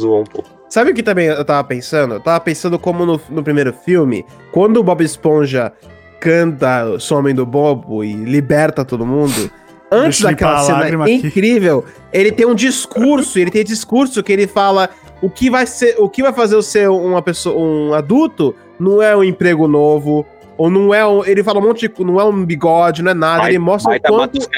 Zoou 0.00 0.22
um 0.22 0.24
pouco. 0.24 0.48
Sabe 0.70 0.90
o 0.90 0.94
que 0.94 1.02
também 1.02 1.26
eu 1.26 1.44
tava 1.44 1.62
pensando? 1.64 2.14
Eu 2.14 2.20
tava 2.20 2.40
pensando 2.40 2.78
como 2.78 3.04
no, 3.04 3.20
no 3.28 3.42
primeiro 3.42 3.74
filme, 3.74 4.24
quando 4.50 4.78
o 4.78 4.82
Bob 4.82 5.04
Esponja 5.04 5.70
canta 6.18 6.98
Some 6.98 7.34
do 7.34 7.44
Bobo 7.44 8.02
e 8.02 8.14
liberta 8.14 8.84
todo 8.84 9.04
mundo. 9.04 9.50
Antes 9.92 10.20
daquela 10.20 10.58
cena 10.60 10.78
lágrima 10.78 11.04
aqui. 11.04 11.14
incrível, 11.14 11.84
ele 12.12 12.32
tem 12.32 12.46
um 12.46 12.54
discurso, 12.54 13.38
ele 13.38 13.50
tem 13.50 13.64
discurso 13.64 14.22
que 14.22 14.32
ele 14.32 14.46
fala 14.46 14.88
o 15.20 15.30
que 15.30 15.50
vai 15.50 15.66
ser, 15.66 15.96
o 15.98 16.08
que 16.08 16.22
vai 16.22 16.32
fazer 16.32 16.56
eu 16.56 16.62
ser 16.62 16.88
uma 16.88 17.22
pessoa, 17.22 17.56
um 17.56 17.94
adulto, 17.94 18.54
não 18.78 19.00
é 19.00 19.16
um 19.16 19.22
emprego 19.22 19.68
novo, 19.68 20.26
ou 20.56 20.70
não 20.70 20.92
é 20.92 21.06
um, 21.06 21.24
ele 21.24 21.42
fala 21.42 21.60
um 21.60 21.62
monte 21.62 21.88
de, 21.88 22.04
não 22.04 22.20
é 22.20 22.24
um 22.24 22.44
bigode, 22.44 23.02
não 23.02 23.12
é 23.12 23.14
nada, 23.14 23.48
ele 23.48 23.58
mostra 23.58 23.94
o 23.96 24.00
quanto 24.00 24.38
isso, 24.38 24.48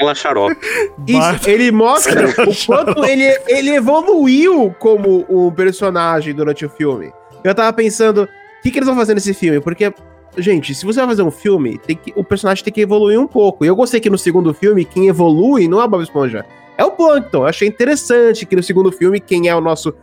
ele 1.47 1.71
mostra 1.71 2.29
o 2.29 2.65
quanto 2.65 3.05
ele, 3.05 3.23
ele 3.47 3.75
evoluiu 3.75 4.75
como 4.79 5.25
um 5.29 5.51
personagem 5.51 6.33
durante 6.33 6.65
o 6.65 6.69
filme. 6.69 7.11
Eu 7.43 7.53
tava 7.53 7.71
pensando, 7.73 8.23
o 8.23 8.27
que, 8.63 8.71
que 8.71 8.79
eles 8.79 8.87
vão 8.87 8.95
fazer 8.95 9.13
nesse 9.13 9.33
filme? 9.33 9.59
Porque, 9.59 9.93
gente, 10.37 10.73
se 10.73 10.85
você 10.85 10.99
vai 10.99 11.09
fazer 11.09 11.23
um 11.23 11.31
filme, 11.31 11.77
tem 11.77 11.95
que, 11.95 12.13
o 12.15 12.23
personagem 12.23 12.63
tem 12.63 12.73
que 12.73 12.81
evoluir 12.81 13.19
um 13.19 13.27
pouco. 13.27 13.63
E 13.63 13.67
eu 13.67 13.75
gostei 13.75 13.99
que 13.99 14.09
no 14.09 14.17
segundo 14.17 14.53
filme, 14.53 14.85
quem 14.85 15.07
evolui 15.07 15.67
não 15.67 15.81
é 15.81 15.85
o 15.85 15.87
Bob 15.87 16.03
Esponja, 16.03 16.45
é 16.77 16.83
o 16.83 16.91
Plankton. 16.91 17.39
Eu 17.39 17.47
achei 17.47 17.67
interessante 17.67 18.45
que 18.45 18.55
no 18.55 18.63
segundo 18.63 18.91
filme, 18.91 19.19
quem 19.19 19.47
é 19.47 19.55
o 19.55 19.61
nosso, 19.61 19.93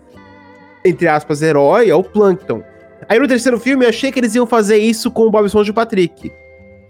entre 0.85 1.09
aspas, 1.09 1.43
herói 1.43 1.89
é 1.89 1.95
o 1.95 2.03
Plankton. 2.03 2.63
Aí 3.09 3.19
no 3.19 3.29
terceiro 3.29 3.59
filme, 3.59 3.85
eu 3.85 3.89
achei 3.89 4.13
que 4.13 4.21
eles 4.21 4.35
iam 4.35 4.47
fazer 4.47 4.79
isso 4.79 5.11
com 5.11 5.27
o 5.27 5.31
Bob 5.31 5.47
Esponja 5.47 5.71
e 5.71 5.73
o 5.73 5.75
Patrick. 5.75 6.33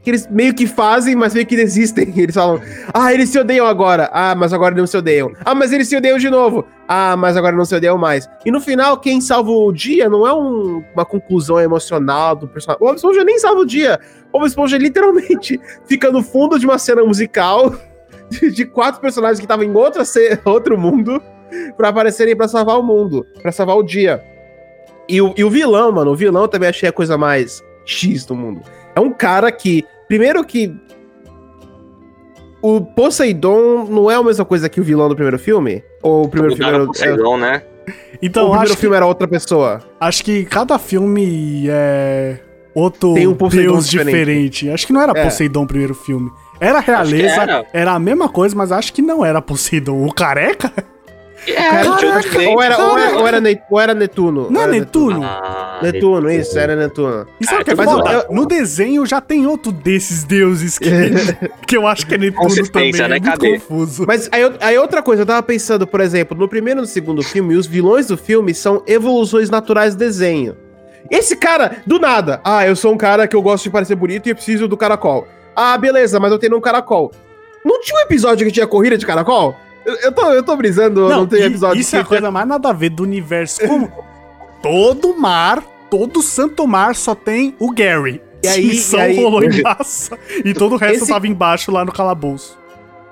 Que 0.03 0.11
eles 0.11 0.27
meio 0.29 0.53
que 0.53 0.67
fazem, 0.67 1.15
mas 1.15 1.33
meio 1.33 1.47
que 1.47 1.55
desistem. 1.55 2.13
Eles 2.19 2.35
falam, 2.35 2.61
ah, 2.93 3.13
eles 3.15 3.29
se 3.29 3.39
odeiam 3.39 3.65
agora. 3.67 4.11
Ah, 4.13 4.35
mas 4.35 4.53
agora 4.53 4.75
não 4.75 4.85
se 4.87 4.97
odeiam. 4.97 5.31
Ah, 5.45 5.55
mas 5.55 5.73
eles 5.73 5.87
se 5.89 5.97
odeiam 5.97 6.19
de 6.19 6.29
novo. 6.29 6.67
Ah, 6.89 7.17
mas 7.17 7.37
agora 7.37 7.55
não 7.55 7.65
se 7.65 7.75
odeiam 7.75 7.97
mais. 7.97 8.29
E 8.45 8.51
no 8.51 8.61
final, 8.61 8.97
quem 8.99 9.21
salva 9.21 9.51
o 9.53 9.73
dia 9.73 10.09
não 10.09 10.27
é 10.27 10.35
um- 10.35 10.83
uma 10.93 11.05
conclusão 11.05 11.61
emocional 11.61 12.35
do 12.35 12.49
personagem. 12.49 12.83
O 12.83 12.87
Bob 12.89 12.97
Esponja 12.97 13.23
nem 13.23 13.39
salva 13.39 13.61
o 13.61 13.65
dia. 13.65 14.01
O 14.33 14.39
Bob 14.41 14.49
Esponja 14.49 14.77
literalmente 14.77 15.61
fica 15.87 16.11
no 16.11 16.21
fundo 16.23 16.59
de 16.59 16.67
uma 16.67 16.79
cena 16.79 17.05
musical 17.05 17.73
de, 18.29 18.51
de 18.51 18.65
quatro 18.65 19.01
personagens 19.01 19.39
que 19.39 19.45
estavam 19.45 19.65
em 19.65 19.73
outra 19.75 20.03
outro 20.45 20.77
mundo 20.77 21.23
pra 21.77 21.91
aparecerem 21.91 22.35
pra 22.35 22.49
salvar 22.49 22.77
o 22.79 22.83
mundo, 22.83 23.25
pra 23.41 23.53
salvar 23.53 23.77
o 23.77 23.83
dia. 23.85 24.21
E 25.09 25.21
o, 25.23 25.33
e 25.37 25.45
o 25.45 25.51
vilão, 25.51 25.93
mano, 25.93 26.11
o 26.11 26.17
vilão 26.17 26.49
também 26.49 26.69
achei 26.71 26.89
a 26.89 26.93
coisa 26.93 27.17
mais 27.17 27.63
X 27.85 28.25
do 28.25 28.35
mundo. 28.35 28.63
É 28.95 29.01
um 29.01 29.13
cara 29.13 29.51
que, 29.51 29.85
primeiro 30.09 30.45
que 30.45 30.75
o 32.61 32.81
Poseidon 32.81 33.85
não 33.91 34.11
é 34.11 34.15
a 34.15 34.23
mesma 34.23 34.45
coisa 34.45 34.69
que 34.69 34.81
o 34.81 34.85
vilão 34.85 35.09
do 35.09 35.15
primeiro 35.17 35.39
filme? 35.39 35.83
Ou 36.03 36.25
o 36.25 36.29
primeiro 36.29 36.57
filme 36.57 36.71
era, 36.71 36.79
pro 36.85 36.87
Poseidon, 36.93 37.37
né? 37.37 37.63
Então, 38.23 38.45
o 38.45 38.47
primeiro 38.51 38.63
acho 38.63 38.75
que, 38.75 38.81
filme 38.81 38.97
era 38.97 39.05
outra 39.07 39.27
pessoa? 39.27 39.83
acho 39.99 40.25
que 40.25 40.45
cada 40.45 40.79
filme 40.79 41.67
é 41.69 42.39
outro 42.73 43.15
Tem 43.15 43.27
um 43.27 43.35
Poseidon 43.35 43.73
deus 43.73 43.89
diferente. 43.89 44.11
diferente. 44.17 44.71
Acho 44.71 44.87
que 44.87 44.93
não 44.93 45.01
era 45.03 45.19
É. 45.19 45.25
Poseidon 45.25 45.65
o 45.65 45.67
primeiro 45.67 45.95
filme. 45.95 46.31
Era 46.61 46.79
realeza, 46.79 47.45
que 47.45 47.77
era. 47.77 47.93
a 47.93 47.99
mesma 47.99 48.29
coisa, 48.29 48.55
mas 48.55 48.71
acho 48.71 48.93
que 48.93 49.03
não 49.03 49.25
era 49.25 49.43
Poseidon. 49.43 50.07
O 50.07 50.13
careca? 50.15 50.73
É, 51.47 52.49
ou, 52.49 52.63
era, 52.63 52.79
ou, 52.79 52.99
era, 52.99 53.17
ou, 53.19 53.27
era 53.29 53.41
Ne- 53.41 53.61
ou 53.69 53.81
era 53.81 53.95
Netuno? 53.95 54.49
Não 54.51 54.61
é 54.61 54.65
Era 54.65 54.73
Netuno? 54.73 55.23
Ah, 55.25 55.81
Netuno, 55.83 56.31
isso, 56.31 56.57
era 56.59 56.77
Netuno. 56.77 57.27
E 57.41 57.45
sabe 57.45 57.63
o 57.63 57.65
que 57.65 57.71
é 57.71 57.75
Ah, 57.75 57.77
mas 57.77 57.91
foda? 57.91 58.13
eu- 58.29 58.35
No 58.35 58.47
desenho 58.47 59.05
já 59.05 59.21
tem 59.21 59.47
outro 59.47 59.73
desses 59.73 60.23
deuses 60.25 60.79
que, 60.79 60.89
que 61.67 61.77
eu 61.77 61.87
acho 61.87 62.07
que 62.07 62.15
é 62.15 62.19
Netuno 62.19 62.43
também. 62.43 62.57
Consistência, 62.59 63.03
É 63.05 63.09
né? 63.09 63.19
muito 63.19 63.31
Cadê? 63.31 63.55
confuso. 63.59 64.05
Mas 64.07 64.29
aí, 64.31 64.43
aí 64.61 64.79
outra 64.79 65.03
coisa, 65.03 65.23
eu 65.23 65.27
tava 65.27 65.43
pensando, 65.43 65.87
por 65.87 66.01
exemplo, 66.01 66.37
no 66.39 66.49
primeiro 66.49 66.79
e 66.79 66.83
no 66.83 66.87
segundo 66.87 67.23
filme, 67.23 67.57
os 67.57 67.67
vilões 67.67 68.07
do 68.07 68.17
filme 68.17 68.55
são 68.55 68.83
evoluções 68.87 69.51
naturais 69.51 69.95
do 69.95 69.99
desenho. 69.99 70.57
Esse 71.11 71.35
cara, 71.35 71.79
do 71.87 71.99
nada, 71.99 72.41
ah, 72.45 72.65
eu 72.67 72.77
sou 72.77 72.93
um 72.93 72.97
cara 72.97 73.27
que 73.27 73.35
eu 73.35 73.43
gosto 73.43 73.65
de 73.65 73.71
parecer 73.71 73.97
bonito 73.97 74.27
e 74.27 74.31
eu 74.31 74.35
preciso 74.37 74.69
do 74.69 74.77
caracol. 74.77 75.27
Ah, 75.57 75.77
beleza, 75.77 76.21
mas 76.21 76.31
eu 76.31 76.39
tenho 76.39 76.57
um 76.57 76.61
caracol. 76.61 77.11
Não 77.65 77.81
tinha 77.81 77.99
um 77.99 78.03
episódio 78.03 78.47
que 78.47 78.53
tinha 78.53 78.67
corrida 78.67 78.97
de 78.97 79.05
caracol? 79.05 79.55
Eu, 79.85 79.95
eu 79.97 80.13
tô, 80.13 80.33
eu 80.33 80.43
tô 80.43 80.57
brisando, 80.57 81.09
não, 81.09 81.27
tem 81.27 81.41
e- 81.41 81.45
episódio 81.47 81.81
Isso 81.81 81.97
é 81.97 82.01
a 82.01 82.05
coisa 82.05 82.31
mais 82.31 82.47
nada 82.47 82.69
a 82.71 82.73
ver 82.73 82.91
do 82.91 83.03
universo. 83.03 83.61
Como 83.67 83.91
todo 84.63 85.17
mar, 85.19 85.63
todo 85.91 86.23
santo 86.23 86.67
mar 86.67 86.95
só 86.95 87.15
tem 87.15 87.55
o 87.59 87.73
Gary. 87.73 88.21
E 88.45 88.49
aí- 88.49 88.67
Missão 88.69 89.01
e 89.01 89.03
aí- 89.03 89.17
rolou 89.23 89.43
em 89.43 89.63
massa. 89.63 90.17
E 90.45 90.55
todo 90.55 90.75
o 90.75 90.79
resto 90.79 91.03
Esse- 91.05 91.13
tava 91.13 91.27
embaixo 91.27 91.71
lá 91.73 91.85
no 91.85 91.93
calabouço. 91.93 92.59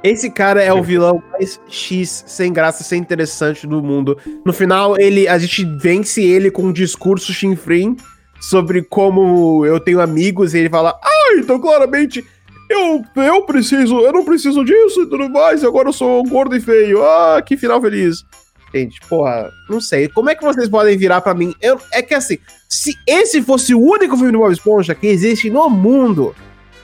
Esse 0.02 0.30
cara 0.30 0.62
é 0.62 0.72
o 0.72 0.83
vilão 0.83 1.22
mais 1.33 1.61
X, 1.68 2.24
sem 2.26 2.50
graça, 2.54 2.83
sem 2.83 2.98
interessante 2.98 3.66
do 3.66 3.83
mundo. 3.83 4.16
No 4.46 4.50
final, 4.52 4.98
ele, 4.98 5.28
a 5.28 5.37
gente 5.38 5.62
vence 5.78 6.22
ele 6.22 6.50
com 6.50 6.62
um 6.62 6.72
discurso 6.72 7.35
chinfrim 7.35 7.96
sobre 8.40 8.80
como 8.83 9.66
eu 9.66 9.78
tenho 9.78 10.00
amigos, 10.00 10.54
e 10.54 10.59
ele 10.59 10.70
fala: 10.70 10.98
Ah, 11.04 11.35
então 11.37 11.61
claramente 11.61 12.24
eu, 12.70 13.04
eu 13.16 13.42
preciso, 13.42 14.00
eu 14.00 14.12
não 14.12 14.24
preciso 14.24 14.64
disso 14.64 15.02
e 15.02 15.06
tudo 15.06 15.28
mais, 15.28 15.64
agora 15.64 15.88
eu 15.88 15.92
sou 15.92 16.22
gordo 16.24 16.56
e 16.56 16.61
feio. 16.61 17.02
Ah, 17.02 17.42
que 17.44 17.56
final 17.56 17.80
feliz. 17.80 18.24
Gente, 18.72 19.00
porra, 19.09 19.50
não 19.68 19.80
sei. 19.80 20.09
Como 20.09 20.30
é 20.30 20.35
que 20.35 20.44
vocês 20.44 20.68
podem 20.68 20.96
virar 20.96 21.20
pra 21.20 21.35
mim? 21.35 21.54
Eu, 21.61 21.80
é 21.92 22.00
que 22.00 22.14
assim, 22.14 22.38
se 22.68 22.96
esse 23.06 23.42
fosse 23.42 23.74
o 23.74 23.80
único 23.80 24.16
filme 24.16 24.33
do 24.33 24.38
Bob 24.38 24.52
Esponja 24.52 24.94
que 24.94 25.09
existe 25.09 25.50
no 25.50 25.68
mundo, 25.68 26.35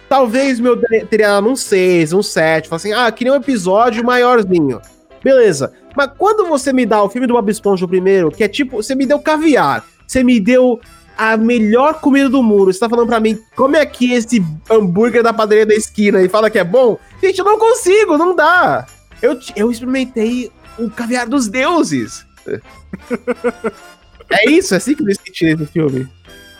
talvez 0.09 0.59
meu 0.59 0.77
teria 1.09 1.29
dado 1.29 1.49
um 1.49 1.55
6, 1.55 2.12
um 2.12 2.22
7. 2.22 2.68
Fala 2.68 2.77
assim, 2.77 2.92
ah, 2.92 3.11
queria 3.12 3.33
um 3.33 3.37
episódio 3.37 4.05
maiorzinho. 4.05 4.81
Beleza. 5.22 5.72
Mas 5.96 6.11
quando 6.18 6.46
você 6.46 6.72
me 6.72 6.85
dá 6.85 7.03
o 7.03 7.09
filme 7.09 7.27
do 7.27 7.35
Bob 7.35 7.49
Esponja 7.49 7.87
primeiro, 7.87 8.31
que 8.33 8.42
é 8.42 8.49
tipo, 8.49 8.83
você 8.83 8.94
me 8.94 9.07
deu 9.07 9.20
caviar, 9.20 9.85
você 10.07 10.25
me 10.25 10.40
deu 10.40 10.81
a 11.16 11.37
melhor 11.37 12.00
comida 12.00 12.29
do 12.29 12.42
mundo, 12.42 12.72
você 12.72 12.79
tá 12.79 12.88
falando 12.88 13.09
pra 13.09 13.20
mim, 13.20 13.38
come 13.55 13.79
aqui 13.79 14.12
esse 14.12 14.44
hambúrguer 14.70 15.22
da 15.22 15.33
padaria 15.33 15.64
da 15.66 15.74
esquina 15.74 16.20
e 16.22 16.29
fala 16.29 16.50
que 16.50 16.59
é 16.59 16.64
bom? 16.64 16.98
Gente, 17.22 17.38
eu 17.38 17.44
não 17.44 17.59
consigo, 17.59 18.18
não 18.18 18.35
dá. 18.37 18.87
Eu, 19.22 19.38
eu 19.55 19.70
experimentei 19.70 20.50
o 20.79 20.90
caviar 20.90 21.26
dos 21.26 21.48
deuses. 21.48 22.26
é 24.31 24.50
isso, 24.50 24.74
é 24.74 24.76
assim 24.76 24.94
que 24.94 25.02
eu 25.02 25.07
me 25.07 25.14
senti 25.14 25.55
nesse 25.55 25.72
filme. 25.72 26.09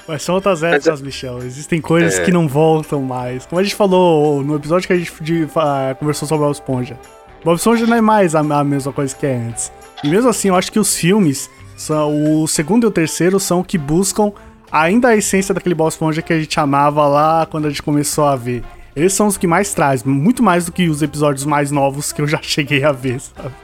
Mas 0.09 0.23
são 0.23 0.37
outras 0.37 0.63
épocas, 0.63 1.03
Michel. 1.03 1.39
Existem 1.39 1.81
coisas 1.81 2.19
É. 2.19 2.23
que 2.25 2.31
não 2.31 2.47
voltam 2.47 3.03
mais. 3.03 3.45
Como 3.45 3.59
a 3.61 3.63
gente 3.65 3.75
falou 3.75 4.43
no 4.43 4.55
episódio 4.55 4.87
que 4.87 4.93
a 4.93 4.97
gente 4.97 5.13
de- 5.21 5.49
ah, 5.57 5.97
conversou 5.99 6.29
sobre 6.29 6.45
o 6.45 6.47
Bob 6.47 6.55
Esponja. 6.55 6.97
Bob 7.45 7.57
Esponja 7.57 7.87
não 7.87 7.97
é 7.97 8.01
mais 8.01 8.35
a, 8.37 8.41
a 8.41 8.65
mesma 8.65 8.93
coisa 8.93 9.15
que 9.15 9.27
é 9.27 9.37
antes. 9.37 9.73
E 10.05 10.09
mesmo 10.09 10.31
assim, 10.31 10.49
eu 10.49 10.55
acho 10.55 10.71
que 10.71 10.79
os 10.79 10.95
filmes, 10.97 11.51
são, 11.77 12.41
o 12.43 12.47
segundo 12.47 12.85
e 12.85 12.87
o 12.87 12.91
terceiro, 12.91 13.41
são 13.41 13.65
que 13.65 13.77
buscam 13.77 14.33
ainda 14.71 15.09
a 15.09 15.17
essência 15.17 15.55
daquele 15.55 15.75
Bob 15.75 15.89
Esponja 15.89 16.23
que 16.23 16.33
a 16.33 16.39
gente 16.39 16.59
amava 16.59 17.07
lá 17.07 17.47
quando 17.47 17.67
a 17.67 17.69
gente 17.69 17.83
começou 17.83 18.25
a 18.25 18.37
ver. 18.37 18.63
Eles 18.95 19.13
são 19.13 19.27
os 19.27 19.37
que 19.37 19.47
mais 19.47 19.75
trazem, 19.75 20.11
muito 20.11 20.43
mais 20.43 20.67
do 20.67 20.73
que 20.73 20.89
os 20.89 21.03
episódios 21.03 21.45
mais 21.45 21.71
novos 21.71 22.13
que 22.13 22.23
eu 22.23 22.27
já 22.27 22.41
cheguei 22.43 22.83
a 22.85 22.93
ver, 22.93 23.21
sabe? 23.21 23.55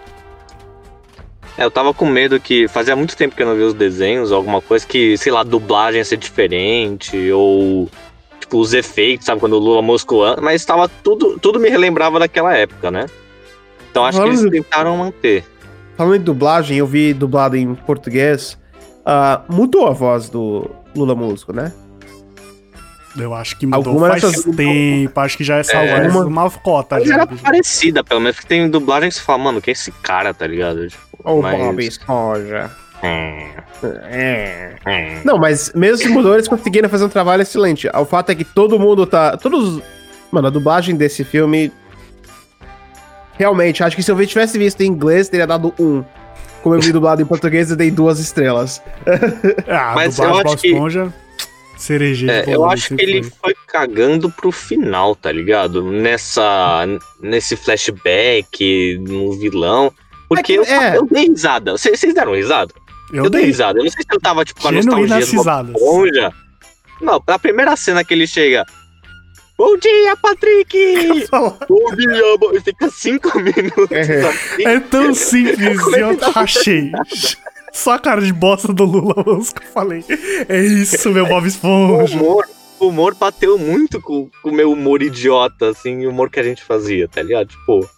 É, 1.57 1.65
eu 1.65 1.71
tava 1.71 1.93
com 1.93 2.07
medo 2.07 2.41
que 2.41 2.67
fazia 2.69 2.97
muito 2.97 3.17
tempo 3.17 3.35
que 3.35 3.43
eu 3.43 3.47
não 3.47 3.55
via 3.55 3.67
os 3.67 3.75
desenhos, 3.75 4.33
alguma 4.33 4.61
coisa 4.61 4.87
que, 4.87 5.17
sei 5.19 5.33
lá, 5.33 5.41
a 5.41 5.45
dublagem 5.45 5.99
ia 5.99 6.05
ser 6.05 6.17
diferente, 6.17 7.31
ou 7.31 7.91
tipo, 8.41 8.59
os 8.59 8.73
efeitos, 8.73 9.27
sabe, 9.27 9.41
quando 9.41 9.55
o 9.55 9.59
Lula 9.59 9.83
Moscou, 9.83 10.37
mas 10.41 10.65
tava 10.65 10.89
tudo, 10.89 11.39
tudo 11.39 11.61
me 11.61 11.69
relembrava 11.69 12.19
daquela 12.19 12.55
época, 12.55 12.91
né? 12.91 13.07
Então 13.91 14.05
acho 14.05 14.21
que 14.21 14.29
eles 14.29 14.51
tentaram 14.51 14.97
manter. 14.97 15.45
Falando 15.97 16.17
em 16.17 16.21
dublagem, 16.21 16.79
eu 16.79 16.87
vi 16.87 17.13
dublado 17.13 17.57
em 17.57 17.75
português. 17.75 18.59
ah, 19.05 19.43
mudou 19.49 19.87
a 19.87 19.91
voz 19.91 20.31
do 20.31 20.71
Lula 20.95 21.15
Molusco, 21.15 21.53
né? 21.53 21.73
Eu 23.17 23.35
acho 23.35 23.59
que 23.59 23.67
mudou 23.67 23.91
Alguma 23.93 24.09
faz 24.09 24.23
dessas- 24.23 24.57
tempo, 24.57 25.21
acho 25.21 25.37
que 25.37 25.45
já 25.45 25.59
é 25.59 25.63
salvo 25.63 25.87
É. 25.87 26.09
uma, 26.09 26.25
uma 26.25 26.51
cota 26.51 26.97
Mas 26.99 27.07
já. 27.09 27.15
era 27.15 27.27
parecida, 27.27 28.03
pelo 28.03 28.21
menos, 28.21 28.37
porque 28.37 28.49
tem 28.49 28.69
dublagem 28.71 29.11
que 29.11 29.17
você 29.17 29.21
fala, 29.21 29.39
mano, 29.39 29.61
quem 29.61 29.73
é 29.73 29.75
esse 29.75 29.93
cara, 29.93 30.33
tá 30.33 30.47
ligado? 30.47 30.89
Tipo, 30.89 31.03
O 31.23 31.43
mas- 31.43 31.59
Bob 31.59 31.85
Esponja. 31.87 32.71
é, 33.03 33.49
É. 33.83 34.75
é. 34.87 35.21
Não, 35.25 35.37
mas 35.37 35.73
mesmo 35.75 35.99
se 35.99 36.09
mudou, 36.09 36.33
eles 36.35 36.49
conseguiram 36.49 36.89
fazer 36.89 37.05
um 37.05 37.09
trabalho 37.11 37.43
excelente. 37.43 37.87
O 37.95 38.05
fato 38.07 38.31
é 38.31 38.35
que 38.35 38.45
todo 38.45 38.79
mundo 38.79 39.05
tá. 39.07 39.37
Todos. 39.37 39.83
Mano, 40.31 40.47
a 40.47 40.51
dublagem 40.51 40.97
desse 40.97 41.23
filme. 41.23 41.71
Realmente, 43.35 43.83
acho 43.83 43.97
que 43.97 44.03
se 44.03 44.11
eu 44.11 44.27
tivesse 44.27 44.59
visto 44.59 44.81
em 44.83 44.87
inglês, 44.87 45.29
teria 45.29 45.47
dado 45.47 45.75
um. 45.79 46.03
Como 46.63 46.75
eu 46.77 46.81
vi 46.81 46.93
dublado 46.93 47.21
em 47.21 47.27
português, 47.27 47.71
eu 47.71 47.77
dei 47.77 47.91
duas 47.91 48.19
estrelas. 48.21 48.81
Ah, 49.69 49.93
Mas 49.95 50.19
eu 50.19 50.35
acho 50.39 50.57
que- 50.59 50.69
Esponja, 50.69 51.13
cerejeira. 51.77 52.49
É, 52.51 52.55
eu 52.55 52.65
acho 52.69 52.95
que 52.95 53.03
ele 53.03 53.23
foi. 53.23 53.55
cagando 53.67 54.31
pro 54.31 54.53
final, 54.53 55.17
tá 55.17 55.33
ligado? 55.33 55.83
Nessa. 55.91 56.87
Nesse 57.21 57.57
flashback, 57.57 58.99
no 59.01 59.33
vilão. 59.39 59.93
Porque 60.29 60.53
É 60.53 60.59
eu, 60.59 60.63
que- 60.65 60.71
é. 60.71 60.97
eu 60.97 61.07
dei 61.07 61.29
risada. 61.29 61.73
Vocês 61.73 62.01
deram 62.15 62.35
risada? 62.35 62.73
Eu, 63.13 63.25
Eu, 63.25 63.31
dei 63.31 63.41
dei. 63.43 63.51
risada. 63.51 63.79
Eu 63.79 63.85
não 63.85 63.91
sei 63.91 64.03
se 64.03 64.15
eu 64.15 64.21
tava, 64.21 64.45
tipo, 64.45 64.61
com 64.61 64.69
a 64.69 64.73
nostalgia 64.73 65.19
do. 65.19 65.23
Esponja. 65.73 66.33
Não, 67.01 67.21
na 67.27 67.39
primeira 67.39 67.75
cena 67.77 68.05
que 68.05 68.15
ele 68.15 68.27
chega. 68.27 68.65
Bom 69.63 69.77
dia, 69.77 70.17
Patrick! 70.17 70.77
Bom 71.31 71.95
dia, 71.95 72.37
bo-" 72.37 72.61
Fica 72.61 72.91
cinco 72.91 73.31
minutos 73.39 73.93
assim. 73.93 74.65
É 74.65 74.81
tão 74.81 75.15
simples 75.15 75.61
é 75.61 75.73
e 75.73 75.79
que 75.79 76.01
eu 76.01 76.33
rachei. 76.33 76.91
Só 77.73 77.93
a 77.93 77.99
cara 78.01 78.21
de 78.21 78.33
bosta 78.33 78.73
do 78.73 78.85
Lula 78.85 79.23
Mosco, 79.25 79.63
eu 79.63 79.69
falei. 79.69 80.05
É 80.49 80.61
isso, 80.61 81.09
meu 81.11 81.25
Bob 81.29 81.45
O 81.45 81.47
Esponja. 81.47 82.17
humor, 82.17 82.45
o 82.81 82.89
humor 82.89 83.15
bateu 83.15 83.57
muito 83.57 84.01
com 84.01 84.29
com 84.43 84.49
o 84.51 84.53
meu 84.53 84.73
humor 84.73 85.01
idiota, 85.01 85.71
assim, 85.71 86.07
o 86.07 86.11
humor 86.11 86.29
que 86.29 86.41
a 86.41 86.43
gente 86.43 86.65
fazia, 86.65 87.07
tá 87.07 87.23
ligado? 87.23 87.47
Tipo. 87.47 87.89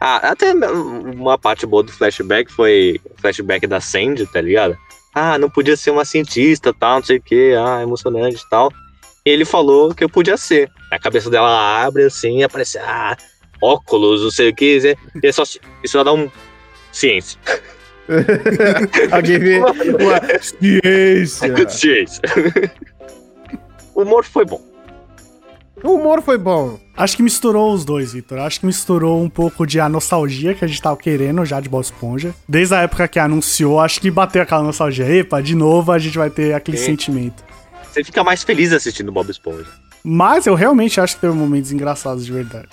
Ah, 0.00 0.18
até 0.18 0.52
uma 0.52 1.36
parte 1.36 1.66
boa 1.66 1.82
do 1.82 1.90
flashback 1.90 2.52
foi 2.52 3.00
o 3.04 3.20
flashback 3.20 3.66
da 3.66 3.80
Sandy, 3.80 4.24
tá 4.24 4.40
ligado? 4.40 4.78
Ah, 5.12 5.36
não 5.36 5.50
podia 5.50 5.76
ser 5.76 5.90
uma 5.90 6.04
cientista, 6.04 6.72
tal, 6.72 7.00
não 7.00 7.04
sei 7.04 7.16
o 7.16 7.22
que, 7.22 7.54
ah, 7.54 7.82
emocionante 7.82 8.40
e 8.40 8.48
tal. 8.48 8.70
E 9.26 9.30
ele 9.30 9.44
falou 9.44 9.92
que 9.92 10.04
eu 10.04 10.08
podia 10.08 10.36
ser. 10.36 10.70
A 10.90 10.98
cabeça 10.98 11.28
dela 11.28 11.84
abre 11.84 12.04
assim 12.04 12.38
e 12.38 12.44
aparece, 12.44 12.78
ah, 12.78 13.16
óculos, 13.62 14.22
não 14.22 14.30
sei 14.30 14.50
o 14.50 14.54
que. 14.54 14.96
E 15.22 15.26
é 15.26 15.32
só, 15.32 15.42
isso 15.42 15.96
vai 15.96 16.04
dar 16.04 16.12
um. 16.12 16.30
Ciência. 16.92 17.38
Alguém 19.12 19.38
vê 19.38 19.58
uma 19.58 19.74
ciência. 20.40 21.68
Ciência. 21.68 22.22
o 23.94 24.02
humor 24.02 24.24
foi 24.24 24.44
bom. 24.44 24.68
O 25.84 25.92
humor 25.92 26.22
foi 26.22 26.36
bom. 26.36 26.80
Acho 26.96 27.16
que 27.16 27.22
misturou 27.22 27.72
os 27.72 27.84
dois, 27.84 28.12
Vitor. 28.12 28.38
Acho 28.40 28.60
que 28.60 28.66
misturou 28.66 29.22
um 29.22 29.28
pouco 29.28 29.64
de 29.64 29.78
a 29.78 29.88
nostalgia 29.88 30.54
que 30.54 30.64
a 30.64 30.68
gente 30.68 30.82
tava 30.82 30.96
querendo 30.96 31.44
já 31.44 31.60
de 31.60 31.68
Bob 31.68 31.84
Esponja. 31.84 32.34
Desde 32.48 32.74
a 32.74 32.80
época 32.80 33.06
que 33.06 33.18
anunciou, 33.18 33.78
acho 33.78 34.00
que 34.00 34.10
bateu 34.10 34.42
aquela 34.42 34.62
nostalgia. 34.62 35.08
Epa, 35.08 35.40
de 35.40 35.54
novo 35.54 35.92
a 35.92 35.98
gente 35.98 36.18
vai 36.18 36.30
ter 36.30 36.54
aquele 36.54 36.76
Sim. 36.76 36.86
sentimento. 36.86 37.44
Você 37.84 38.02
fica 38.02 38.24
mais 38.24 38.42
feliz 38.42 38.72
assistindo 38.72 39.12
Bob 39.12 39.30
Esponja. 39.30 39.68
Mas 40.02 40.46
eu 40.46 40.54
realmente 40.54 41.00
acho 41.00 41.14
que 41.16 41.20
teve 41.20 41.34
momentos 41.34 41.72
engraçados 41.72 42.24
de 42.24 42.32
verdade. 42.32 42.68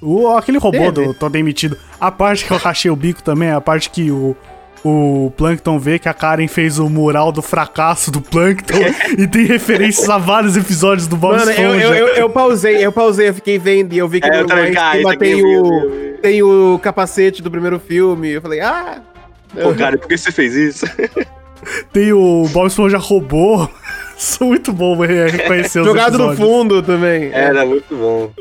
O, 0.00 0.28
aquele 0.36 0.58
robô 0.58 0.92
Teve. 0.92 1.08
do 1.08 1.14
Tô 1.14 1.28
Demitido. 1.28 1.76
A 2.00 2.10
parte 2.10 2.44
que 2.44 2.50
eu 2.50 2.56
rachei 2.58 2.90
o 2.90 2.96
bico 2.96 3.22
também, 3.22 3.50
a 3.50 3.60
parte 3.60 3.88
que 3.90 4.10
o, 4.10 4.36
o 4.84 5.32
Plankton 5.36 5.78
vê 5.78 5.98
que 5.98 6.08
a 6.08 6.14
Karen 6.14 6.46
fez 6.46 6.78
o 6.78 6.88
mural 6.88 7.32
do 7.32 7.40
fracasso 7.40 8.10
do 8.10 8.20
Plankton 8.20 8.74
e 9.18 9.26
tem 9.26 9.46
referências 9.46 10.08
a 10.08 10.18
vários 10.18 10.56
episódios 10.56 11.06
do 11.06 11.16
Bob 11.16 11.38
Mano, 11.38 11.50
eu, 11.50 11.74
eu, 11.74 11.94
eu, 11.94 12.06
eu 12.08 12.30
pausei, 12.30 12.84
eu 12.84 12.92
pausei, 12.92 13.28
eu 13.28 13.34
fiquei 13.34 13.58
vendo 13.58 13.94
e 13.94 13.98
eu 13.98 14.08
vi 14.08 14.20
que 14.20 14.28
É, 14.28 14.42
no 14.42 14.46
também, 14.46 14.72
lá 14.72 14.80
cara, 14.80 15.18
tem 15.18 15.30
eu 15.30 15.38
vi, 15.38 15.56
o, 15.56 15.90
vi, 15.90 16.10
vi. 16.12 16.18
tem 16.18 16.42
o 16.42 16.78
capacete 16.82 17.42
do 17.42 17.50
primeiro 17.50 17.80
filme. 17.80 18.28
Eu 18.30 18.42
falei, 18.42 18.60
ah. 18.60 19.02
Pô, 19.62 19.74
cara, 19.74 19.96
por 19.96 20.06
que 20.06 20.16
você 20.18 20.30
fez 20.30 20.54
isso? 20.54 20.86
Tem 21.92 22.12
o 22.12 22.46
Bob 22.52 22.66
Esponja 22.66 22.98
robô. 22.98 23.68
Sou 24.16 24.48
muito 24.48 24.72
bom 24.72 25.04
é, 25.04 25.28
reconhecer 25.28 25.80
os 25.80 25.86
Jogado 25.86 26.16
no 26.18 26.32
episódios. 26.32 26.48
fundo 26.48 26.82
também. 26.82 27.30
Era 27.32 27.66
muito 27.66 27.94
bom. 27.96 28.32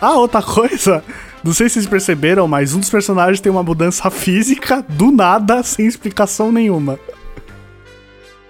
Ah, 0.00 0.14
outra 0.16 0.40
coisa. 0.42 1.02
Não 1.42 1.52
sei 1.52 1.68
se 1.68 1.74
vocês 1.74 1.86
perceberam, 1.86 2.46
mas 2.46 2.74
um 2.74 2.80
dos 2.80 2.90
personagens 2.90 3.40
tem 3.40 3.50
uma 3.50 3.62
mudança 3.62 4.08
física 4.10 4.84
do 4.88 5.10
nada, 5.10 5.62
sem 5.62 5.86
explicação 5.86 6.52
nenhuma. 6.52 6.98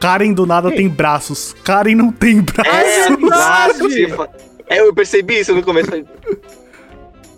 Karen 0.01 0.33
do 0.33 0.47
nada 0.47 0.71
tem 0.71 0.89
braços. 0.89 1.55
Karen 1.65 1.95
não 1.95 2.13
tem 2.13 2.41
braços. 2.43 3.17
verdade! 3.19 3.79
você 3.79 4.09
fa- 4.15 4.29
É, 4.69 4.81
eu 4.81 4.95
percebi 4.95 5.41
isso 5.41 5.55
no 5.55 5.63
começo. 5.63 5.91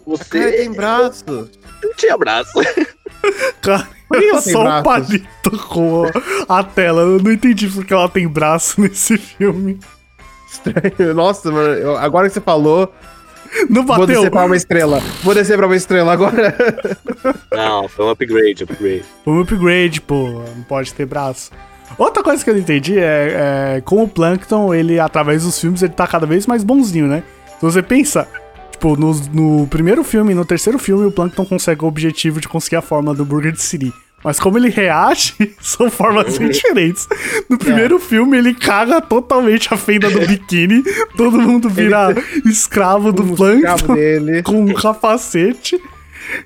Você 0.07 0.53
tem 0.53 0.73
braço. 0.73 1.25
não 1.83 1.95
tinha 1.97 2.17
braço. 2.19 2.53
Karen 3.63 3.87
Por 4.11 4.19
que 4.19 4.25
ela 4.27 4.41
só 4.43 4.61
um 4.61 4.65
braços? 4.65 4.83
palito 4.85 5.67
com 5.69 6.05
a 6.49 6.65
tela. 6.65 7.03
Eu 7.03 7.21
não 7.23 7.31
entendi 7.33 7.69
porque 7.69 7.95
ela 7.95 8.09
tem 8.09 8.27
braço 8.27 8.81
nesse 8.83 9.17
filme. 9.17 9.79
Estranho. 10.51 11.15
Nossa, 11.15 11.51
mano, 11.53 11.75
eu- 11.75 11.97
agora 11.97 12.27
que 12.27 12.35
você 12.35 12.41
falou, 12.41 12.93
Não 13.69 13.87
vou 13.87 13.97
bateu. 13.99 14.07
descer 14.07 14.31
pra 14.31 14.45
uma 14.45 14.57
estrela. 14.57 15.01
Vou 15.23 15.33
descer 15.35 15.57
pra 15.57 15.67
uma 15.67 15.77
estrela 15.77 16.13
agora. 16.13 16.57
Não, 17.55 17.89
foi 17.89 18.05
um 18.05 18.11
upgrade, 18.11 18.65
upgrade. 18.65 19.05
Foi 19.25 19.33
um 19.33 19.41
upgrade, 19.41 20.01
pô. 20.01 20.43
Não 20.57 20.63
pode 20.65 20.93
ter 20.93 21.07
braço. 21.07 21.51
Outra 21.99 22.23
coisa 22.23 22.43
que 22.43 22.49
eu 22.51 22.55
não 22.55 22.61
entendi 22.61 22.99
é, 22.99 23.77
é 23.77 23.81
com 23.81 24.03
o 24.05 24.09
Plankton, 24.09 24.73
ele, 24.73 25.01
através 25.01 25.43
dos 25.43 25.61
filmes, 25.61 25.83
ele 25.83 25.93
tá 25.93 26.07
cada 26.07 26.25
vez 26.25 26.47
mais 26.47 26.63
bonzinho, 26.63 27.07
né? 27.09 27.23
Se 27.59 27.63
você 27.67 27.83
pensa, 27.83 28.29
tipo, 28.81 28.97
no, 28.97 29.13
no 29.33 29.67
primeiro 29.67 30.03
filme 30.03 30.33
e 30.33 30.35
no 30.35 30.45
terceiro 30.45 30.79
filme, 30.79 31.05
o 31.05 31.13
Plankton 31.13 31.45
consegue 31.45 31.85
o 31.85 31.89
objetivo 31.89 32.41
de 32.41 32.49
conseguir 32.49 32.77
a 32.77 32.83
fórmula 32.83 33.15
do 33.15 33.27
Burger 33.27 33.53
de 33.53 33.61
Siri. 33.61 33.93
Mas 34.25 34.41
como 34.41 34.59
ele 34.59 34.71
reage, 34.71 35.35
são 35.61 35.91
formas 35.91 36.39
bem 36.39 36.49
diferentes. 36.49 37.07
No 37.49 37.59
primeiro 37.59 37.99
filme, 37.99 38.39
ele 38.39 38.55
caga 38.55 39.01
totalmente 39.01 39.73
a 39.73 39.77
fenda 39.77 40.11
do 40.11 40.27
biquíni, 40.27 40.83
todo 41.17 41.41
mundo 41.41 41.69
vira 41.69 42.15
escravo 42.47 43.13
do 43.13 43.23
Um 43.23 43.35
Plankton 43.35 43.95
com 44.45 44.63
um 44.63 44.73
capacete. 44.73 45.81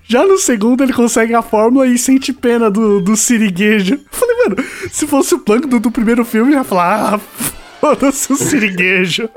Já 0.04 0.24
no 0.24 0.38
segundo 0.38 0.82
ele 0.82 0.92
consegue 0.92 1.34
a 1.34 1.42
fórmula 1.42 1.86
e 1.86 1.98
sente 1.98 2.32
pena 2.32 2.70
do, 2.70 3.00
do 3.00 3.16
siriguejo. 3.16 3.94
Eu 3.94 4.00
falei, 4.10 4.36
mano, 4.44 4.56
se 4.90 5.06
fosse 5.06 5.34
o 5.34 5.38
Plankton 5.40 5.78
do 5.78 5.90
primeiro 5.90 6.24
filme, 6.24 6.52
ia 6.52 6.64
falar, 6.64 7.14
ah, 7.14 7.20
foda-se 7.84 8.32
o 8.32 8.36
siriguejo. 8.36 9.28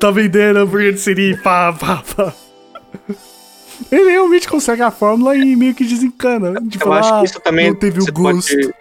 tá 0.00 0.10
vendendo 0.10 0.58
hambúrguer 0.58 0.92
de 0.94 0.98
siri, 0.98 1.36
pá, 1.36 1.72
pá, 1.72 2.02
pá. 2.16 2.34
Ele 3.90 4.10
realmente 4.10 4.48
consegue 4.48 4.82
a 4.82 4.90
fórmula 4.90 5.36
e 5.36 5.54
meio 5.54 5.72
que 5.74 5.84
desencana. 5.84 6.60
De 6.60 6.76
Eu 6.76 6.80
falar, 6.80 7.00
acho 7.00 7.18
que 7.20 7.24
isso 7.26 7.40
também. 7.40 7.68
não 7.70 7.76
teve 7.78 8.00
o 8.00 8.12
gosto. 8.12 8.54
Pode, 8.54 8.74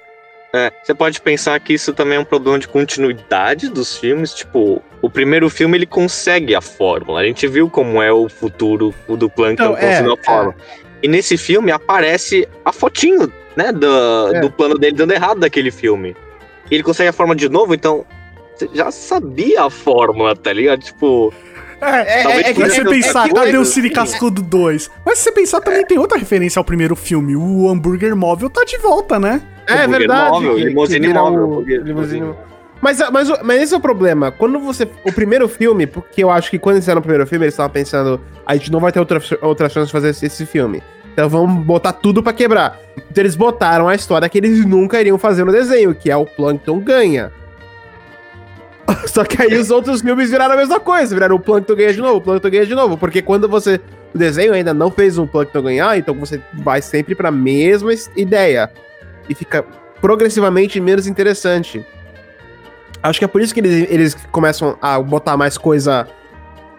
é, 0.54 0.72
você 0.84 0.94
pode 0.96 1.22
pensar 1.22 1.60
que 1.60 1.74
isso 1.74 1.94
também 1.94 2.18
é 2.18 2.20
um 2.20 2.26
problema 2.26 2.58
de 2.58 2.68
continuidade 2.68 3.70
dos 3.70 3.98
filmes. 3.98 4.34
Tipo, 4.34 4.82
o 5.02 5.10
primeiro 5.10 5.48
filme 5.50 5.78
ele 5.78 5.86
consegue 5.86 6.56
a 6.56 6.62
fórmula. 6.62 7.22
A 7.22 7.24
gente 7.26 7.48
viu 7.48 7.70
como 7.70 8.02
é 8.02 8.12
o 8.12 8.28
futuro 8.28 8.94
do 9.08 9.30
Plankton 9.30 9.64
Então, 9.64 9.78
é, 9.78 9.82
conseguindo 9.82 10.14
a 10.14 10.24
fórmula. 10.24 10.56
E 11.04 11.08
nesse 11.08 11.38
filme 11.38 11.72
aparece 11.72 12.48
a 12.66 12.72
fotinho, 12.72 13.32
né, 13.56 13.72
do, 13.72 14.36
É. 14.36 14.40
do 14.42 14.52
plano 14.52 14.76
dele 14.78 14.96
dando 14.96 15.12
errado 15.14 15.40
daquele 15.40 15.72
filme. 15.72 16.16
E 16.70 16.76
ele 16.76 16.84
consegue 16.84 17.10
a 17.10 17.14
fórmula 17.14 17.36
de 17.36 17.48
novo, 17.50 17.74
então. 17.76 18.06
Você 18.62 18.70
já 18.74 18.92
sabia 18.92 19.64
a 19.64 19.70
fórmula, 19.70 20.36
tá 20.36 20.54
ligado? 20.54 20.82
Tipo. 20.82 21.34
É, 21.82 22.22
é, 22.22 22.24
Mas 22.24 22.48
isso 22.50 22.54
você 22.76 22.82
que 22.82 22.88
eu- 22.88 22.92
pensar, 22.92 23.28
é 23.28 23.34
cadê 23.34 23.58
o 23.58 23.66
Cine 23.66 23.90
Cascudo 23.90 24.40
2? 24.44 24.92
Mas 25.04 25.18
se 25.18 25.24
você 25.24 25.32
pensar, 25.32 25.62
também 25.62 25.84
tem 25.84 25.98
outra 25.98 26.16
referência 26.20 26.60
ao 26.60 26.64
primeiro 26.64 26.96
filme. 26.96 27.36
O 27.36 27.68
hambúrguer 27.68 28.16
móvel 28.16 28.52
tá 28.52 28.64
de 28.64 28.78
volta, 28.78 29.20
né? 29.20 29.42
É 29.68 29.88
verdade. 29.88 30.30
móvel, 30.32 30.56
que- 30.56 30.64
limusine 30.66 31.08
que 31.08 31.14
móvel, 31.14 31.40
o- 31.40 31.44
hambúrguer- 31.46 31.82
limusine- 31.82 32.34
Mas, 32.80 33.00
mas, 33.12 33.30
mas 33.44 33.62
esse 33.64 33.74
é 33.74 33.78
o 33.78 33.80
problema. 33.80 34.32
Quando 34.32 34.60
você. 34.60 34.88
O 35.04 35.12
primeiro 35.12 35.48
filme, 35.50 35.88
porque 35.88 36.24
eu 36.24 36.30
acho 36.30 36.52
que 36.52 36.60
quando 36.60 36.76
eles 36.76 36.84
fizeram 36.86 37.00
o 37.00 37.02
primeiro 37.02 37.26
filme, 37.26 37.46
eles 37.46 37.54
estavam 37.54 37.72
pensando, 37.72 38.22
a 38.46 38.56
gente 38.56 38.72
não 38.72 38.80
vai 38.80 38.92
ter 38.92 39.00
outra, 39.00 39.20
outra 39.42 39.68
chance 39.70 39.88
de 39.88 39.92
fazer 39.92 40.10
esse, 40.10 40.26
esse 40.28 40.46
filme. 40.46 40.84
Então 41.14 41.28
vamos 41.28 41.64
botar 41.66 41.94
tudo 41.94 42.22
pra 42.24 42.32
quebrar. 42.32 42.80
Então 42.96 43.22
eles 43.24 43.36
botaram 43.36 43.88
a 43.88 43.96
história 43.96 44.30
que 44.30 44.38
eles 44.38 44.66
nunca 44.66 45.00
iriam 45.02 45.18
fazer 45.18 45.44
no 45.44 45.52
desenho, 45.52 45.94
que 45.96 46.10
é 46.12 46.16
o 46.16 46.26
Plankton 46.26 46.80
ganha. 46.80 47.32
Só 49.08 49.24
que 49.24 49.42
aí 49.42 49.54
os 49.58 49.70
outros 49.72 50.02
filmes 50.02 50.30
viraram 50.30 50.54
a 50.54 50.58
mesma 50.58 50.80
coisa, 50.80 51.14
viraram 51.14 51.36
o 51.36 51.40
Plankton 51.40 51.76
ganha 51.76 51.94
de 51.94 52.02
novo, 52.02 52.16
o 52.18 52.22
Plankton 52.22 52.50
ganha 52.50 52.66
de 52.66 52.76
novo, 52.76 52.98
porque 52.98 53.22
quando 53.22 53.48
você. 53.48 53.80
O 54.14 54.18
desenho 54.18 54.54
ainda 54.54 54.74
não 54.74 54.92
fez 54.92 55.18
um 55.18 55.26
Plankton 55.26 55.62
ganhar, 55.62 55.98
então 55.98 56.14
você 56.16 56.42
vai 56.54 56.82
sempre 56.82 57.16
pra 57.16 57.32
mesma 57.32 57.94
es- 57.94 58.12
ideia. 58.16 58.70
E 59.30 59.34
fica 59.36 59.64
progressivamente 60.02 60.80
menos 60.82 61.08
interessante. 61.08 61.86
Acho 63.02 63.20
que 63.20 63.26
é 63.26 63.28
por 63.28 63.42
isso 63.42 63.54
que 63.54 63.60
eles, 63.62 63.88
eles 63.90 64.18
começam 64.32 64.78
a 64.82 65.00
botar 65.00 65.38
mais 65.38 65.58
coisa 65.58 66.08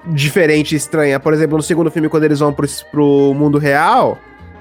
diferente 0.06 0.72
e 0.72 0.76
estranha. 0.76 1.18
Por 1.18 1.32
exemplo, 1.32 1.56
no 1.56 1.62
segundo 1.62 1.90
filme, 1.90 2.08
quando 2.08 2.24
eles 2.24 2.38
vão 2.40 2.52
pro, 2.52 2.66
pro 2.90 3.34
mundo 3.34 3.58
real, 3.58 4.18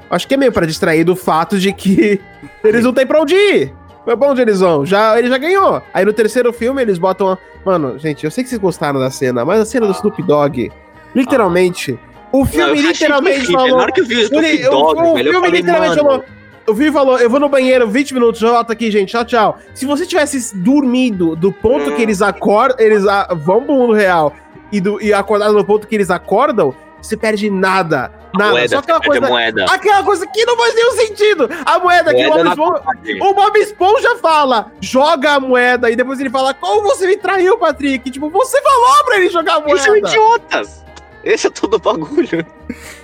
acho 0.09 0.27
que 0.27 0.33
é 0.33 0.37
meio 0.37 0.51
pra 0.51 0.65
distrair 0.65 1.03
do 1.03 1.15
fato 1.15 1.59
de 1.59 1.73
que 1.73 2.19
eles 2.63 2.83
não 2.83 2.93
têm 2.93 3.05
pra 3.05 3.21
onde 3.21 3.35
ir. 3.35 3.73
Onde 4.05 4.41
eles 4.41 4.59
vão? 4.59 4.85
Já, 4.85 5.17
ele 5.19 5.29
já 5.29 5.37
ganhou. 5.37 5.81
Aí 5.93 6.03
no 6.05 6.13
terceiro 6.13 6.51
filme 6.51 6.81
eles 6.81 6.97
botam. 6.97 7.37
Mano, 7.65 7.97
gente, 7.99 8.23
eu 8.23 8.31
sei 8.31 8.43
que 8.43 8.49
vocês 8.49 8.59
gostaram 8.61 8.99
da 8.99 9.11
cena, 9.11 9.45
mas 9.45 9.59
a 9.61 9.65
cena 9.65 9.85
do 9.85 9.91
Snoop 9.93 10.21
Dogg, 10.23 10.71
literalmente. 11.15 11.99
O 12.31 12.39
Não, 12.39 12.45
filme 12.45 12.63
eu 12.69 12.73
achei 12.73 12.87
literalmente 12.91 13.35
terrível. 13.41 13.59
falou. 13.59 13.77
Na 13.77 13.83
hora 13.83 13.91
que 13.91 14.01
eu 14.01 14.05
vi 14.05 14.15
o 14.15 14.21
Snoop 14.21 14.45
Ele- 14.45 14.67
o- 14.67 14.71
Dogg, 14.71 15.01
o 15.01 15.13
velho, 15.15 15.27
eu 15.27 15.31
filme 15.33 15.47
falei, 15.47 15.61
literalmente 15.61 15.95
mano... 15.97 16.09
falou. 16.09 16.25
O 16.67 16.75
filme 16.75 16.91
falou, 16.91 17.17
eu 17.19 17.29
vou 17.29 17.39
no 17.39 17.49
banheiro 17.49 17.87
20 17.89 18.13
minutos, 18.13 18.39
já 18.39 18.49
volto 18.51 18.71
aqui, 18.71 18.89
gente. 18.91 19.09
Tchau, 19.09 19.25
tchau. 19.25 19.57
Se 19.73 19.85
você 19.85 20.05
tivesse 20.05 20.55
dormido 20.55 21.35
do 21.35 21.51
ponto 21.51 21.89
Hum. 21.89 21.95
que 21.95 22.01
eles 22.01 22.21
acordam, 22.21 22.77
eles 22.79 23.05
a- 23.07 23.27
vão 23.33 23.63
pro 23.63 23.73
mundo 23.73 23.93
real 23.93 24.31
e, 24.71 24.79
do, 24.79 25.01
e 25.01 25.11
acordado 25.13 25.53
no 25.53 25.65
ponto 25.65 25.87
que 25.87 25.95
eles 25.95 26.09
acordam, 26.09 26.73
você 27.01 27.17
perde 27.17 27.49
nada. 27.49 28.11
Nada. 28.33 28.51
moeda, 28.51 28.69
Só 28.69 28.77
aquela 28.79 29.01
coisa. 29.01 29.27
moeda. 29.27 29.65
Aquela 29.69 30.03
coisa 30.03 30.25
que 30.27 30.45
não 30.45 30.55
faz 30.55 30.73
nenhum 30.75 30.91
sentido. 30.93 31.49
A 31.65 31.79
moeda 31.79 32.13
que 32.13 32.25
o 32.25 32.29
Moeda 32.29 32.55
Bob 32.55 32.77
Esponja. 32.79 33.23
O 33.23 33.33
Bob 33.33 33.59
Esponja 33.59 34.15
fala, 34.21 34.71
joga 34.79 35.31
a 35.33 35.39
moeda, 35.39 35.89
e 35.91 35.95
depois 35.97 36.19
ele 36.19 36.29
fala, 36.29 36.53
como 36.53 36.81
você 36.83 37.07
me 37.07 37.17
traiu, 37.17 37.57
Patrick? 37.57 38.09
Tipo, 38.09 38.29
você 38.29 38.61
falou 38.61 39.03
pra 39.05 39.17
ele 39.17 39.29
jogar 39.29 39.57
a 39.57 39.69
Eles 39.69 39.81
são 39.81 39.91
moeda. 39.91 40.07
idiotas. 40.07 40.81
Esse 41.23 41.47
é 41.47 41.49
todo 41.49 41.73
o 41.75 41.79
bagulho. 41.79 42.45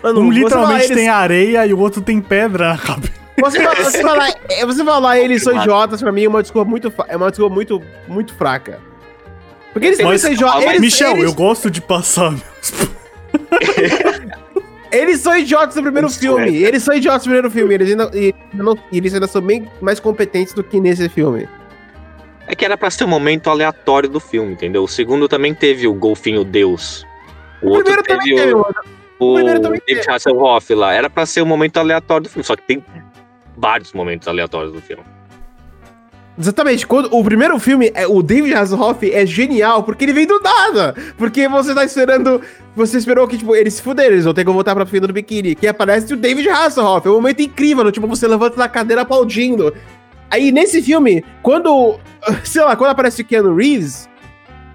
Mano, 0.02 0.22
Um 0.22 0.32
literalmente 0.32 0.72
fala, 0.72 0.84
eles- 0.86 0.98
tem 0.98 1.10
areia 1.10 1.66
e 1.68 1.74
o 1.74 1.80
outro 1.80 2.02
tem 2.02 2.22
pedra 2.22 2.70
na 2.74 2.78
cabeça. 2.78 3.14
Você, 3.40 3.62
fala- 3.62 3.76
você 3.76 4.02
falar, 4.02 4.34
é, 4.50 4.66
você 4.66 4.84
falar 4.84 5.20
eles 5.20 5.44
são 5.44 5.56
idiotas, 5.56 6.02
pra 6.02 6.12
mim, 6.12 6.24
é 6.24 6.28
uma 6.30 6.42
desculpa 6.42 6.68
muito, 6.68 6.92
é 7.08 7.16
uma 7.16 7.30
desculpa 7.30 7.54
muito, 7.54 7.80
muito 8.08 8.34
fraca. 8.34 8.80
Porque 9.74 9.88
eles 9.88 10.00
Mas- 10.00 10.22
são 10.22 10.32
idiotas. 10.32 10.56
mas- 10.66 10.70
Eles, 10.70 10.82
Michel, 10.82 11.12
eles, 11.12 11.24
eu 11.26 11.34
gosto 11.34 11.70
de 11.70 11.80
passar 11.82 12.32
meus... 12.32 12.97
eles 14.92 15.20
são 15.22 15.38
idiotas 15.38 15.76
no 15.76 15.82
primeiro 15.84 16.08
Isso 16.08 16.20
filme. 16.20 16.64
é. 16.64 16.68
Eles 16.68 16.84
são 16.84 16.96
idiotas 16.96 17.22
no 17.26 17.32
primeiro 17.32 17.52
filme. 17.52 17.74
Eles 17.74 17.90
ainda, 17.92 18.10
e, 18.14 18.34
não- 18.54 18.78
eles 18.92 19.14
ainda 19.14 19.28
são 19.28 19.42
bem 19.42 19.70
mais 19.82 20.00
competentes 20.00 20.54
do 20.54 20.64
que 20.64 20.80
nesse 20.80 21.08
filme. 21.10 21.48
É 22.48 22.56
que 22.56 22.64
era 22.64 22.78
pra 22.78 22.90
ser 22.90 23.04
um 23.04 23.08
momento 23.10 23.50
aleatório 23.50 24.08
do 24.08 24.20
filme, 24.20 24.54
entendeu? 24.54 24.84
O 24.84 24.88
segundo 24.88 25.28
também 25.28 25.54
teve 25.54 25.86
o 25.88 25.94
golfinho 25.94 26.44
Deus. 26.46 27.06
O, 27.62 27.68
O 27.68 27.70
outro 27.72 27.84
primeiro 27.84 28.04
teve 28.04 28.20
também 28.20 28.36
teve, 28.38 28.54
o, 28.54 28.66
o 29.20 29.34
primeiro 29.36 29.60
também 29.62 29.82
David 29.86 30.10
Hasselhoff 30.10 30.74
lá. 30.74 30.94
Era 30.94 31.10
pra 31.10 31.26
ser 31.26 31.42
o 31.42 31.46
momento 31.46 31.78
aleatório 31.78 32.24
do 32.24 32.30
filme, 32.30 32.46
só 32.46 32.56
que 32.56 32.62
tem 32.64 32.84
vários 33.58 33.92
momentos 33.92 34.28
aleatórios 34.28 34.72
do 34.72 34.82
filme. 34.82 35.04
Exatamente. 36.40 36.86
Quando, 36.86 37.10
o 37.16 37.24
primeiro 37.24 37.58
filme, 37.60 37.92
é, 37.96 38.06
o 38.08 38.22
David 38.22 38.54
Hasselhoff 38.54 39.12
é 39.12 39.26
genial, 39.26 39.84
porque 39.84 40.06
ele 40.06 40.14
vem 40.14 40.28
do 40.28 40.40
nada. 40.40 40.94
Porque 41.18 41.48
você 41.48 41.74
tá 41.74 41.84
esperando. 41.84 42.42
Você 42.76 42.98
esperou 42.98 43.28
que, 43.28 43.38
tipo, 43.38 43.56
eles 43.56 43.74
se 43.76 43.82
fuderam, 43.82 44.12
eles 44.14 44.26
vão 44.26 44.34
ter 44.36 44.46
que 44.46 44.52
voltar 44.52 44.76
pra 44.76 44.86
fila 44.86 45.08
do 45.08 45.14
biquíni. 45.14 45.56
Que 45.56 45.68
aparece 45.68 46.14
o 46.14 46.18
David 46.18 46.48
Hasselhoff. 46.50 47.08
É 47.08 47.10
um 47.12 47.16
momento 47.16 47.42
incrível, 47.42 47.84
no, 47.84 47.92
tipo, 47.92 48.06
você 48.08 48.28
levanta 48.28 48.56
da 48.56 48.70
cadeira 48.70 49.02
aplaudindo. 49.02 49.74
Aí, 50.30 50.52
nesse 50.52 50.82
filme, 50.82 51.24
quando. 51.42 51.98
Sei 52.44 52.62
lá, 52.64 52.76
quando 52.76 52.92
aparece 52.92 53.22
o 53.22 53.26
Keanu 53.26 53.56
Reeves. 53.56 54.08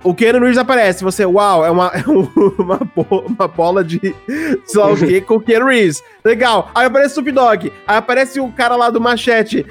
O 0.04 0.12
Keanu 0.12 0.40
Reeves 0.40 0.58
aparece, 0.58 1.04
você, 1.04 1.24
uau, 1.24 1.64
é 1.64 1.70
uma, 1.70 1.86
é 1.94 2.02
um- 2.10 2.28
uma, 2.58 2.80
uma 3.24 3.46
bola 3.46 3.84
de 3.84 4.00
sei 4.64 4.80
lá 4.80 4.90
o 4.90 4.96
que 4.96 5.20
com 5.20 5.36
o 5.36 5.40
Keanu 5.40 5.66
Reeves. 5.66 6.02
Legal. 6.24 6.72
Aí 6.74 6.86
aparece 6.86 7.10
o 7.10 7.20
Snoop 7.20 7.30
Dogg. 7.30 7.72
Aí 7.86 7.96
aparece 7.98 8.40
o 8.40 8.50
cara 8.50 8.74
lá 8.74 8.90
do 8.90 9.00
Machete 9.00 9.64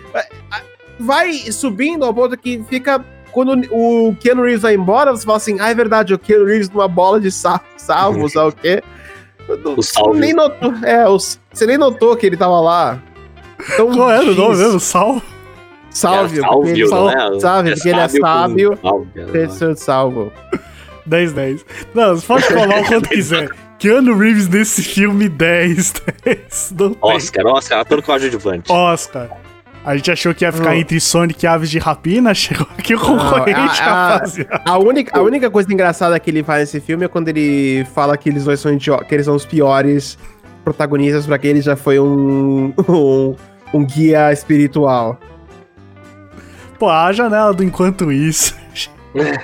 vai 1.01 1.33
subindo 1.51 2.05
ao 2.05 2.13
ponto 2.13 2.37
que 2.37 2.63
fica. 2.69 3.03
Quando 3.31 3.53
o 3.71 4.13
Keanu 4.19 4.43
Reeves 4.43 4.61
vai 4.61 4.75
embora, 4.75 5.11
você 5.11 5.25
fala 5.25 5.37
assim: 5.37 5.57
ah, 5.59 5.69
é 5.69 5.73
verdade, 5.75 6.13
o 6.13 6.19
Keanu 6.19 6.45
Reeves 6.45 6.69
numa 6.69 6.87
bola 6.87 7.19
de 7.19 7.31
sa 7.31 7.61
salvo, 7.77 8.27
sabe 8.29 8.49
o 8.49 8.51
quê? 8.51 8.83
O 9.77 9.81
salve. 9.81 10.11
Você 10.13 10.19
nem 10.19 10.33
notou, 10.33 10.73
é, 10.83 11.07
os- 11.09 11.39
você 11.51 11.65
nem 11.65 11.77
notou 11.77 12.15
que 12.15 12.25
ele 12.25 12.35
tava 12.37 12.59
lá. 12.59 12.99
Então, 13.73 13.89
Qual 13.91 14.09
era 14.11 14.23
o 14.29 14.33
nome 14.35 14.57
mesmo? 14.57 14.79
Sal? 14.79 15.21
Salve, 15.89 16.39
É, 16.39 16.41
porque 16.47 16.69
ele, 16.69 16.87
sal- 16.87 17.05
né? 17.07 17.39
sabe, 17.39 17.71
porque 17.73 17.89
ele 17.89 17.99
é 17.99 18.07
sábio, 18.07 18.79
é 19.33 19.47
seu 19.49 19.75
salvo. 19.75 20.31
10, 21.05 21.33
10. 21.33 21.65
Não, 21.93 22.15
você 22.15 22.25
pode 22.27 22.43
falar 22.45 22.81
o 22.81 22.85
quanto 22.85 23.09
quiser. 23.09 23.49
Keanu 23.77 24.17
Reeves 24.17 24.47
nesse 24.47 24.83
filme, 24.83 25.27
10, 25.27 25.93
10. 26.23 26.73
Não 26.77 26.93
tem. 26.93 26.97
Oscar, 27.15 27.45
Oscar, 27.47 27.79
ator 27.79 28.01
coadjuvante. 28.01 28.71
Oscar. 28.71 29.29
A 29.83 29.95
gente 29.95 30.11
achou 30.11 30.33
que 30.33 30.45
ia 30.45 30.51
ficar 30.51 30.75
entre 30.75 30.99
Sonic 30.99 31.43
e 31.43 31.47
Aves 31.47 31.69
de 31.69 31.79
Rapina, 31.79 32.33
chegou 32.35 32.67
aqui 32.77 32.93
o 32.93 32.99
concorrente, 32.99 33.81
a- 33.81 33.85
a- 33.85 34.07
rapaziada. 34.13 34.61
A 34.63 34.77
única, 34.77 35.17
a 35.17 35.21
única 35.23 35.49
coisa 35.49 35.73
engraçada 35.73 36.19
que 36.19 36.29
ele 36.29 36.43
faz 36.43 36.59
nesse 36.61 36.79
filme 36.79 37.05
é 37.05 37.07
quando 37.07 37.29
ele 37.29 37.83
fala 37.95 38.15
que 38.15 38.29
eles 38.29 38.43
dois 38.43 38.59
são 38.59 38.77
que 38.77 39.15
eles 39.15 39.25
são 39.25 39.35
os 39.35 39.45
piores 39.45 40.19
protagonistas 40.63 41.25
pra 41.25 41.39
que 41.39 41.47
ele 41.47 41.61
já 41.61 41.75
foi 41.75 41.99
um, 41.99 42.71
um, 42.87 43.35
um 43.73 43.83
guia 43.85 44.31
espiritual. 44.31 45.19
Pô, 46.77 46.87
a 46.89 47.11
janela 47.11 47.51
do 47.53 47.63
enquanto 47.63 48.11
isso. 48.11 48.55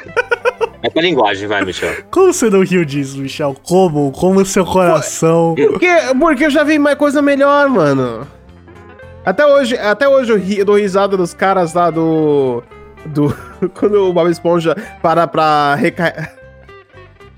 É 0.84 0.90
pra 0.92 1.02
linguagem, 1.02 1.48
vai, 1.48 1.66
Michel. 1.66 1.92
Como 2.12 2.32
você 2.32 2.50
não 2.50 2.62
riu 2.64 2.86
disso, 2.86 3.18
Michel? 3.18 3.56
Como? 3.64 4.12
Como 4.12 4.46
seu 4.46 4.64
coração. 4.64 5.56
Porque, 5.58 5.90
porque 6.20 6.46
eu 6.46 6.50
já 6.52 6.64
vi 6.64 6.78
mais 6.80 6.96
coisa 6.98 7.22
melhor, 7.22 7.68
mano. 7.68 8.26
Até 9.28 9.46
hoje, 9.46 9.78
até 9.78 10.08
hoje 10.08 10.32
eu, 10.32 10.38
ri- 10.38 10.60
eu 10.60 10.64
dou 10.64 10.78
risada 10.78 11.18
dos 11.18 11.34
caras 11.34 11.74
lá 11.74 11.90
do. 11.90 12.64
Do. 13.08 13.36
Quando 13.78 14.06
o 14.08 14.14
Bob 14.14 14.32
Esponja 14.32 14.74
para 15.02 15.28
pra 15.28 15.76
recarregar. 15.76 16.34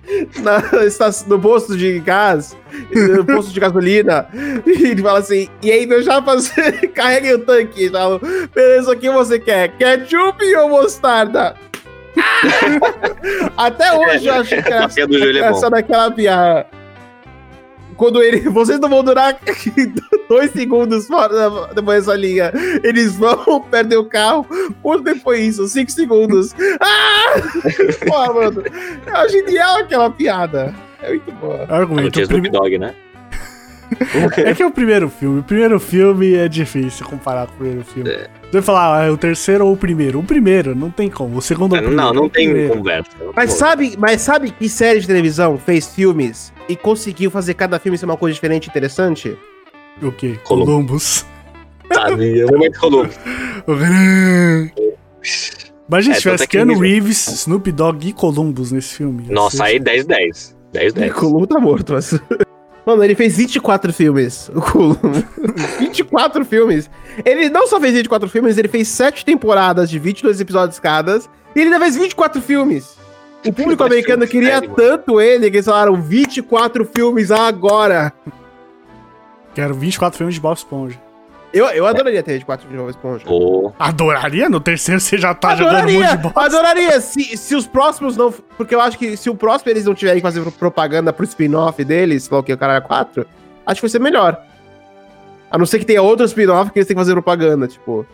Esta- 0.86 1.10
no 1.28 1.40
posto 1.40 1.76
de 1.76 2.00
gás, 2.00 2.56
no 2.94 3.26
posto 3.26 3.52
de 3.52 3.60
gasolina, 3.60 4.28
e 4.68 4.86
ele 4.92 5.02
fala 5.02 5.18
assim: 5.18 5.50
E 5.64 5.72
aí, 5.72 5.88
meu 5.88 6.04
chapa, 6.04 6.36
você 6.36 6.72
carrega 6.90 7.34
o 7.36 7.40
tanque. 7.40 7.90
tal. 7.90 8.20
Beleza, 8.54 8.92
o 8.92 8.96
que 8.96 9.10
você 9.10 9.40
quer? 9.40 9.70
Ketchup 9.78 10.46
ou 10.58 10.70
mostarda? 10.70 11.56
Até 13.58 13.94
hoje 13.94 14.28
eu 14.28 14.34
acho 14.36 14.56
que 14.56 14.62
piada 14.62 15.08
do 15.08 15.18
Júlio 15.18 15.44
é 15.44 15.50
bom. 15.50 15.60
Quando 18.00 18.24
ele. 18.24 18.40
Vocês 18.50 18.80
não 18.80 18.90
vão 18.90 19.04
durar 19.04 19.38
dois 20.30 20.52
segundos 20.52 21.06
fora 21.06 21.34
da- 21.34 21.74
depois 21.74 22.06
dessa 22.06 22.18
linha. 22.18 22.52
Eles 22.82 23.16
vão, 23.16 23.60
perdem 23.70 23.98
o 23.98 24.06
carro. 24.06 24.48
Quanto 24.82 25.04
tempo 25.04 25.20
foi 25.22 25.42
isso? 25.42 25.68
Cinco 25.68 25.92
segundos. 25.92 26.56
Ah! 26.80 27.34
Pô, 28.08 28.34
mano. 28.34 28.64
É 29.06 29.30
genial 29.30 29.80
aquela 29.80 30.10
piada. 30.10 30.74
É 31.04 31.10
muito 31.10 31.32
boa. 31.34 31.66
Argumento. 31.70 32.12
tinha 32.12 32.26
o 32.26 32.42
Dogg, 32.52 32.78
né? 32.80 32.96
É 34.38 34.54
que 34.54 34.64
é 34.64 34.66
o 34.66 34.72
primeiro 34.72 35.10
filme. 35.10 35.40
O 35.40 35.44
primeiro 35.44 35.80
filme 35.80 36.36
é 36.36 36.48
difícil 36.48 37.06
comparar 37.06 37.48
com 37.48 37.54
o 37.54 37.58
primeiro 37.58 37.84
filme. 37.84 38.10
Você 38.10 38.52
vai 38.54 38.62
falar, 38.62 39.00
ah, 39.00 39.06
é 39.06 39.10
o 39.10 39.18
terceiro 39.18 39.66
ou 39.66 39.74
o 39.74 39.78
primeiro? 39.78 40.20
O 40.20 40.24
primeiro, 40.24 40.76
não 40.76 40.90
tem 40.90 41.10
como. 41.10 41.38
O 41.38 41.42
segundo 41.42 41.74
ou 41.74 41.78
o 41.78 41.82
primeiro? 41.82 41.96
Não, 41.96 42.14
não 42.14 42.30
tem 42.30 42.48
primeiro. 42.48 42.76
conversa. 42.76 43.10
Mas 43.36 43.54
sabe, 43.54 43.96
mas 43.98 44.22
sabe 44.22 44.52
que 44.52 44.70
série 44.70 45.00
de 45.00 45.08
televisão 45.08 45.58
fez 45.58 45.88
filmes 45.88 46.54
e 46.68 46.76
conseguiu 46.76 47.30
fazer 47.32 47.54
cada 47.54 47.80
filme 47.80 47.98
ser 47.98 48.06
uma 48.06 48.18
coisa 48.18 48.34
diferente 48.34 48.68
e 48.68 48.70
interessante? 48.70 49.38
O 50.02 50.12
quê? 50.12 50.40
Columbus. 50.44 50.66
Columbus. 50.68 51.26
Sabe, 51.94 52.40
é 52.42 52.46
o 52.46 52.52
momento 52.52 52.80
Columbus. 52.80 53.20
Imagina 55.88 56.14
É, 56.14 56.16
se 56.16 56.22
tivesse 56.22 56.44
é 56.44 56.48
que 56.48 56.52
Keanu 56.52 56.78
Reeves, 56.78 57.28
Snoop 57.28 57.72
Dogg 57.72 58.10
e 58.10 58.14
Columbus 58.14 58.72
nesse 58.72 58.96
filme. 58.96 59.26
Nossa, 59.30 59.64
aí 59.66 59.80
10-10. 59.80 60.56
10-10. 60.74 61.12
Colum 61.14 61.46
tá 61.46 61.60
morto, 61.60 61.94
mas. 61.94 62.20
Mano, 62.86 63.04
ele 63.04 63.14
fez 63.16 63.38
24 63.38 63.94
filmes. 63.94 64.50
O 64.54 64.62
Colum. 64.62 64.96
24 65.80 66.44
filmes. 66.46 66.90
Ele 67.24 67.50
não 67.50 67.68
só 67.68 67.80
fez 67.80 67.94
24 67.94 68.28
filmes, 68.30 68.58
ele 68.58 68.68
fez 68.68 68.88
7 68.88 69.24
temporadas 69.26 69.90
de 69.90 70.00
22 70.00 70.40
episódios 70.42 70.80
cada. 70.80 71.18
E 71.56 71.60
ele 71.60 71.66
ainda 71.66 71.80
fez 71.80 71.96
24 71.96 72.42
filmes. 72.42 72.98
O 73.46 73.54
público 73.54 73.84
americano 73.84 74.28
queria 74.28 74.56
Sério, 74.56 74.70
mano. 74.72 74.82
tanto 74.82 75.22
ele 75.22 75.50
que 75.50 75.58
eles 75.58 75.66
falaram 75.66 76.02
24 76.02 76.84
filmes 76.86 77.32
agora. 77.32 78.12
Quero 79.54 79.74
24 79.74 80.18
filmes 80.18 80.36
de 80.36 80.42
Bob 80.42 80.58
Esponja. 80.58 81.00
Eu, 81.52 81.66
eu 81.70 81.88
adoraria 81.88 82.22
ter 82.22 82.34
24 82.34 82.68
filmes 82.68 82.80
de 82.80 82.84
Bob 82.86 82.96
Esponja. 82.96 83.26
Pô, 83.26 83.74
Adoraria? 83.80 84.48
No 84.50 84.60
terceiro 84.60 85.02
você 85.02 85.18
já 85.18 85.34
tá 85.34 85.56
jogando 85.56 85.90
um 85.90 85.94
monte 85.94 85.98
de 85.98 85.98
Adoraria, 86.04 86.18
bosta. 86.18 86.42
adoraria. 86.42 87.02
Se, 87.02 87.38
se 87.38 87.56
os 87.56 87.66
próximos 87.66 88.16
não. 88.16 88.32
Porque 88.32 88.76
eu 88.76 88.80
acho 88.82 88.98
que 89.00 89.18
se 89.18 89.30
o 89.30 89.36
próximo 89.36 89.72
eles 89.72 89.86
não 89.86 89.96
tiverem 89.96 90.22
que 90.22 90.28
fazer 90.28 90.44
propaganda 90.52 91.12
pro 91.12 91.26
spin-off 91.26 91.84
deles, 91.84 92.24
sei 92.24 92.34
lá 92.36 92.40
o 92.40 92.44
que, 92.44 92.54
o 92.54 92.58
cara 92.58 92.80
4, 92.80 93.26
acho 93.66 93.76
que 93.76 93.82
vai 93.82 93.90
ser 93.90 94.00
melhor. 94.00 94.40
A 95.50 95.58
não 95.58 95.66
ser 95.66 95.80
que 95.80 95.86
tenha 95.86 96.02
outro 96.04 96.24
spin-off 96.26 96.72
que 96.72 96.78
eles 96.78 96.88
têm 96.88 96.96
que 96.96 97.02
fazer 97.02 97.14
propaganda, 97.14 97.68
tipo. 97.68 98.06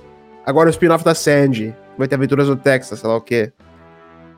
Agora 0.46 0.68
o 0.68 0.72
spin-off 0.72 1.04
da 1.04 1.14
Sandy. 1.14 1.76
Vai 1.98 2.08
ter 2.08 2.16
Aventuras 2.16 2.48
no 2.48 2.56
Texas, 2.56 3.00
sei 3.00 3.10
lá 3.10 3.18
o 3.18 3.22
quê. 3.22 3.52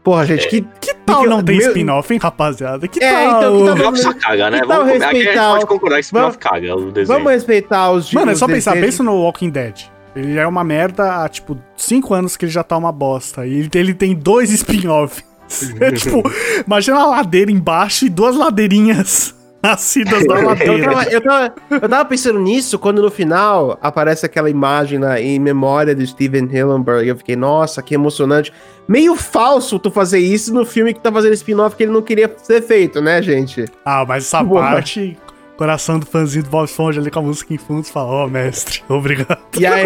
Porra, 0.07 0.25
gente, 0.25 0.47
que. 0.47 0.61
Que 0.79 0.93
tal 1.05 1.17
Porque 1.17 1.27
não 1.29 1.43
tem 1.43 1.57
meu- 1.57 1.67
spin-off, 1.67 2.13
hein, 2.13 2.17
rapaziada? 2.23 2.87
Que 2.87 3.03
É, 3.03 3.11
tal? 3.11 3.37
então, 3.37 3.75
que 3.75 3.81
tal- 3.83 3.93
spin-off 3.93 4.19
caga, 4.21 4.49
né? 4.49 4.61
que 4.61 4.67
tal 4.67 4.77
Vamos, 4.77 4.93
aqui 4.93 5.03
a 5.03 5.07
gente 5.09 5.17
respeitar 5.17 5.51
pode 5.51 5.63
o- 5.63 5.67
concordar 5.67 5.95
que 5.97 6.01
spin-off 6.05 6.37
caga 6.37 6.75
o 6.77 6.91
desenho. 6.91 7.17
Vamos 7.19 7.31
respeitar 7.33 7.91
os 7.91 8.13
Mano, 8.13 8.31
é 8.31 8.35
só 8.35 8.47
pensar, 8.47 8.73
pensa 8.75 9.03
no 9.03 9.15
Walking 9.15 9.49
Dead. 9.49 9.81
Ele 10.15 10.37
é 10.37 10.47
uma 10.47 10.63
merda 10.63 11.23
há, 11.25 11.27
tipo, 11.27 11.57
5 11.75 12.13
anos 12.13 12.37
que 12.37 12.45
ele 12.45 12.51
já 12.53 12.63
tá 12.63 12.77
uma 12.77 12.91
bosta. 12.93 13.45
E 13.45 13.53
ele, 13.59 13.69
ele 13.75 13.93
tem 13.93 14.15
dois 14.15 14.49
spin-offs. 14.51 15.25
É 15.81 15.91
tipo, 15.91 16.23
imagina 16.65 16.97
uma 16.99 17.07
ladeira 17.17 17.51
embaixo 17.51 18.05
e 18.05 18.09
duas 18.09 18.35
ladeirinhas 18.35 19.35
nascidas 19.61 20.25
da 20.27 20.35
Eu 20.39 20.45
ladeira. 20.47 20.83
tava, 20.91 21.03
eu, 21.05 21.21
tava, 21.21 21.55
eu 21.69 21.89
tava 21.89 22.05
pensando 22.05 22.39
nisso 22.39 22.77
quando 22.79 23.01
no 23.01 23.09
final 23.11 23.77
aparece 23.81 24.25
aquela 24.25 24.49
imagem 24.49 24.99
na, 24.99 25.19
em 25.19 25.39
memória 25.39 25.95
do 25.95 26.05
Steven 26.05 26.45
Hillenburg. 26.51 27.05
E 27.05 27.09
eu 27.09 27.17
fiquei, 27.17 27.35
nossa, 27.35 27.81
que 27.81 27.93
emocionante. 27.95 28.53
Meio 28.87 29.15
falso 29.15 29.77
tu 29.79 29.91
fazer 29.91 30.19
isso 30.19 30.53
no 30.53 30.65
filme 30.65 30.93
que 30.93 30.99
tá 30.99 31.11
fazendo 31.11 31.33
spin-off 31.33 31.75
que 31.75 31.83
ele 31.83 31.91
não 31.91 32.01
queria 32.01 32.33
ser 32.41 32.61
feito, 32.61 33.01
né, 33.01 33.21
gente? 33.21 33.65
Ah, 33.83 34.05
mas 34.07 34.23
essa 34.25 34.41
Boa. 34.43 34.61
parte, 34.61 35.17
coração 35.57 35.99
do 35.99 36.05
fãzinho 36.05 36.43
do 36.45 36.49
Bob 36.49 36.65
Esponja 36.65 37.01
ali 37.01 37.11
com 37.11 37.19
a 37.19 37.23
música 37.23 37.53
em 37.53 37.57
fundo, 37.57 37.83
fala, 37.85 38.09
ó, 38.09 38.27
mestre, 38.27 38.81
obrigado. 38.87 39.39
E 39.59 39.65
aí, 39.65 39.83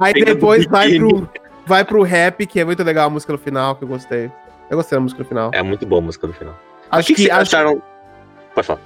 aí 0.00 0.24
depois 0.24 0.66
vai 0.66 0.98
pro, 0.98 1.28
vai 1.66 1.84
pro 1.84 2.02
rap, 2.02 2.46
que 2.46 2.60
é 2.60 2.64
muito 2.64 2.82
legal 2.82 3.06
a 3.06 3.10
música 3.10 3.32
no 3.32 3.38
final, 3.38 3.76
que 3.76 3.84
eu 3.84 3.88
gostei. 3.88 4.30
Eu 4.68 4.76
gostei 4.76 4.96
da 4.96 5.00
música 5.00 5.22
no 5.22 5.28
final. 5.28 5.50
É 5.54 5.62
muito 5.62 5.86
boa 5.86 6.02
a 6.02 6.04
música 6.04 6.26
do 6.26 6.32
final. 6.32 6.52
O 6.92 6.96
Acho 6.96 7.08
que, 7.08 7.14
que, 7.14 7.24
que 7.24 7.30
acho, 7.30 7.42
acharam? 7.56 7.82
Pode 8.56 8.66
falar. 8.66 8.80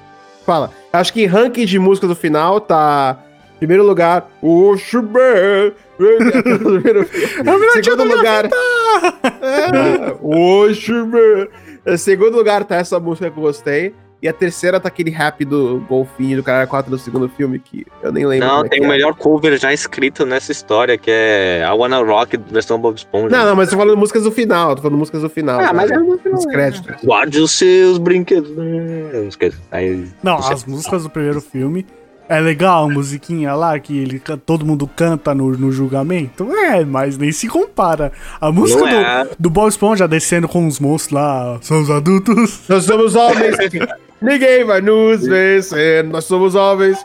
Fala. 0.45 0.71
Acho 0.93 1.13
que 1.13 1.25
ranking 1.27 1.65
de 1.65 1.79
música 1.79 2.09
do 2.09 2.17
final 2.17 2.61
tá. 2.61 3.19
Primeiro 3.59 3.85
lugar, 3.85 4.29
o 4.43 4.77
Schubert. 4.77 5.75
Segundo 7.83 8.05
lugar. 8.05 8.47
É, 8.47 10.17
o 10.21 10.75
Schubert. 10.75 11.51
É, 11.85 11.97
Segundo 11.97 12.37
lugar 12.37 12.65
tá 12.65 12.77
essa 12.77 12.99
música 12.99 13.31
que 13.31 13.39
eu 13.39 13.43
gostei. 13.43 13.95
E 14.23 14.29
a 14.29 14.33
terceira 14.33 14.79
tá 14.79 14.89
aquele 14.89 15.11
rap 15.11 15.45
do 15.47 15.83
Golfinho 15.89 16.37
do 16.37 16.43
Caralho 16.43 16.69
4 16.69 16.91
do 16.91 16.99
segundo 16.99 17.29
filme, 17.29 17.59
que 17.59 17.87
eu 18.03 18.13
nem 18.13 18.27
lembro. 18.27 18.47
Não, 18.47 18.65
é 18.65 18.69
tem 18.69 18.81
que 18.81 18.87
o 18.87 18.91
é. 18.91 18.93
melhor 18.93 19.15
cover 19.15 19.57
já 19.59 19.73
escrito 19.73 20.27
nessa 20.27 20.53
história, 20.53 20.99
que 20.99 21.11
é 21.11 21.65
I 21.67 21.73
Wanna 21.73 22.03
Rock, 22.03 22.37
versão 22.51 22.79
Bob 22.79 22.97
Esponja. 22.97 23.35
Não, 23.35 23.47
não, 23.47 23.57
mas 23.57 23.69
eu 23.69 23.79
tô 23.79 23.83
falando 23.83 23.99
músicas 23.99 24.25
do 24.25 24.31
final. 24.31 24.77
Tô 24.77 24.83
falando 24.83 24.99
músicas 24.99 25.23
do 25.23 25.31
final. 25.31 25.59
Ah, 25.59 25.73
mas 25.73 25.89
cara. 25.89 26.03
é 26.03 26.35
Os 26.35 26.45
créditos. 26.45 27.03
Guarde 27.03 27.41
os 27.41 27.51
seus 27.53 27.97
brinquedos. 27.97 28.51
Não 28.55 29.27
esqueça. 29.27 29.59
Aí, 29.71 30.07
Não, 30.23 30.37
as 30.37 30.67
músicas 30.67 31.03
do 31.03 31.11
primeiro 31.11 31.41
filme 31.41 31.87
é 32.29 32.39
legal, 32.39 32.85
a 32.85 32.89
musiquinha 32.89 33.55
lá 33.55 33.77
que 33.81 33.99
ele, 33.99 34.23
todo 34.47 34.65
mundo 34.65 34.87
canta 34.87 35.35
no, 35.35 35.51
no 35.51 35.73
julgamento. 35.73 36.49
É, 36.55 36.85
mas 36.85 37.19
nem 37.19 37.33
se 37.33 37.49
compara. 37.49 38.13
A 38.41 38.53
música 38.53 38.89
é. 38.89 39.25
do, 39.25 39.31
do 39.39 39.51
Bob 39.51 39.69
Esponja 39.69 40.07
descendo 40.07 40.47
com 40.47 40.65
os 40.67 40.79
monstros 40.79 41.13
lá, 41.13 41.59
são 41.61 41.83
os 41.83 41.91
adultos. 41.91 42.61
Nós 42.69 42.85
somos 42.85 43.17
homens. 43.17 43.57
Ninguém 44.21 44.65
vai 44.65 44.81
nos 44.81 45.27
vencer. 45.27 46.05
Nós 46.05 46.25
somos 46.25 46.55
homens. 46.55 46.99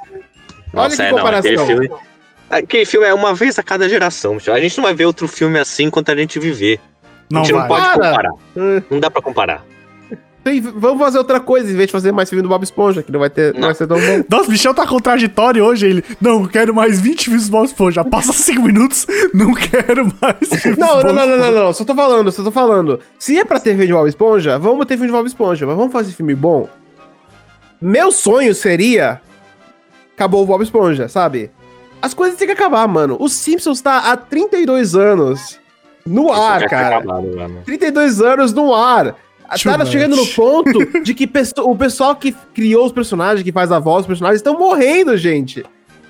Olha 0.73 0.83
Nossa, 0.83 0.95
que 0.97 1.01
é, 1.01 1.11
não, 1.11 1.17
comparação. 1.17 1.51
aquele 1.51 1.65
filme, 1.65 1.89
aquele 2.49 2.85
filme 2.85 3.07
é 3.07 3.13
uma 3.13 3.33
vez 3.33 3.57
a 3.57 3.63
cada 3.63 3.87
geração. 3.87 4.35
bicho. 4.35 4.51
A 4.51 4.59
gente 4.59 4.77
não 4.77 4.83
vai 4.83 4.93
ver 4.93 5.05
outro 5.05 5.27
filme 5.27 5.57
assim 5.59 5.85
enquanto 5.85 6.09
a 6.11 6.15
gente 6.15 6.37
viver. 6.39 6.79
Não 7.31 7.41
a 7.41 7.43
gente 7.45 7.53
vai. 7.53 7.61
não 7.61 7.67
pode 7.69 7.81
Para. 7.81 7.93
comparar. 8.09 8.31
Hum. 8.57 8.81
Não 8.89 8.99
dá 8.99 9.09
pra 9.09 9.21
comparar. 9.21 9.65
Tem- 10.43 10.61
vamos 10.61 10.99
fazer 10.99 11.17
outra 11.17 11.39
coisa, 11.39 11.71
em 11.71 11.75
vez 11.75 11.87
de 11.87 11.91
fazer 11.91 12.11
mais 12.11 12.29
filme 12.29 12.43
do 12.43 12.49
Bob 12.49 12.61
Esponja, 12.61 13.01
que 13.01 13.11
não 13.11 13.19
vai, 13.19 13.31
ter, 13.31 13.51
não. 13.53 13.61
Não. 13.61 13.67
vai 13.69 13.73
ser 13.75 13.87
tão 13.87 13.97
bom. 13.97 14.23
Nossa, 14.29 14.47
o 14.47 14.51
Michel 14.51 14.75
tá 14.75 14.85
contraditório 14.85 15.63
hoje. 15.65 15.87
Ele, 15.87 16.03
não, 16.21 16.45
quero 16.45 16.71
mais 16.71 17.01
20 17.01 17.23
filmes 17.25 17.47
do 17.47 17.51
Bob 17.51 17.65
Esponja. 17.65 18.03
Passa 18.05 18.31
5 18.31 18.61
minutos, 18.61 19.07
não 19.33 19.55
quero 19.55 20.05
mais 20.21 20.77
Não, 20.77 20.99
do 20.99 21.03
não, 21.05 21.13
não, 21.13 21.25
não, 21.25 21.37
não, 21.37 21.51
não, 21.51 21.73
só 21.73 21.83
tô 21.83 21.95
falando, 21.95 22.31
só 22.31 22.43
tô 22.43 22.51
falando. 22.51 22.99
Se 23.17 23.39
é 23.39 23.43
pra 23.43 23.59
ter 23.59 23.71
filme 23.71 23.87
de 23.87 23.93
Bob 23.93 24.07
Esponja, 24.07 24.59
vamos 24.59 24.85
ter 24.85 24.97
filme 24.97 25.07
de 25.07 25.13
Bob 25.13 25.25
Esponja, 25.25 25.65
mas 25.65 25.75
vamos 25.75 25.91
fazer 25.91 26.11
filme 26.11 26.35
bom. 26.35 26.69
Meu 27.81 28.11
sonho 28.11 28.53
seria. 28.53 29.21
Acabou 30.15 30.43
o 30.43 30.45
Bob 30.45 30.63
Esponja, 30.63 31.07
sabe? 31.07 31.51
As 32.01 32.13
coisas 32.13 32.37
têm 32.37 32.47
que 32.47 32.53
acabar, 32.53 32.87
mano. 32.87 33.17
Os 33.19 33.33
Simpsons 33.33 33.81
tá 33.81 34.11
há 34.11 34.17
32 34.17 34.95
anos 34.95 35.59
no 36.05 36.31
ar, 36.31 36.67
cara. 36.69 36.97
acabado, 36.97 37.35
mano. 37.35 37.61
32 37.65 38.21
anos 38.21 38.53
no 38.53 38.73
ar. 38.73 39.15
Too 39.61 39.71
Tá 39.71 39.77
much. 39.77 39.89
chegando 39.91 40.15
no 40.15 40.25
ponto 40.27 40.79
de 41.03 41.13
que 41.13 41.29
o 41.59 41.75
pessoal 41.75 42.15
que 42.15 42.31
criou 42.53 42.85
os 42.85 42.91
personagens, 42.91 43.43
que 43.43 43.51
faz 43.51 43.71
a 43.71 43.79
voz 43.79 43.97
dos 43.99 44.07
personagens, 44.07 44.39
estão 44.39 44.57
morrendo, 44.57 45.15
gente. 45.17 45.63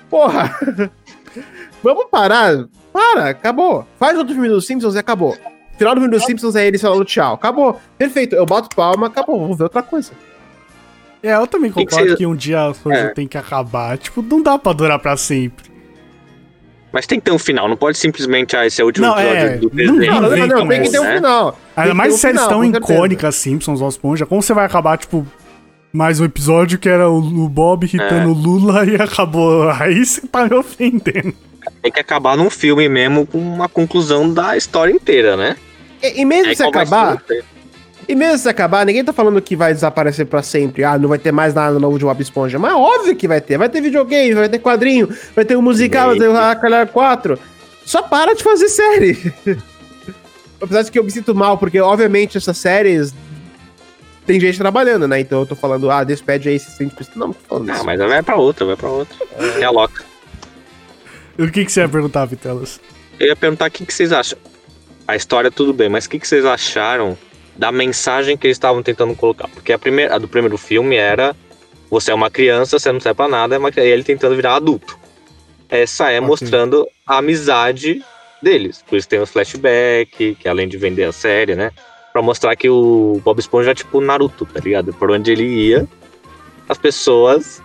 Porra. 0.08 0.54
Vamos 1.82 2.06
parar. 2.10 2.66
Para, 2.92 3.30
acabou. 3.30 3.86
Faz 3.98 4.16
outro 4.16 4.32
filme 4.32 4.48
dos 4.48 4.66
Simpsons 4.66 4.94
e 4.94 4.98
acabou. 4.98 5.36
Final 5.76 5.94
do 5.94 6.00
filme 6.00 6.16
dos 6.16 6.24
Simpsons 6.24 6.56
é 6.56 6.66
eles 6.66 6.80
falando 6.80 7.04
tchau. 7.04 7.34
Acabou. 7.34 7.78
Perfeito. 7.98 8.34
Eu 8.34 8.46
boto 8.46 8.74
palma, 8.74 9.08
acabou. 9.08 9.46
Vou 9.46 9.54
ver 9.54 9.64
outra 9.64 9.82
coisa. 9.82 10.12
É, 11.22 11.34
eu 11.34 11.46
também 11.46 11.70
Que 11.72 11.80
que 11.80 11.84
concordo 11.86 12.10
você- 12.10 12.16
que 12.16 12.26
um 12.26 12.36
dia 12.36 12.66
as 12.68 12.78
coisas 12.78 13.04
É. 13.04 13.08
têm 13.08 13.26
que 13.26 13.36
acabar. 13.38 13.96
Tipo, 13.98 14.22
não 14.22 14.42
dá 14.42 14.58
pra 14.58 14.72
durar 14.72 14.98
pra 14.98 15.16
sempre. 15.16 15.64
Mas 16.92 17.06
tem 17.06 17.18
que 17.18 17.24
ter 17.26 17.32
um 17.32 17.38
final, 17.38 17.68
não 17.68 17.76
pode 17.76 17.98
simplesmente, 17.98 18.56
ah, 18.56 18.64
esse 18.64 18.80
é 18.80 18.84
o 18.84 18.86
último 18.86 19.06
Não, 19.06 19.18
episódio 19.18 19.38
é, 19.38 19.56
do 19.58 19.68
não- 19.68 19.74
desenho. 19.96 20.12
Não, 20.14 20.20
não, 20.22 20.30
vem 20.30 20.46
não, 20.46 20.60
com 20.62 20.68
tem 20.68 20.82
que 20.82 20.90
ter 20.90 20.98
um 21.00 21.04
né? 21.04 21.16
final. 21.16 21.52
Tem 21.52 21.60
Ainda 21.76 21.90
que 21.90 21.96
mais 21.96 22.14
um 22.14 22.16
séries 22.16 22.46
tão 22.46 22.64
icônicas, 22.64 23.34
Simpsons, 23.34 23.80
Bob 23.80 23.90
Esponja. 23.90 24.24
Como 24.24 24.40
você 24.40 24.54
vai 24.54 24.64
acabar, 24.64 24.96
tipo, 24.96 25.26
mais 25.92 26.20
um 26.20 26.24
episódio 26.24 26.78
que 26.78 26.88
era 26.88 27.10
o, 27.10 27.18
o 27.18 27.48
Bob 27.48 27.84
irritando 27.84 28.30
o 28.30 28.32
Lula 28.32 28.86
e 28.86 28.94
acabou? 28.94 29.68
Aí 29.78 30.04
você 30.06 30.26
tá 30.26 30.46
me 30.46 30.54
ofendendo. 30.54 31.34
Tem 31.82 31.90
que 31.92 32.00
acabar 32.00 32.36
num 32.36 32.48
filme 32.48 32.88
mesmo 32.88 33.26
com 33.26 33.38
uma 33.38 33.68
conclusão 33.68 34.32
da 34.32 34.56
história 34.56 34.92
inteira, 34.92 35.36
né? 35.36 35.56
E, 36.02 36.20
e 36.22 36.24
mesmo 36.24 36.48
Aí 36.50 36.56
se 36.56 36.62
acabar. 36.62 37.20
E 38.08 38.14
mesmo 38.14 38.38
se 38.38 38.48
acabar, 38.48 38.86
ninguém 38.86 39.04
tá 39.04 39.12
falando 39.12 39.40
que 39.42 39.56
vai 39.56 39.74
desaparecer 39.74 40.26
pra 40.26 40.42
sempre. 40.42 40.84
Ah, 40.84 40.96
não 40.96 41.08
vai 41.08 41.18
ter 41.18 41.32
mais 41.32 41.52
nada 41.54 41.78
novo 41.78 41.98
de 41.98 42.04
Bob 42.04 42.20
Esponja. 42.20 42.58
Mas 42.58 42.72
óbvio 42.72 43.16
que 43.16 43.26
vai 43.26 43.40
ter. 43.40 43.58
Vai 43.58 43.68
ter 43.68 43.80
videogame, 43.80 44.34
vai 44.34 44.48
ter 44.48 44.60
quadrinho, 44.60 45.08
vai 45.34 45.44
ter 45.44 45.56
um 45.56 45.62
musical, 45.62 46.10
vai 46.10 46.18
ter 46.18 46.28
o 46.28 46.60
Calhar 46.60 46.86
4. 46.86 47.38
Só 47.84 48.02
para 48.02 48.34
de 48.34 48.44
fazer 48.44 48.68
série. 48.68 49.32
Apesar 50.60 50.82
de 50.82 50.90
que 50.90 50.98
eu 50.98 51.04
me 51.04 51.10
sinto 51.10 51.34
mal, 51.34 51.58
porque 51.58 51.80
obviamente 51.80 52.38
essas 52.38 52.56
séries 52.56 53.12
tem 54.24 54.40
gente 54.40 54.56
trabalhando, 54.58 55.06
né? 55.06 55.20
Então 55.20 55.40
eu 55.40 55.46
tô 55.46 55.54
falando, 55.54 55.90
ah, 55.90 56.02
despede 56.02 56.48
aí 56.48 56.56
60%. 56.56 57.08
Não, 57.16 57.26
não 57.28 57.32
tô 57.34 57.40
falando 57.48 57.70
Ah, 57.70 57.74
isso. 57.74 57.84
mas 57.84 57.98
vai 57.98 58.22
pra 58.22 58.36
outra, 58.36 58.64
vai 58.64 58.76
pra 58.76 58.88
outra. 58.88 59.16
É 59.60 59.64
a 59.64 59.70
Loca. 59.70 60.04
O 61.38 61.50
que, 61.50 61.64
que 61.64 61.70
você 61.72 61.80
ia 61.80 61.88
perguntar, 61.88 62.24
Vitelas? 62.24 62.80
Eu 63.20 63.26
ia 63.26 63.36
perguntar 63.36 63.66
o 63.68 63.70
que, 63.70 63.84
que 63.84 63.92
vocês 63.92 64.12
acham. 64.12 64.38
A 65.06 65.14
história 65.14 65.50
tudo 65.50 65.72
bem, 65.74 65.88
mas 65.88 66.06
o 66.06 66.10
que, 66.10 66.18
que 66.18 66.26
vocês 66.26 66.44
acharam 66.44 67.16
da 67.58 67.72
mensagem 67.72 68.36
que 68.36 68.46
eles 68.46 68.56
estavam 68.56 68.82
tentando 68.82 69.14
colocar? 69.14 69.48
Porque 69.48 69.72
a, 69.72 69.78
primeira, 69.78 70.14
a 70.14 70.18
do 70.18 70.28
primeiro 70.28 70.56
filme 70.58 70.96
era 70.96 71.34
você 71.90 72.10
é 72.10 72.14
uma 72.14 72.30
criança, 72.30 72.78
você 72.78 72.90
não 72.90 73.00
serve 73.00 73.16
pra 73.16 73.28
nada, 73.28 73.56
é 73.56 73.86
e 73.86 73.90
ele 73.90 74.02
tentando 74.02 74.34
virar 74.34 74.56
adulto. 74.56 74.98
Essa 75.68 76.10
é 76.10 76.18
Ok. 76.18 76.26
mostrando 76.26 76.86
a 77.06 77.18
amizade 77.18 78.02
deles. 78.42 78.84
Por 78.86 78.96
isso 78.96 79.08
tem 79.08 79.20
os 79.20 79.30
flashback, 79.30 80.36
que 80.40 80.48
além 80.48 80.68
de 80.68 80.76
vender 80.76 81.04
a 81.04 81.12
série, 81.12 81.54
né? 81.54 81.70
Pra 82.12 82.22
mostrar 82.22 82.56
que 82.56 82.68
o 82.68 83.20
Bob 83.24 83.38
Esponja 83.38 83.70
é 83.70 83.74
tipo 83.74 84.00
Naruto, 84.00 84.46
tá 84.46 84.60
ligado? 84.60 84.92
Por 84.94 85.10
onde 85.10 85.30
ele 85.30 85.44
ia, 85.44 85.86
as 86.68 86.78
pessoas 86.78 87.62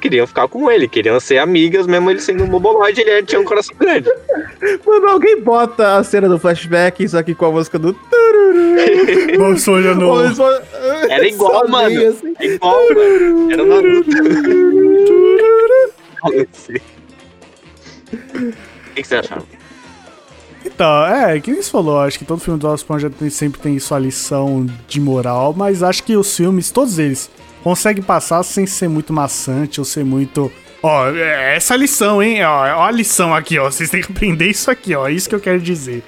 queriam 0.00 0.26
ficar 0.26 0.48
com 0.48 0.70
ele, 0.70 0.88
queriam 0.88 1.20
ser 1.20 1.38
amigas, 1.38 1.86
mesmo 1.86 2.10
ele 2.10 2.20
sendo 2.20 2.44
um 2.44 2.46
moboloide, 2.46 3.02
ele 3.02 3.22
tinha 3.26 3.40
um 3.40 3.44
coração 3.44 3.76
grande. 3.78 4.08
Mano, 4.86 5.08
alguém 5.08 5.40
bota 5.40 5.98
a 5.98 6.04
cena 6.04 6.28
do 6.28 6.38
flashback, 6.38 7.04
isso 7.04 7.18
aqui 7.18 7.34
com 7.34 7.46
a 7.46 7.50
música 7.50 7.78
do. 7.78 7.92
Bob 9.38 9.54
Esponja 9.56 9.94
no... 9.94 10.06
Bob 10.06 10.30
Esponja- 10.30 10.62
Era 11.08 11.28
igual, 11.28 11.52
Sozinho, 11.52 11.70
mano. 11.70 12.08
assim. 12.08 12.34
É 12.38 12.46
igual, 12.46 12.80
mano. 12.94 13.52
Era 13.52 13.62
o 13.62 13.66
Naruto. 13.66 14.10
O 16.22 16.30
que, 18.94 19.02
que 19.02 19.06
você 19.06 19.16
acharam? 19.16 19.42
Então, 20.64 21.06
é, 21.06 21.40
que 21.40 21.50
nem 21.50 21.62
você 21.62 21.70
falou, 21.70 22.00
acho 22.00 22.18
que 22.18 22.24
todo 22.24 22.40
filme 22.40 22.58
do 22.60 22.66
Bob 22.66 22.76
Esponja 22.76 23.08
tem- 23.08 23.30
sempre 23.30 23.60
tem 23.60 23.78
sua 23.78 23.98
lição 23.98 24.66
de 24.86 25.00
moral, 25.00 25.54
mas 25.56 25.82
acho 25.82 26.02
que 26.02 26.16
os 26.16 26.36
filmes, 26.36 26.70
todos 26.70 26.98
eles, 26.98 27.30
conseguem 27.62 28.02
passar 28.02 28.42
sem 28.42 28.66
ser 28.66 28.88
muito 28.88 29.12
maçante 29.12 29.80
ou 29.80 29.84
ser 29.84 30.04
muito. 30.04 30.52
Ó, 30.82 31.08
é 31.10 31.56
essa 31.56 31.76
lição, 31.76 32.22
hein? 32.22 32.42
Ó, 32.44 32.78
ó 32.78 32.84
a 32.84 32.90
lição 32.90 33.34
aqui, 33.34 33.58
ó. 33.58 33.70
Vocês 33.70 33.90
têm 33.90 34.02
que 34.02 34.12
aprender 34.12 34.48
isso 34.48 34.70
aqui, 34.70 34.94
ó. 34.94 35.08
É 35.08 35.12
isso 35.12 35.28
que 35.28 35.34
eu 35.34 35.40
quero 35.40 35.60
dizer. 35.60 36.02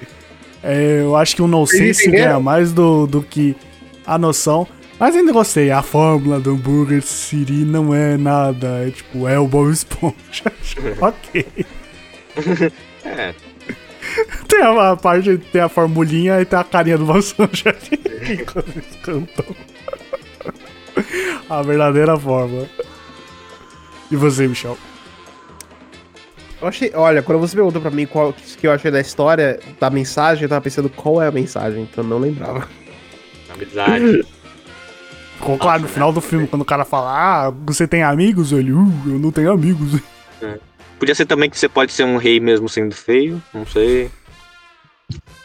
É, 0.63 1.01
eu 1.01 1.15
acho 1.15 1.35
que 1.35 1.41
o 1.41 1.47
No 1.47 1.65
Vocês 1.65 1.97
Sense 1.97 2.03
entenderam? 2.07 2.31
ganha 2.31 2.39
mais 2.39 2.71
do, 2.71 3.05
do 3.05 3.21
que 3.21 3.55
a 4.05 4.17
noção. 4.17 4.67
Mas 4.99 5.15
ainda 5.15 5.33
gostei. 5.33 5.69
A 5.71 5.81
fórmula 5.81 6.39
do 6.39 6.51
hambúrguer 6.51 7.01
Siri 7.01 7.65
não 7.65 7.93
é 7.93 8.15
nada. 8.15 8.87
É 8.87 8.91
tipo, 8.91 9.27
é 9.27 9.37
o 9.37 9.47
Bob 9.47 9.71
Esponja. 9.71 10.15
ok. 11.01 11.45
É, 13.05 13.33
Tem 14.47 14.61
a, 14.61 14.91
a 14.91 14.95
parte, 14.95 15.37
tem 15.37 15.61
a 15.61 15.67
formulinha 15.69 16.39
e 16.39 16.45
tem 16.45 16.57
a 16.57 16.63
carinha 16.63 16.97
do 16.97 17.05
Bob 17.05 17.19
Esponja 17.19 17.69
aqui 17.69 17.97
quando 18.45 18.69
eles 18.69 18.95
cantam. 19.03 19.45
A 21.49 21.61
verdadeira 21.61 22.17
fórmula. 22.17 22.67
E 24.09 24.15
você, 24.15 24.47
Michel? 24.47 24.77
Eu 26.63 26.69
achei, 26.69 26.91
olha, 26.95 27.21
quando 27.21 27.39
você 27.39 27.57
perguntou 27.57 27.81
pra 27.81 27.91
mim 27.91 28.05
qual 28.05 28.31
que 28.31 28.65
eu 28.65 28.71
achei 28.71 28.89
da 28.89 29.01
história, 29.01 29.59
da 29.81 29.89
mensagem, 29.89 30.43
eu 30.43 30.49
tava 30.49 30.61
pensando 30.61 30.87
qual 30.87 31.21
é 31.21 31.27
a 31.27 31.31
mensagem, 31.31 31.83
então 31.83 32.05
eu 32.05 32.09
não 32.09 32.17
lembrava. 32.17 32.69
amizade. 33.53 34.25
Ficou 35.35 35.57
claro 35.57 35.81
no 35.81 35.89
final 35.89 36.13
do 36.13 36.21
filme, 36.21 36.47
quando 36.47 36.61
o 36.61 36.65
cara 36.65 36.85
fala, 36.85 37.11
ah, 37.11 37.53
você 37.65 37.85
tem 37.85 38.01
amigos? 38.01 38.53
Ele, 38.53 38.71
uh, 38.71 38.91
eu 39.05 39.19
não 39.19 39.29
tenho 39.29 39.51
amigos. 39.51 39.99
Podia 40.97 41.13
ser 41.13 41.25
também 41.25 41.49
que 41.49 41.59
você 41.59 41.67
pode 41.67 41.91
ser 41.91 42.05
um 42.05 42.15
rei 42.15 42.39
mesmo 42.39 42.69
sendo 42.69 42.95
feio, 42.95 43.43
não 43.53 43.65
sei. 43.65 44.09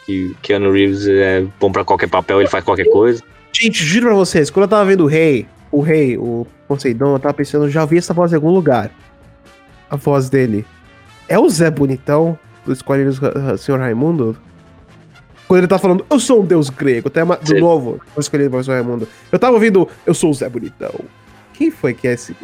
Que 0.05 0.33
Keanu 0.41 0.71
Reeves 0.71 1.05
é 1.05 1.45
bom 1.59 1.69
pra 1.69 1.83
qualquer 1.83 2.07
papel, 2.07 2.39
ele 2.39 2.49
faz 2.49 2.63
qualquer 2.63 2.89
coisa. 2.89 3.21
Gente, 3.51 3.83
juro 3.83 4.05
pra 4.05 4.15
vocês, 4.15 4.49
quando 4.49 4.63
eu 4.63 4.69
tava 4.69 4.85
vendo 4.85 5.03
o 5.03 5.07
rei, 5.07 5.45
o 5.69 5.81
rei, 5.81 6.17
o 6.17 6.47
Poseidon, 6.65 7.15
eu 7.15 7.19
tava 7.19 7.33
pensando, 7.33 7.69
já 7.69 7.83
vi 7.83 7.97
essa 7.97 8.13
voz 8.13 8.31
em 8.31 8.35
algum 8.35 8.51
lugar. 8.51 8.89
A 9.89 9.97
voz 9.97 10.29
dele. 10.29 10.65
É 11.29 11.37
o 11.37 11.47
Zé 11.47 11.69
Bonitão, 11.69 12.37
do 12.65 12.73
Escolhidos 12.73 13.19
uh, 13.19 13.55
Senhor 13.57 13.79
Raimundo? 13.79 14.35
Quando 15.47 15.59
ele 15.59 15.67
tá 15.67 15.77
falando, 15.77 16.05
eu 16.09 16.19
sou 16.19 16.41
um 16.41 16.45
deus 16.45 16.69
grego, 16.69 17.07
até 17.07 17.23
do 17.23 17.47
Sim. 17.47 17.59
novo, 17.59 18.01
o 18.15 18.19
Escolhido 18.19 18.57
o 18.57 18.63
Senhor 18.63 18.77
Raimundo. 18.77 19.07
Eu 19.31 19.37
tava 19.37 19.53
ouvindo, 19.53 19.87
eu 20.05 20.13
sou 20.15 20.31
o 20.31 20.33
Zé 20.33 20.49
Bonitão. 20.49 20.93
Quem 21.53 21.69
foi 21.69 21.93
que 21.93 22.07
é 22.07 22.13
esse? 22.13 22.35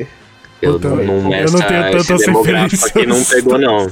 Eu 0.61 0.73
Puta, 0.73 0.89
não, 0.89 0.99
eu 1.03 1.21
não 1.21 1.33
essa, 1.33 1.63
tenho 1.63 1.91
tantas 1.91 2.19
demográfico 2.21 2.87
aqui 2.87 3.05
não 3.05 3.23
pegou, 3.23 3.57
não. 3.57 3.91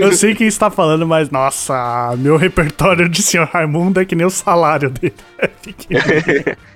Eu 0.00 0.12
sei 0.12 0.34
quem 0.34 0.46
está 0.46 0.70
falando, 0.70 1.06
mas 1.06 1.30
nossa, 1.30 2.14
meu 2.18 2.36
repertório 2.36 3.08
de 3.08 3.22
Sr. 3.22 3.48
Raimundo 3.50 3.98
é 4.00 4.04
que 4.04 4.14
nem 4.14 4.26
o 4.26 4.30
salário 4.30 4.90
dele. 4.90 5.14
É 5.38 5.46
pequeno. 5.48 6.02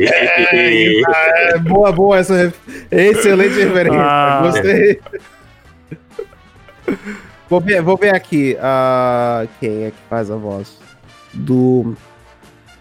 É, 0.00 1.58
boa, 1.58 1.90
boa 1.90 2.18
essa 2.18 2.52
excelente 2.90 3.54
referência. 3.54 4.00
Ah. 4.00 4.40
Gostei. 4.42 5.00
Vou 7.48 7.60
ver, 7.60 7.80
vou 7.82 7.96
ver 7.96 8.14
aqui 8.14 8.56
ah, 8.60 9.46
quem 9.58 9.84
é 9.84 9.90
que 9.90 9.96
faz 10.08 10.30
a 10.30 10.36
voz 10.36 10.76
do 11.32 11.94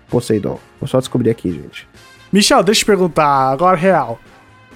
Poseidon. 0.09 0.59
Vou 0.79 0.87
só 0.87 0.99
descobrir 0.99 1.29
aqui, 1.29 1.51
gente. 1.51 1.87
Michel, 2.31 2.61
deixa 2.63 2.79
eu 2.79 2.83
te 2.83 2.85
perguntar, 2.85 3.49
agora 3.51 3.77
real. 3.77 4.19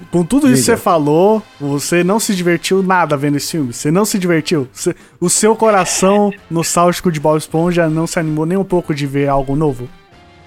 Com 0.10 0.24
tudo 0.26 0.48
isso 0.48 0.62
que 0.62 0.66
você 0.66 0.78
falou, 0.78 1.44
você 1.60 2.04
não 2.04 2.20
se 2.20 2.34
divertiu 2.34 2.82
nada 2.82 3.16
vendo 3.16 3.38
esse 3.38 3.52
filme? 3.52 3.72
Você 3.72 3.92
não 3.92 4.04
se 4.04 4.18
divertiu? 4.18 4.68
Você- 4.74 4.96
o 5.20 5.30
seu 5.30 5.56
coração 5.56 6.32
nostálgico 6.50 7.12
de 7.12 7.20
Bob 7.20 7.38
Esponja 7.38 7.88
não 7.90 8.08
se 8.08 8.18
animou 8.18 8.46
nem 8.46 8.58
um 8.58 8.64
pouco 8.64 8.96
de 8.96 9.06
ver 9.06 9.28
algo 9.28 9.56
novo? 9.56 9.88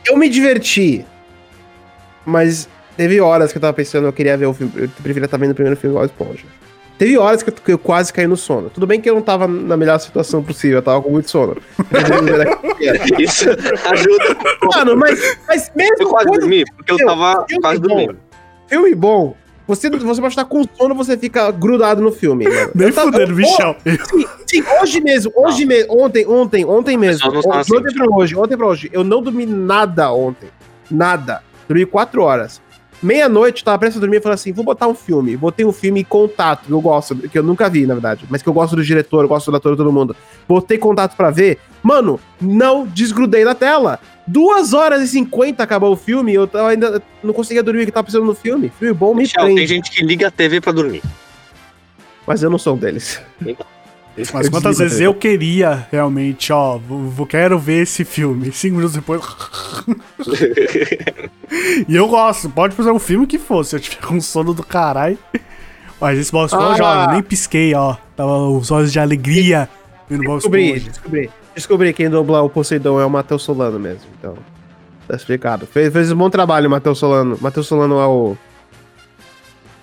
Eu 0.05 0.17
me 0.17 0.29
diverti, 0.29 1.05
mas 2.27 2.69
teve 2.97 3.21
horas 3.21 3.53
que 3.53 3.59
eu 3.59 3.61
tava 3.63 3.73
pensando, 3.73 4.07
eu 4.07 4.13
queria 4.13 4.37
ver 4.37 4.47
o 4.47 4.55
filme, 4.55 4.73
eu 4.75 4.89
preferia 5.03 5.27
estar 5.27 5.37
vendo 5.37 5.53
o 5.53 5.55
primeiro 5.55 5.79
filme 5.79 5.97
a 5.99 6.05
Esponja. 6.05 6.45
Teve 6.97 7.19
horas 7.19 7.43
que 7.43 7.51
eu, 7.51 7.55
que 7.55 7.73
eu 7.73 7.79
quase 7.79 8.13
caí 8.13 8.27
no 8.27 8.37
sono. 8.37 8.71
Tudo 8.71 8.87
bem 8.87 9.01
que 9.01 9.11
eu 9.11 9.15
não 9.17 9.23
tava 9.23 9.49
na 9.49 9.77
melhor 9.77 9.99
situação 9.99 10.43
possível, 10.43 10.79
eu 10.79 10.83
tava 10.83 11.03
com 11.03 11.11
muito 11.11 11.29
sono. 11.29 11.57
Isso 13.19 13.49
ajuda. 13.51 14.37
Mano, 14.75 14.97
mas, 14.97 15.39
mas 15.49 15.73
mesmo 15.75 15.97
Eu 16.01 16.09
quase 16.09 16.31
dormi, 16.31 16.65
porque 16.77 16.93
eu 16.93 16.97
tava 17.07 17.45
filme 17.49 17.63
quase 17.63 17.81
bom. 17.81 17.89
dormindo. 17.89 18.17
filme 18.69 18.95
bom, 18.95 19.35
você, 19.67 19.89
você 19.91 20.21
pode 20.21 20.33
estar 20.33 20.45
com 20.45 20.63
sono, 20.77 20.95
você 20.95 21.17
fica 21.17 21.51
grudado 21.51 22.01
no 22.03 22.13
filme. 22.13 22.45
Mano. 22.49 22.71
Nem 22.75 22.93
tava- 22.93 23.11
fudendo, 23.11 23.35
Michel. 23.35 23.77
Sim, 23.85 24.27
sim, 24.47 24.65
hoje 24.81 25.01
mesmo, 25.01 25.33
hoje 25.35 25.65
mesmo, 25.65 26.01
ontem, 26.05 26.27
ontem, 26.27 26.65
ontem 26.65 26.97
mesmo. 26.97 27.29
Ontem, 27.29 27.51
assim, 27.59 27.95
pra 27.95 28.07
hoje, 28.17 28.37
ontem 28.37 28.57
pra 28.57 28.67
hoje. 28.67 28.91
Eu 28.93 29.03
não 29.03 29.23
dormi 29.23 29.47
nada 29.47 30.13
ontem. 30.13 30.49
Nada. 30.91 31.43
Dormi 31.67 31.87
quatro 31.87 32.23
horas. 32.23 32.61
Meia-noite, 33.03 33.63
tava 33.63 33.79
prestes 33.79 33.99
a 33.99 34.01
dormir 34.01 34.17
e 34.17 34.21
falei 34.21 34.35
assim: 34.35 34.53
vou 34.53 34.65
botar 34.65 34.87
um 34.87 34.95
filme. 34.95 35.37
Botei 35.37 35.65
um 35.65 35.73
filme 35.73 36.05
Contato, 36.05 36.67
que 36.67 36.73
eu 36.73 36.81
gosto, 36.81 37.15
que 37.17 37.39
eu 37.39 37.43
nunca 37.43 37.69
vi, 37.69 37.87
na 37.87 37.95
verdade, 37.95 38.25
mas 38.29 38.43
que 38.43 38.49
eu 38.49 38.53
gosto 38.53 38.77
do 38.77 38.83
diretor, 38.83 39.25
eu 39.25 39.29
gosto 39.29 39.51
do 39.51 39.57
ator, 39.57 39.77
todo 39.77 39.93
mundo. 39.93 40.17
Botei 40.49 40.79
contato 40.79 41.17
pra 41.17 41.31
ver. 41.31 41.59
Mano, 41.83 42.19
não 42.41 42.87
desgrudei 42.87 43.45
da 43.45 43.55
tela. 43.55 44.01
Duas 44.27 44.73
horas 44.73 45.03
e 45.03 45.09
cinquenta 45.09 45.63
acabou 45.63 45.93
o 45.93 45.97
filme, 45.97 46.33
eu 46.33 46.47
tava 46.47 46.71
ainda 46.71 47.03
não 47.23 47.35
conseguia 47.35 47.63
dormir, 47.63 47.85
que 47.85 47.93
tava 47.93 48.07
pensando 48.07 48.25
no 48.25 48.35
filme. 48.35 48.73
Filme 48.79 48.95
bom, 48.95 49.15
me 49.15 49.23
Michel, 49.23 49.45
tem 49.47 49.67
gente 49.67 49.91
que 49.91 50.03
liga 50.03 50.29
a 50.29 50.31
TV 50.31 50.61
pra 50.61 50.73
dormir. 50.73 51.03
Mas 52.27 52.43
eu 52.43 52.49
não 52.49 52.59
sou 52.59 52.75
um 52.75 52.79
deles. 52.79 53.21
Mas 54.17 54.47
Eu 54.47 54.51
quantas 54.53 54.79
vezes 54.79 55.01
a 55.01 55.05
eu 55.05 55.15
queria 55.15 55.89
realmente, 55.91 56.53
ó, 56.53 56.79
vou, 56.79 57.03
vou- 57.11 57.27
quero 57.27 57.59
ver 57.59 57.83
esse 57.83 58.05
filme. 58.05 58.51
Cinco 58.53 58.77
minutos 58.77 58.95
depois. 58.95 59.21
e 61.89 61.97
eu 61.97 62.07
gosto, 62.09 62.49
pode 62.49 62.75
fazer 62.75 62.91
um 62.91 62.99
filme 62.99 63.27
que 63.27 63.39
for, 63.39 63.65
se 63.65 63.77
eu 63.77 63.81
tiver 63.81 64.01
com 64.07 64.21
sono 64.21 64.55
do 64.55 64.63
caralho. 64.63 65.19
Mas 66.01 66.19
esse 66.19 66.31
Bob 66.31 66.47
Esponja, 66.47 66.85
Ah. 66.85 67.07
ó, 67.07 67.07
eu 67.07 67.13
nem 67.15 67.23
pisquei, 67.23 67.75
ó. 67.75 67.97
Tava 68.17 68.37
os 68.49 68.71
olhos 68.71 68.93
de 68.93 68.99
alegria 69.01 69.69
vendo 70.09 70.23
Bob 70.25 70.37
Descobri, 70.37 70.67
Esponja. 70.71 70.91
descobri. 70.91 71.31
Descobri 71.55 71.93
quem 71.93 72.11
dubla 72.11 72.43
o 72.43 72.51
Poseidon 72.51 73.01
é 73.01 73.07
o 73.07 73.11
Matheus 73.11 73.43
Solano 73.43 73.79
mesmo, 73.79 74.07
então. 74.19 74.35
Tá 75.07 75.17
explicado. 75.17 75.67
Fez, 75.67 75.93
fez 75.93 76.11
um 76.13 76.17
bom 76.17 76.31
trabalho 76.31 76.67
o 76.67 76.71
Matheus 76.71 76.99
Solano. 76.99 77.39
Matheus 77.41 77.67
Solano 77.67 77.99
é 78.01 78.07
o. 78.07 78.37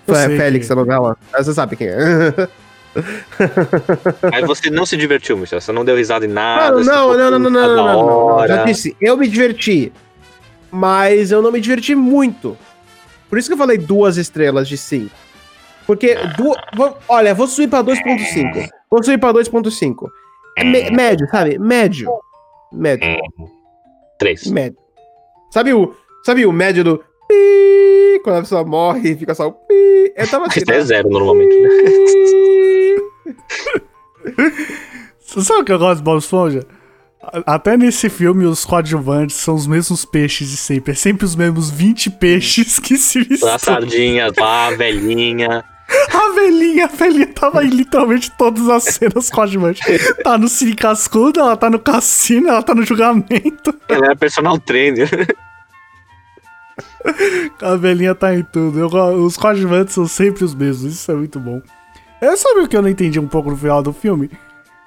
É 0.08 0.28
Félix 0.38 0.68
quem 0.68 0.68
da 0.68 0.76
novela. 0.76 1.16
Ah, 1.32 1.44
Você 1.44 1.54
sabe 1.54 1.76
quem 1.76 1.88
é. 1.88 1.94
Aí 4.34 4.44
você 4.46 4.70
não 4.70 4.86
se 4.86 4.98
divertiu, 4.98 5.38
Michel. 5.38 5.62
Você 5.62 5.72
não 5.72 5.86
deu 5.86 5.96
risada 5.96 6.26
em 6.26 6.30
nada. 6.30 6.80
Não, 6.82 6.84
não, 6.84 7.32
não, 7.32 7.32
não, 7.32 7.40
não, 7.40 7.50
não, 7.50 7.76
não, 7.76 8.38
não. 8.38 8.48
Já 8.48 8.64
disse, 8.64 8.96
eu 9.00 9.16
me 9.18 9.28
diverti. 9.28 9.92
Mas 10.72 11.32
eu 11.32 11.42
não 11.42 11.52
me 11.52 11.60
diverti 11.60 11.94
muito. 11.96 12.58
Por 13.30 13.38
isso 13.38 13.50
que 13.50 13.54
eu 13.54 13.58
falei 13.58 13.78
duas 13.78 14.18
estrelas 14.18 14.68
de 14.68 14.78
cinco. 14.78 15.14
Porque, 15.86 16.16
du... 16.38 16.54
vou- 16.76 16.98
olha, 17.10 17.34
vou 17.34 17.48
subir 17.48 17.68
pra 17.68 17.84
2.5. 17.84 18.70
Vou 18.90 19.04
subir 19.04 19.18
pra 19.20 19.34
2.5. 19.34 20.08
É 20.58 20.64
me- 20.64 20.92
médio, 20.92 21.28
sabe? 21.30 21.58
Médio. 21.58 22.10
Médio. 22.72 23.18
Três. 24.18 24.46
Médio. 24.48 24.78
Sabe 25.52 25.74
o, 25.74 25.94
sabe 26.24 26.46
o 26.46 26.52
médio 26.54 26.84
do 26.84 27.04
pi, 27.36 28.20
quando 28.24 28.38
a 28.38 28.42
pessoa 28.42 28.64
morre 28.66 29.12
e 29.12 29.16
fica 29.16 29.34
só 29.34 29.48
o 29.48 29.52
pi? 29.54 30.14
Eu 30.16 30.28
tava 30.30 30.46
assim, 30.48 30.60
Isso 30.62 30.72
é 30.72 30.78
né? 30.78 30.82
zero 30.84 31.10
normalmente, 31.10 31.56
né? 31.60 31.70
Sabe 35.20 35.62
o 35.62 35.66
que 35.66 35.72
eu 35.72 35.80
gosto 35.80 36.00
do 36.02 36.04
Bob 36.04 36.20
Esponja? 36.20 36.66
A- 37.22 37.56
Até 37.56 37.78
nesse 37.78 38.10
filme, 38.10 38.46
os 38.46 38.66
coadjuvantes 38.66 39.36
são 39.38 39.56
os 39.56 39.66
mesmos 39.68 40.04
peixes 40.06 40.50
de 40.50 40.58
sempre. 40.58 40.92
É 40.92 40.96
sempre 40.96 41.26
os 41.26 41.36
mesmos 41.36 41.70
20 41.72 42.10
peixes 42.12 42.80
que 42.80 42.98
se 42.98 43.20
misturam. 43.20 43.58
sardinhas 43.60 44.34
lá, 44.38 44.68
a 44.68 44.72
velhinha. 44.72 45.64
A 46.14 46.34
velhinha, 46.34 46.86
a 46.86 46.88
velhinha 46.88 47.28
tava 47.28 47.64
em 47.66 47.70
literalmente 47.70 48.32
todas 48.38 48.68
as 48.70 48.84
cenas 48.84 49.30
coadjuvantes. 49.30 49.82
Tá 50.24 50.38
no 50.38 50.48
Cine 50.48 50.74
Cascudo, 50.74 51.40
ela 51.42 51.58
tá 51.58 51.70
no 51.70 51.80
cassino, 51.80 52.48
ela 52.50 52.64
tá 52.64 52.74
no 52.74 52.84
julgamento. 52.84 53.74
Ela 53.90 54.12
é 54.12 54.16
personal 54.16 54.58
trainer. 54.58 55.10
A 57.62 57.76
velhinha 57.76 58.14
tá 58.16 58.34
em 58.36 58.44
tudo. 58.44 58.80
Eu 58.80 58.88
os 59.24 59.38
coadjuvantes 59.38 59.94
são 59.94 60.08
sempre 60.08 60.44
os 60.44 60.54
mesmos, 60.56 60.94
isso 60.94 61.12
é 61.12 61.16
muito 61.16 61.40
bom. 61.40 61.62
Eu 62.22 62.38
sabe 62.38 62.62
o 62.62 62.68
que 62.68 62.76
eu 62.78 62.82
não 62.82 62.90
entendi 62.90 63.20
um 63.20 63.28
pouco 63.28 63.50
no 63.50 63.58
final 63.58 63.82
do 63.82 63.92
filme? 63.94 64.30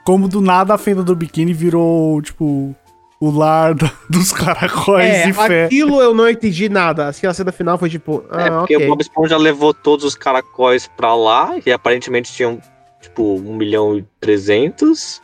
Como 0.04 0.28
do 0.28 0.40
nada 0.40 0.74
a 0.74 0.78
fenda 0.78 1.02
do 1.02 1.16
biquíni 1.16 1.52
virou, 1.52 2.20
tipo, 2.22 2.74
o 3.20 3.30
lar 3.30 3.74
da- 3.74 3.90
dos 4.08 4.32
caracóis 4.32 5.04
É, 5.06 5.26
de 5.26 5.32
fé. 5.32 5.64
aquilo 5.64 6.00
eu 6.00 6.14
não 6.14 6.28
entendi 6.28 6.68
nada. 6.68 7.08
Assim, 7.08 7.26
a 7.26 7.34
cena 7.34 7.50
final 7.52 7.78
foi 7.78 7.88
tipo, 7.90 8.22
ah, 8.30 8.40
é, 8.42 8.50
porque 8.50 8.76
ok. 8.76 8.86
o 8.86 8.90
Bob 8.90 9.00
Esponja 9.00 9.36
levou 9.36 9.72
todos 9.74 10.04
os 10.04 10.14
caracóis 10.14 10.86
pra 10.96 11.14
lá 11.14 11.54
e 11.64 11.72
aparentemente 11.72 12.32
tinham, 12.32 12.60
tipo, 13.00 13.36
1 13.36 13.56
milhão 13.56 13.96
e 13.98 14.04
300. 14.20 15.22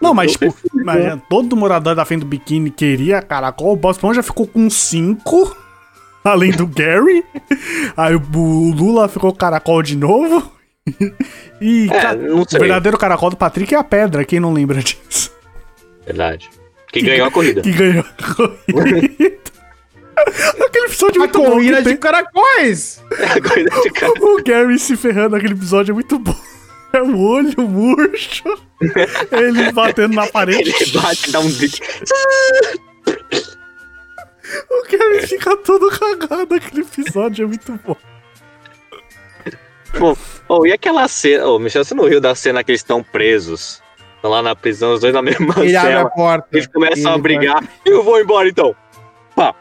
Não, 0.00 0.14
mas 0.14 0.32
tipo, 0.32 0.54
imagina, 0.74 1.22
todo 1.28 1.54
morador 1.56 1.94
da 1.94 2.04
frente 2.04 2.20
do 2.20 2.26
biquíni 2.26 2.70
queria 2.70 3.20
caracol, 3.20 3.72
o 3.72 3.76
Bob 3.76 3.92
Esponja 3.92 4.22
ficou 4.22 4.46
com 4.46 4.70
cinco, 4.70 5.54
além 6.24 6.50
do 6.52 6.66
Gary. 6.66 7.24
Aí 7.96 8.14
o 8.14 8.72
Lula 8.72 9.08
ficou 9.08 9.34
caracol 9.34 9.82
de 9.82 9.96
novo. 9.96 10.52
E 11.60 11.88
É, 11.92 12.00
ca- 12.00 12.14
não 12.14 12.40
o 12.40 12.44
verdadeiro 12.50 12.96
caracol 12.96 13.28
do 13.28 13.36
Patrick 13.36 13.74
é 13.74 13.78
a 13.78 13.84
pedra, 13.84 14.24
quem 14.24 14.40
não 14.40 14.50
lembra 14.50 14.80
disso? 14.82 15.30
Verdade. 16.06 16.48
Que 16.90 17.02
ganhou 17.02 17.26
a 17.26 17.30
corrida. 17.30 17.60
Que 17.60 17.70
ganhou 17.70 18.02
a 18.02 18.34
corrida. 18.34 19.38
Aquele 20.66 20.86
episódio 20.86 21.16
é 21.16 21.16
A 21.16 21.18
muito 21.20 21.38
bom. 21.38 21.44
que 21.44 21.50
corrida 21.50 21.82
tem 21.82 21.92
de 21.92 21.98
caracóis! 21.98 23.02
a 23.12 23.40
corrida 23.46 23.70
de 23.82 23.90
cara. 23.90 24.12
O 24.22 24.42
Gary 24.42 24.78
se 24.78 24.96
ferrando 24.96 25.36
naquele 25.36 25.52
episódio 25.52 25.92
é 25.92 25.94
muito 25.94 26.18
bom. 26.18 26.34
É 26.94 27.02
o 27.02 27.18
olho 27.18 27.68
murcho. 27.68 28.42
Ele 29.30 29.70
batendo 29.72 30.14
na 30.14 30.26
parede. 30.28 30.70
Ele 30.80 30.90
bate, 30.92 31.30
dá 31.30 31.40
um 31.40 31.52
grito. 31.52 31.78
O 34.70 34.82
Kevin 34.86 35.26
fica 35.26 35.56
todo 35.58 35.88
cagado. 35.90 36.54
Aquele 36.54 36.82
episódio 36.82 37.44
é 37.44 37.46
muito 37.46 37.72
bom. 37.84 37.96
Pô, 39.98 40.16
oh, 40.48 40.66
e 40.66 40.72
aquela 40.72 41.06
cena. 41.08 41.46
Ô, 41.48 41.58
Michel, 41.58 41.84
você 41.84 41.94
não 41.94 42.04
riu 42.06 42.20
da 42.20 42.34
cena 42.34 42.62
que 42.62 42.70
eles 42.70 42.80
estão 42.80 43.02
presos? 43.02 43.82
Estão 44.16 44.30
lá 44.30 44.42
na 44.42 44.54
prisão, 44.54 44.92
os 44.94 45.00
dois 45.00 45.12
na 45.14 45.22
mesma 45.22 45.54
Ele 45.58 45.74
abre 45.76 45.92
a 45.92 45.96
cela. 45.98 46.10
porta. 46.10 46.48
Eles 46.52 46.66
começam 46.66 47.10
Ele 47.12 47.18
a 47.18 47.18
brigar. 47.18 47.64
Eu 47.84 48.02
vou 48.02 48.20
embora 48.20 48.48
então. 48.48 48.74
Pá. 49.34 49.54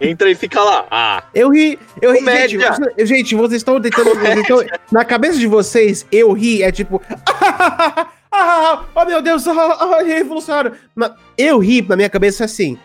Entra 0.00 0.30
e 0.30 0.34
fica 0.34 0.60
lá. 0.62 0.86
Ah, 0.90 1.24
Eu 1.34 1.50
ri, 1.50 1.78
eu 2.00 2.12
ri. 2.12 2.18
Gente, 2.20 2.24
Comédia. 2.58 2.72
você- 2.72 3.06
gente, 3.06 3.34
vocês 3.34 3.56
estão 3.60 3.80
tentando. 3.80 4.14
vocês 4.14 4.38
estão- 4.40 4.64
na 4.92 5.04
cabeça 5.04 5.38
de 5.38 5.46
vocês, 5.46 6.06
eu 6.12 6.32
ri 6.32 6.62
é 6.62 6.70
tipo. 6.72 7.02
ah, 8.32 8.84
oh 8.94 9.04
meu 9.04 9.20
Deus, 9.20 9.46
ah, 9.48 9.52
ah, 9.52 10.02
revolucionário. 10.02 10.72
Mas 10.94 11.12
eu 11.36 11.58
ri, 11.58 11.82
na 11.82 11.96
minha 11.96 12.08
cabeça, 12.08 12.44
é 12.44 12.46
assim. 12.46 12.78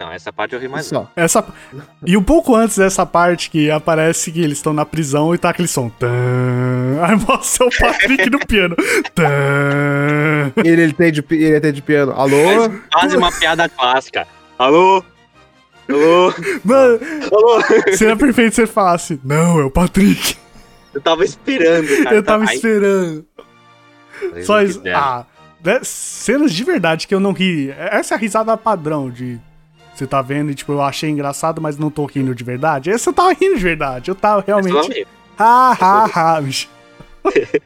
Não, 0.00 0.10
essa 0.10 0.32
parte 0.32 0.54
eu 0.54 0.60
ri 0.60 0.66
mais. 0.66 0.86
Só. 0.86 1.06
Essa... 1.14 1.44
E 2.06 2.16
um 2.16 2.22
pouco 2.22 2.56
antes 2.56 2.78
dessa 2.78 3.04
parte 3.04 3.50
que 3.50 3.70
aparece 3.70 4.32
que 4.32 4.40
eles 4.40 4.56
estão 4.56 4.72
na 4.72 4.86
prisão 4.86 5.34
e 5.34 5.38
tá 5.38 5.50
aquele 5.50 5.68
som. 5.68 5.90
Tã... 5.90 6.08
Aí 7.02 7.16
mostra 7.28 7.66
o 7.66 7.70
Patrick 7.70 8.30
no 8.30 8.38
piano. 8.46 8.74
Tã... 9.14 9.28
Ele, 10.64 10.82
ele, 10.82 10.92
tem 10.94 11.12
de, 11.12 11.22
ele 11.30 11.60
tem 11.60 11.72
de 11.72 11.82
piano. 11.82 12.12
Alô? 12.12 12.68
Mas 12.68 12.80
quase 12.90 13.16
uma 13.18 13.30
piada 13.30 13.68
clássica. 13.68 14.26
Alô? 14.58 15.04
Alô? 15.86 16.34
Mano, 16.64 17.00
Alô? 17.30 17.62
seria 17.94 18.16
perfeito 18.16 18.54
se 18.54 18.62
ele 18.62 18.68
falasse: 18.68 19.20
Não, 19.22 19.60
é 19.60 19.64
o 19.64 19.70
Patrick. 19.70 20.36
Eu 20.94 21.00
tava 21.00 21.24
esperando, 21.24 22.04
cara. 22.04 22.16
Eu 22.16 22.22
tava 22.22 22.44
Ai, 22.46 22.54
esperando. 22.54 23.26
Só 24.44 24.62
isso. 24.62 24.82
Ah, 24.94 25.26
né, 25.62 25.80
cenas 25.82 26.52
de 26.52 26.64
verdade 26.64 27.06
que 27.06 27.14
eu 27.14 27.20
não 27.20 27.32
ri. 27.32 27.70
Essa 27.70 28.14
é 28.14 28.16
a 28.16 28.18
risada 28.18 28.56
padrão 28.56 29.10
de. 29.10 29.38
Você 30.00 30.06
tá 30.06 30.22
vendo 30.22 30.50
e, 30.50 30.54
tipo, 30.54 30.72
eu 30.72 30.80
achei 30.80 31.10
engraçado, 31.10 31.60
mas 31.60 31.76
não 31.76 31.90
tô 31.90 32.06
rindo 32.06 32.34
de 32.34 32.42
verdade. 32.42 32.88
Essa 32.88 33.10
eu 33.10 33.12
tava 33.12 33.34
rindo 33.34 33.56
de 33.58 33.62
verdade. 33.62 34.10
Eu 34.10 34.14
tava 34.14 34.40
Esse 34.40 34.46
realmente. 34.46 35.06
Ha, 35.38 35.76
ha, 35.78 36.36
ha, 36.36 36.40
bicho. 36.40 36.70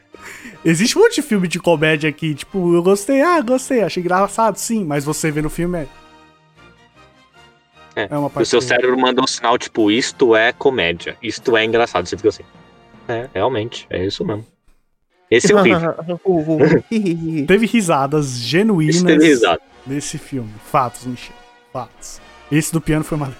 Existe 0.65 0.97
um 0.97 1.01
monte 1.03 1.15
de 1.15 1.21
filme 1.21 1.47
de 1.47 1.59
comédia 1.59 2.11
que, 2.11 2.35
tipo, 2.35 2.73
eu 2.75 2.83
gostei, 2.83 3.21
ah, 3.21 3.39
gostei, 3.39 3.83
achei 3.83 4.03
engraçado, 4.03 4.57
sim, 4.57 4.83
mas 4.83 5.05
você 5.05 5.31
vê 5.31 5.41
no 5.41 5.49
filme 5.49 5.77
é. 7.95 8.07
É, 8.09 8.17
uma 8.17 8.27
O 8.27 8.29
parte. 8.29 8.49
seu 8.49 8.59
que- 8.59 8.65
cérebro 8.65 8.99
mandou 8.99 9.23
um 9.23 9.27
sinal, 9.27 9.57
tipo, 9.57 9.89
isto 9.89 10.35
é 10.35 10.51
comédia. 10.51 11.15
Isto 11.23 11.55
é 11.55 11.63
engraçado. 11.63 12.05
Você 12.05 12.17
fica 12.17 12.27
assim. 12.27 12.43
É, 13.07 13.29
realmente. 13.33 13.87
É 13.89 14.05
isso 14.05 14.25
mesmo. 14.25 14.45
Esse 15.31 15.53
é 15.53 15.55
horrível. 15.55 15.95
Teve 17.47 17.65
risadas 17.65 18.37
genuínas 18.39 19.01
teve 19.01 19.25
risada. 19.25 19.61
nesse 19.87 20.17
filme. 20.17 20.51
Fatos, 20.69 21.05
Michel. 21.05 21.33
Fatos. 21.71 22.24
Esse 22.57 22.71
do 22.71 22.79
piano 22.79 23.03
foi 23.03 23.17
uma. 23.17 23.35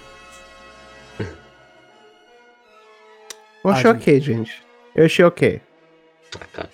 Eu 3.63 3.71
achei 3.71 3.89
Ah, 3.89 3.93
ok, 3.93 4.19
gente. 4.19 4.61
Eu 4.93 5.05
achei 5.05 5.23
ok. 5.23 5.61
Ah. 6.57 6.67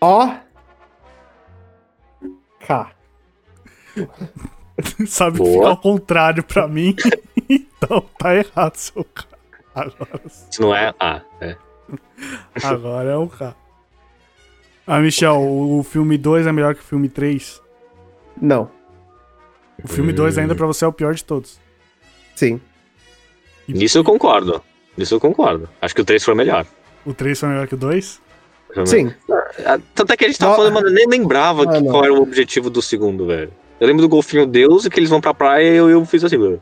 Ó. 0.00 0.34
K. 2.66 2.90
Sabe 5.06 5.36
que 5.38 5.44
Boa. 5.44 5.52
fica 5.54 5.68
ao 5.68 5.76
contrário 5.76 6.42
pra 6.42 6.66
mim. 6.66 6.96
então 7.48 8.00
tá 8.18 8.34
errado, 8.34 8.74
seu 8.74 9.04
cara. 9.04 9.38
Agora, 9.72 10.20
Isso 10.26 10.60
não 10.60 10.74
é. 10.74 10.92
Ah, 10.98 11.22
é. 11.40 11.56
agora 12.64 13.10
é 13.10 13.16
o 13.16 13.28
K. 13.28 13.54
Ah, 14.86 14.98
Michel, 14.98 15.36
o, 15.36 15.78
o 15.78 15.82
filme 15.84 16.18
2 16.18 16.46
é 16.46 16.52
melhor 16.52 16.74
que 16.74 16.80
o 16.80 16.84
filme 16.84 17.08
3. 17.08 17.62
Não. 18.40 18.75
O 19.82 19.88
filme 19.88 20.12
2 20.12 20.38
ainda 20.38 20.54
pra 20.54 20.66
você 20.66 20.84
é 20.84 20.88
o 20.88 20.92
pior 20.92 21.14
de 21.14 21.24
todos. 21.24 21.58
Sim. 22.34 22.60
Nisso 23.68 23.98
eu 23.98 24.04
concordo. 24.04 24.62
Nisso 24.96 25.14
eu 25.14 25.20
concordo. 25.20 25.68
Acho 25.80 25.94
que 25.94 26.00
o 26.00 26.04
3 26.04 26.24
foi 26.24 26.34
melhor. 26.34 26.66
O 27.04 27.12
3 27.12 27.38
foi 27.38 27.48
melhor 27.48 27.66
que 27.66 27.74
o 27.74 27.78
2? 27.78 28.20
Foi 28.74 28.86
Sim. 28.86 29.12
Ah, 29.64 29.78
Tanto 29.94 30.12
é 30.12 30.16
que 30.16 30.24
a 30.24 30.28
gente 30.28 30.38
tava 30.38 30.52
Não. 30.52 30.56
falando, 30.58 30.74
mano, 30.74 30.88
eu 30.88 30.92
nem 30.92 31.06
lembrava 31.08 31.62
Ah, 31.64 31.82
qual 31.82 32.04
era 32.04 32.12
o 32.12 32.22
objetivo 32.22 32.68
do 32.70 32.80
segundo, 32.82 33.26
velho. 33.26 33.52
Eu 33.78 33.86
lembro 33.86 34.02
do 34.02 34.08
golfinho 34.08 34.46
Deus 34.46 34.84
e 34.86 34.90
que 34.90 34.98
eles 34.98 35.10
vão 35.10 35.20
pra 35.20 35.34
praia 35.34 35.70
e 35.70 35.76
eu, 35.76 35.90
eu 35.90 36.04
fiz 36.04 36.24
assim, 36.24 36.38
velho. 36.38 36.60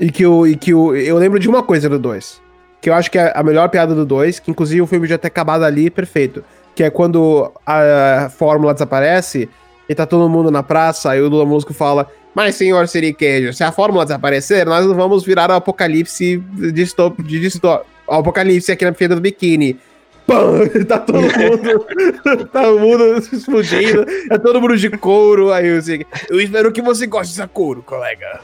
E 0.00 0.10
que 0.10 0.26
o. 0.26 0.46
E 0.46 0.56
que 0.56 0.72
o 0.74 0.94
eu 0.96 1.16
lembro 1.18 1.38
de 1.38 1.48
uma 1.48 1.62
coisa 1.62 1.88
do 1.88 1.98
2. 1.98 2.42
Que 2.80 2.90
eu 2.90 2.94
acho 2.94 3.10
que 3.10 3.18
é 3.18 3.32
a 3.34 3.42
melhor 3.42 3.68
piada 3.68 3.94
do 3.94 4.04
2, 4.04 4.40
que 4.40 4.50
inclusive 4.50 4.80
o 4.82 4.86
filme 4.86 5.06
já 5.06 5.16
ter 5.18 5.28
acabado 5.28 5.62
ali, 5.64 5.90
perfeito. 5.90 6.44
Que 6.74 6.82
é 6.84 6.90
quando 6.90 7.52
a 7.64 8.30
fórmula 8.36 8.72
desaparece 8.74 9.48
e 9.88 9.94
tá 9.94 10.04
todo 10.06 10.28
mundo 10.28 10.50
na 10.50 10.62
praça, 10.62 11.10
aí 11.10 11.20
o 11.20 11.28
Lula 11.28 11.46
Músico 11.46 11.72
fala: 11.72 12.10
Mas, 12.34 12.56
senhor 12.56 12.88
Siriquejo, 12.88 13.52
se 13.52 13.62
a 13.62 13.70
fórmula 13.70 14.04
desaparecer, 14.04 14.66
nós 14.66 14.84
não 14.84 14.94
vamos 14.94 15.24
virar 15.24 15.50
o 15.50 15.54
apocalipse 15.54 16.38
distop, 16.72 17.22
de 17.22 17.38
distop, 17.38 17.86
o 18.06 18.14
apocalipse 18.14 18.72
aqui 18.72 18.84
na 18.84 18.92
feira 18.92 19.14
do 19.14 19.20
biquíni. 19.20 19.78
Pã! 20.26 20.68
Tá 20.88 20.98
todo 20.98 21.20
mundo. 21.20 21.86
tá 22.50 22.62
todo 22.62 22.80
mundo 22.80 23.18
explodindo. 23.18 24.04
É 24.30 24.38
todo 24.38 24.60
mundo 24.60 24.76
de 24.76 24.90
couro. 24.90 25.52
Aí 25.52 25.68
eu 25.68 25.80
sei. 25.80 26.04
Eu 26.28 26.40
espero 26.40 26.72
que 26.72 26.82
você 26.82 27.06
goste 27.06 27.34
dessa 27.34 27.46
couro, 27.46 27.82
colega. 27.82 28.40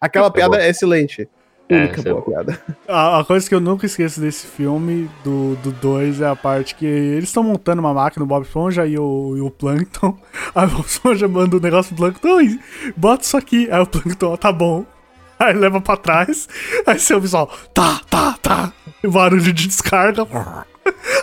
Aquela 0.00 0.30
piada 0.30 0.60
é 0.60 0.68
excelente. 0.68 1.28
Única 1.70 2.00
é 2.00 2.12
boa 2.12 2.22
piada. 2.22 2.60
A, 2.88 3.20
a 3.20 3.24
coisa 3.24 3.46
que 3.46 3.54
eu 3.54 3.60
nunca 3.60 3.84
esqueço 3.84 4.20
desse 4.20 4.46
filme, 4.46 5.10
do 5.22 5.56
2, 5.56 5.58
do 5.62 5.72
dois, 5.72 6.20
é 6.20 6.26
a 6.26 6.34
parte 6.34 6.74
que 6.74 6.86
eles 6.86 7.28
estão 7.28 7.42
montando 7.42 7.80
uma 7.80 7.92
máquina, 7.92 8.24
o 8.24 8.26
Bob 8.26 8.42
Esponja 8.44 8.86
e 8.86 8.98
o, 8.98 9.34
e 9.36 9.40
o 9.40 9.50
Plankton. 9.50 10.18
Aí 10.54 10.66
o 10.66 10.70
Bob 10.70 10.86
Esponja 10.86 11.28
manda 11.28 11.56
o 11.56 11.60
negócio 11.60 11.94
pro 11.94 12.10
Plankton, 12.10 12.40
"Ih, 12.40 12.60
bota 12.96 13.24
isso 13.24 13.36
aqui. 13.36 13.68
Aí 13.70 13.80
o 13.80 13.86
Plankton, 13.86 14.32
ó, 14.32 14.36
tá 14.36 14.50
bom. 14.50 14.86
Aí 15.38 15.52
leva 15.52 15.80
pra 15.80 15.96
trás. 15.96 16.48
Aí 16.86 16.98
seu 16.98 17.20
visual, 17.20 17.50
tá, 17.74 18.00
tá, 18.08 18.36
tá. 18.40 18.72
E 19.04 19.06
barulho 19.06 19.42
de 19.52 19.66
descarga. 19.68 20.26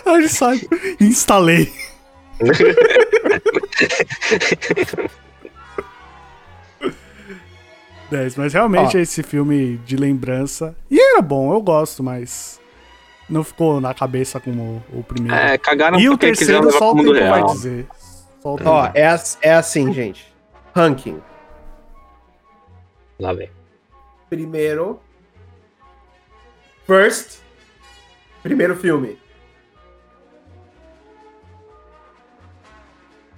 Aí 0.06 0.14
ele 0.14 0.28
sai, 0.28 0.60
instalei. 1.00 1.72
Dez, 8.10 8.36
mas 8.36 8.52
realmente 8.52 8.96
Ó. 8.96 9.00
esse 9.00 9.22
filme 9.22 9.78
de 9.78 9.96
lembrança. 9.96 10.76
E 10.90 11.00
era 11.00 11.20
bom, 11.20 11.52
eu 11.52 11.60
gosto, 11.60 12.02
mas. 12.02 12.60
Não 13.28 13.42
ficou 13.42 13.80
na 13.80 13.92
cabeça 13.92 14.38
como 14.38 14.82
o, 14.92 15.02
primeiro. 15.02 15.36
É, 15.36 15.58
cagaram 15.58 15.98
e 15.98 16.08
o 16.08 16.16
terceiro 16.16 16.70
só 16.70 16.92
o 16.92 16.96
tempo 16.96 17.12
vai 17.12 17.22
real. 17.22 17.46
dizer. 17.46 17.86
Só 18.40 18.54
o 18.54 18.56
tempo. 18.56 18.70
Ó, 18.70 18.86
é, 18.94 19.16
é 19.42 19.54
assim, 19.54 19.92
gente. 19.92 20.32
Ranking. 20.74 21.20
Lá 23.18 23.32
vem. 23.32 23.50
Primeiro. 24.30 25.00
First. 26.86 27.40
Primeiro 28.44 28.76
filme. 28.76 29.18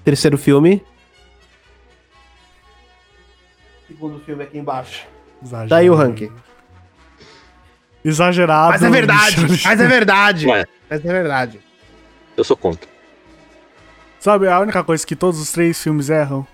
Terceiro 0.05 0.37
filme. 0.37 0.85
Segundo 3.89 4.21
filme 4.21 4.45
aqui 4.45 4.59
embaixo. 4.59 5.07
Exagero. 5.43 5.69
Daí 5.71 5.91
o 5.91 5.95
ranking. 5.95 6.31
Exagerado. 8.05 8.71
Mas 8.73 8.83
é 8.83 8.91
verdade! 8.91 9.37
Mas 9.65 9.81
é 9.81 9.87
verdade! 9.87 10.47
Ué, 10.47 10.67
Mas 10.89 11.05
é 11.05 11.09
verdade. 11.13 11.61
eu 12.37 12.45
sou 12.45 12.57
contra. 12.57 12.89
Sabe, 14.21 14.49
a 14.49 14.59
única 14.61 14.83
coisa 14.85 15.07
que 15.07 15.17
todos 15.17 15.41
os 15.41 15.51
três 15.53 15.81
filmes 15.83 16.11
erram? 16.11 16.47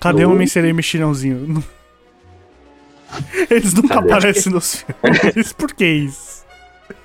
Cadê 0.00 0.24
o. 0.24 0.30
Homem 0.32 0.46
Sereia 0.46 0.74
Mexilhãozinho? 0.74 1.62
Eles 3.50 3.74
nunca 3.74 3.94
Cadê? 3.94 4.12
aparecem 4.12 4.52
nos 4.52 4.76
filmes. 4.84 5.52
Por 5.52 5.72
que 5.72 5.84
isso? 5.86 6.44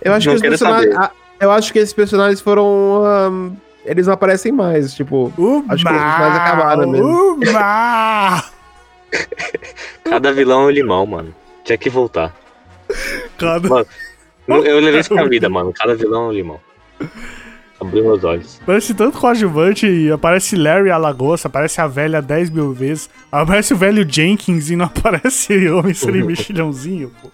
Eu 0.01 0.13
acho 0.13 0.27
Não 0.29 0.33
que 0.39 0.47
os 0.47 0.49
personagens. 0.49 0.95
Eu 1.39 1.51
acho 1.51 1.71
que 1.71 1.79
esses 1.79 1.93
personagens 1.93 2.41
foram. 2.41 3.03
ahn, 3.05 3.51
eles 3.85 4.07
não 4.07 4.13
aparecem 4.13 4.51
mais, 4.51 4.93
tipo. 4.93 5.31
Uma, 5.37 5.73
Acho 5.73 5.83
que 5.85 5.89
eles 5.89 6.01
mais 6.01 6.35
acabaram 6.35 6.89
mesmo. 6.89 7.39
Cada 10.03 10.31
vilão 10.33 10.63
é 10.63 10.65
um 10.65 10.69
limão, 10.69 11.05
mano. 11.05 11.35
Tinha 11.63 11.77
que 11.77 11.89
voltar. 11.89 12.35
Cada... 13.37 13.67
Mano, 13.69 13.85
Eu 14.47 14.65
eu 14.65 14.79
levei 14.79 14.99
isso 15.01 15.13
pra 15.13 15.25
vida, 15.25 15.49
mano. 15.49 15.71
Cada 15.73 15.95
vilão 15.95 16.25
é 16.25 16.27
um 16.29 16.31
limão. 16.31 16.59
Abriu 17.79 18.03
meus 18.03 18.23
olhos. 18.23 18.59
Parece 18.65 18.93
tanto 18.93 19.17
coadjuvante 19.17 19.87
e 19.87 20.11
aparece 20.11 20.55
Larry 20.57 20.91
a 20.91 20.97
Lagosta, 20.97 21.47
aparece 21.47 21.79
a 21.79 21.87
velha 21.87 22.21
10 22.21 22.49
mil 22.49 22.73
vezes, 22.73 23.09
aparece 23.31 23.73
o 23.73 23.77
velho 23.77 24.05
Jenkins 24.09 24.69
e 24.69 24.75
não 24.75 24.85
aparece 24.93 25.53
o 25.69 25.77
Homem 25.79 25.93
Sereia 25.93 26.23
Mexilhãozinho, 26.25 27.11
pô. 27.21 27.29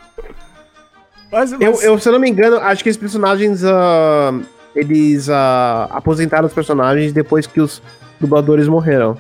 Mas, 1.32 1.52
Eu, 1.52 1.60
mas- 1.60 1.84
eu, 1.84 1.98
se 2.00 2.08
eu 2.08 2.14
não 2.14 2.20
me 2.20 2.30
engano, 2.30 2.58
acho 2.58 2.84
que 2.84 2.90
esses 2.90 3.00
personagens. 3.00 3.64
ah, 3.66 4.32
eles 4.76 5.30
ah, 5.30 5.88
aposentaram 5.92 6.46
os 6.46 6.54
personagens 6.54 7.12
depois 7.14 7.48
que 7.48 7.60
os 7.62 7.82
dubladores 8.20 8.68
morreram. 8.68 9.18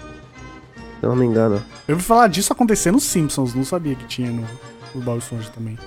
Se 1.05 1.07
eu 1.07 1.13
não 1.13 1.21
me 1.21 1.27
engano. 1.27 1.63
eu 1.87 1.93
ouvi 1.93 2.03
falar 2.03 2.25
disso 2.25 2.51
acontecer 2.51 2.91
nos 2.91 3.03
Simpsons, 3.03 3.53
não 3.53 3.63
sabia 3.63 3.93
que 3.93 4.07
tinha 4.07 4.31
no, 4.31 4.43
no 4.95 5.01
Bob 5.01 5.19
Esponja 5.19 5.51
também. 5.53 5.77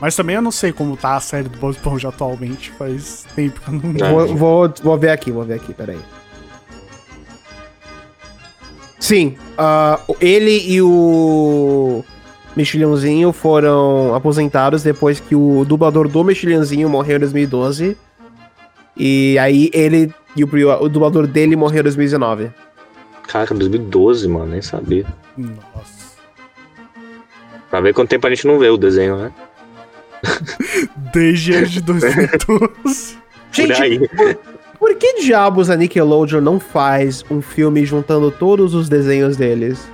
Mas 0.00 0.14
também 0.14 0.36
eu 0.36 0.42
não 0.42 0.52
sei 0.52 0.72
como 0.72 0.96
tá 0.96 1.16
a 1.16 1.20
série 1.20 1.48
do 1.48 1.58
Bob 1.58 1.72
Esponja 1.72 2.10
atualmente. 2.10 2.70
Faz 2.70 3.26
tempo 3.34 3.60
que 3.60 3.68
eu 3.68 3.72
não. 3.72 3.92
Vou, 3.92 4.36
vou, 4.36 4.74
vou 4.84 4.96
ver 4.96 5.10
aqui, 5.10 5.32
vou 5.32 5.42
ver 5.42 5.54
aqui, 5.54 5.74
peraí. 5.74 5.98
Sim, 9.00 9.34
ah, 9.58 9.98
ele 10.20 10.64
e 10.64 10.80
o 10.80 12.04
Mexilhãozinho 12.54 13.32
foram 13.32 14.14
aposentados 14.14 14.84
depois 14.84 15.18
que 15.18 15.34
o 15.34 15.64
dublador 15.64 16.06
do 16.06 16.22
Mexilhãozinho 16.22 16.88
morreu 16.88 17.16
em 17.16 17.20
2012. 17.20 17.96
E 18.96 19.36
aí 19.40 19.70
ele 19.74 20.14
e 20.36 20.44
o, 20.44 20.48
o 20.80 20.88
dublador 20.88 21.26
dele 21.26 21.56
morreu 21.56 21.80
em 21.80 21.82
2019. 21.82 22.52
Caraca, 23.30 23.54
2012, 23.54 24.28
mano, 24.28 24.46
nem 24.46 24.60
sabia. 24.62 25.06
Nossa. 25.36 26.10
Pra 27.70 27.80
ver 27.80 27.94
quanto 27.94 28.08
tempo 28.08 28.26
a 28.26 28.30
gente 28.30 28.46
não 28.46 28.58
vê 28.58 28.68
o 28.68 28.76
desenho, 28.76 29.16
né? 29.16 29.32
Desde 31.12 31.54
antes 31.54 31.70
de 31.72 31.80
2012. 31.82 33.18
Por 33.54 33.72
aí. 33.72 34.00
Por 34.78 34.94
que 34.96 35.20
diabos 35.22 35.70
a 35.70 35.76
Nickelodeon 35.76 36.40
não 36.40 36.58
faz 36.58 37.24
um 37.30 37.40
filme 37.42 37.84
juntando 37.84 38.30
todos 38.30 38.74
os 38.74 38.88
desenhos 38.88 39.36
deles? 39.36 39.86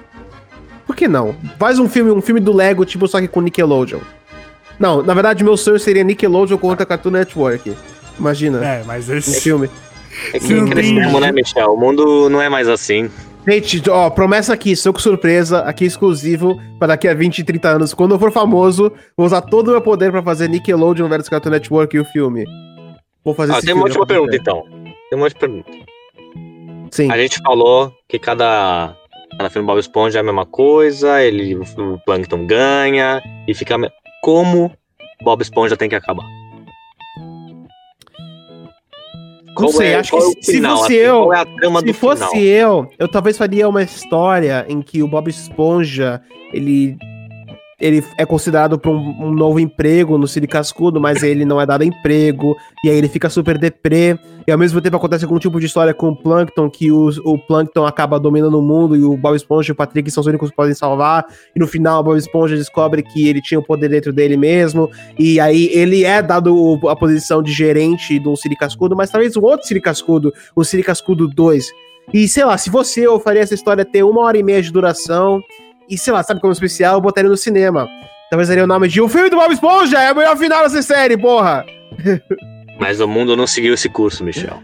Por 0.87 0.95
que 0.95 1.09
não? 1.09 1.35
Faz 1.59 1.79
um 1.79 1.89
filme, 1.89 2.11
um 2.13 2.23
filme 2.23 2.41
do 2.41 2.55
Lego, 2.55 2.85
tipo, 2.85 3.07
só 3.09 3.21
que 3.21 3.29
com 3.29 3.41
Nickelodeon. 3.41 3.99
Não, 4.79 5.03
na 5.03 5.13
verdade, 5.15 5.43
meu 5.43 5.57
sonho 5.57 5.79
seria 5.81 6.05
Nickelodeon 6.05 6.57
contra 6.59 6.87
Cartoon 6.87 7.11
Network. 7.11 7.77
Imagina, 8.19 8.65
É, 8.65 8.83
mas 8.85 9.09
um 9.09 9.15
esse. 9.17 9.41
filme. 9.41 9.69
É 10.33 10.39
que 10.39 10.49
tem- 10.49 10.67
crescemos, 10.69 11.21
né, 11.21 11.33
Michel? 11.33 11.73
O 11.75 11.77
mundo 11.81 12.29
não 12.29 12.41
é 12.41 12.49
mais 12.49 12.69
assim. 12.69 13.11
Gente, 13.49 13.83
ó, 13.89 14.11
promessa 14.11 14.53
aqui, 14.55 14.75
soco 14.75 15.01
surpresa, 15.01 15.61
aqui 15.61 15.85
exclusivo, 15.85 16.61
pra 16.79 16.89
daqui 16.89 17.07
a 17.07 17.15
20, 17.15 17.45
30 17.45 17.69
anos. 17.69 17.95
Quando 17.95 18.15
eu 18.15 18.19
for 18.19 18.33
famoso, 18.33 18.93
vou 19.17 19.25
usar 19.27 19.41
todo 19.43 19.69
o 19.69 19.71
meu 19.71 19.81
poder 19.81 20.11
pra 20.11 20.21
fazer 20.23 20.49
Nickelodeon 20.49 21.09
versus 21.09 21.29
Cartoon 21.29 21.51
Network 21.51 21.97
e 21.97 22.01
o 22.01 22.05
filme. 22.07 22.45
Vou 23.25 23.35
fazer 23.35 23.53
Ah, 23.53 23.59
esse 23.59 23.67
tem 23.67 23.75
uma 23.75 23.87
filme 23.87 24.01
última 24.01 24.07
pergunta, 24.07 24.37
acontecer. 24.37 24.83
então. 24.83 24.87
Tem 25.09 25.17
uma 25.19 25.25
última 25.25 25.41
pergunta. 25.41 25.71
Sim. 26.91 27.11
A 27.11 27.19
gente 27.19 27.39
falou 27.43 27.93
que 28.09 28.19
cada, 28.19 28.97
cada 29.37 29.51
filme 29.51 29.67
Bob 29.67 29.79
Esponja 29.79 30.19
é 30.19 30.21
a 30.21 30.25
mesma 30.25 30.47
coisa, 30.47 31.23
ele, 31.23 31.55
o 31.57 31.99
Plankton 32.05 32.47
ganha, 32.47 33.23
e 33.47 33.55
fica... 33.55 33.77
Como 34.23 34.73
Bob 35.23 35.41
Esponja 35.43 35.77
tem 35.77 35.89
que 35.89 35.95
acabar? 35.95 36.25
Não 39.63 39.69
sei, 39.69 39.95
acho 39.95 40.11
que 40.11 40.17
é 40.17 40.21
se- 40.21 40.37
se 40.43 40.61
fosse 40.61 40.85
assim, 40.85 40.95
eu- 40.95 41.33
é 41.33 41.81
Se 41.81 41.93
fosse 41.93 42.29
final? 42.29 42.43
eu, 42.45 42.89
eu 42.99 43.09
talvez 43.09 43.37
faria 43.39 43.69
uma 43.69 43.83
história 43.83 44.65
em 44.69 44.81
que 44.83 45.03
o 45.03 45.09
Bob 45.09 45.29
Esponja, 45.29 46.21
ele 46.53 46.97
ele 47.79 48.03
é 48.19 48.25
considerado 48.25 48.79
para 48.79 48.91
um, 48.91 49.27
um 49.27 49.31
novo 49.31 49.61
emprego 49.61 50.17
no 50.17 50.27
Siri 50.27 50.47
Cascudo, 50.47 50.99
mas 50.99 51.23
ele 51.23 51.45
não 51.45 51.61
é 51.61 51.67
dado 51.67 51.85
emprego, 51.85 52.57
e 52.83 52.89
aí 52.89 52.97
ele 52.97 53.09
fica 53.09 53.29
super 53.29 53.59
deprê, 53.59 54.19
e 54.47 54.51
ao 54.53 54.57
mesmo 54.59 54.81
tempo 54.81 54.97
acontece 54.97 55.25
algum 55.25 55.39
tipo 55.39 55.61
de 55.61 55.67
história 55.67 55.93
com 55.93 56.09
o 56.09 56.17
Plankton, 56.17 56.71
que 56.71 56.91
os- 56.91 57.19
o 57.19 57.37
Plankton 57.37 57.85
acaba 57.85 58.19
dominando 58.19 58.59
o 58.59 58.63
mundo, 58.63 58.97
e 58.97 59.03
o 59.05 59.15
Bob 59.17 59.37
Esponja 59.37 59.71
e 59.71 59.73
o 59.73 59.77
Patrick 59.77 60.11
são 60.11 60.23
os 60.23 60.27
únicos 60.27 60.49
que 60.51 60.57
podem 60.57 60.73
salvar, 60.73 61.27
e 61.55 61.61
no 61.61 61.67
final 61.67 62.01
o 62.01 62.05
Bob 62.05 62.17
Esponja 62.17 62.57
descobre 62.57 63.03
que 63.03 63.29
ele 63.29 63.43
tinha 63.43 63.61
o 63.61 63.63
poder 63.63 63.91
dentro 63.91 64.13
dele 64.13 64.39
mesmo, 64.39 64.91
e 65.19 65.39
aí 65.39 65.69
ele 65.73 66.03
é 66.05 66.23
dado 66.23 66.57
o- 66.57 66.89
a 66.89 66.97
posição 66.97 67.43
de 67.43 67.53
gerente 67.53 68.19
do 68.19 68.35
Siri 68.37 68.57
Cascudo, 68.57 68.97
mas 68.97 69.11
talvez 69.11 69.37
um 69.37 69.43
outro 69.43 69.67
Siri 69.67 69.83
Cascudo, 69.83 70.33
o 70.55 70.65
Siri 70.65 70.83
Cascudo 70.83 71.29
2. 71.29 71.67
E 72.15 72.27
sei 72.29 72.45
lá, 72.45 72.57
se 72.57 72.71
eu, 72.71 73.13
eu 73.13 73.21
faria 73.21 73.43
essa 73.43 73.53
história 73.53 73.85
ter 73.85 74.03
uma 74.05 74.21
hora 74.23 74.39
e 74.39 74.43
meia 74.43 74.63
de 74.63 74.71
duração. 74.73 75.43
E 75.89 75.97
sei 75.97 76.13
lá, 76.13 76.23
sabe 76.23 76.41
como 76.41 76.53
especial, 76.53 76.95
eu 76.95 77.01
botaria 77.01 77.31
no 77.31 77.37
cinema. 77.37 77.89
Talvez 78.31 78.49
daria 78.49 78.65
o 78.65 78.67
nome 78.67 78.89
de 78.89 79.01
O 79.01 79.09
filme 79.09 79.31
do 79.31 79.37
Bob 79.37 79.53
Esponja 79.53 80.01
é 80.01 80.13
o 80.13 80.17
melhor 80.17 80.37
final 80.37 80.63
dessa 80.65 80.83
série, 80.83 81.17
porra! 81.17 81.65
Mas 82.79 83.01
o 83.01 83.09
mundo 83.09 83.37
não 83.37 83.47
seguiu 83.47 83.73
esse 83.75 83.89
curso, 83.89 84.23
Michel. 84.25 84.61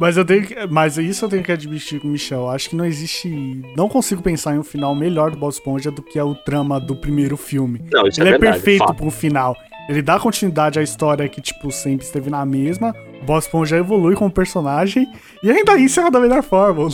Mas 0.00 0.16
eu 0.16 0.24
tenho 0.24 0.46
que, 0.46 0.54
Mas 0.68 0.96
isso 0.98 1.24
eu 1.24 1.28
tenho 1.28 1.42
que 1.42 1.52
admitir 1.52 2.00
com 2.00 2.08
o 2.08 2.10
Michel. 2.10 2.48
Acho 2.48 2.70
que 2.70 2.76
não 2.76 2.84
existe. 2.84 3.28
Não 3.76 3.88
consigo 3.88 4.22
pensar 4.22 4.54
em 4.54 4.58
um 4.58 4.64
final 4.64 4.94
melhor 4.94 5.30
do 5.30 5.36
Bob 5.36 5.52
Esponja 5.52 5.90
do 5.90 6.02
que 6.02 6.18
é 6.18 6.24
o 6.24 6.34
trama 6.34 6.80
do 6.80 6.96
primeiro 6.96 7.36
filme. 7.36 7.84
Não, 7.92 8.06
isso 8.06 8.20
Ele 8.20 8.30
é 8.30 8.32
é, 8.34 8.38
verdade. 8.38 8.54
perfeito 8.56 8.78
fato. 8.84 8.94
para 8.96 9.06
um 9.06 9.10
final. 9.10 9.54
Ele 9.88 10.02
dá 10.02 10.18
continuidade 10.18 10.78
à 10.78 10.82
história 10.82 11.28
que, 11.28 11.40
tipo, 11.40 11.70
sempre 11.70 12.06
esteve 12.06 12.30
na 12.30 12.44
mesma. 12.46 12.94
O 13.22 13.24
Bob 13.24 13.38
Esponja 13.38 13.76
evolui 13.76 14.14
como 14.14 14.30
personagem. 14.30 15.06
E 15.42 15.50
ainda 15.50 15.78
encerra 15.78 16.10
da 16.10 16.18
melhor 16.20 16.42
forma. 16.42 16.88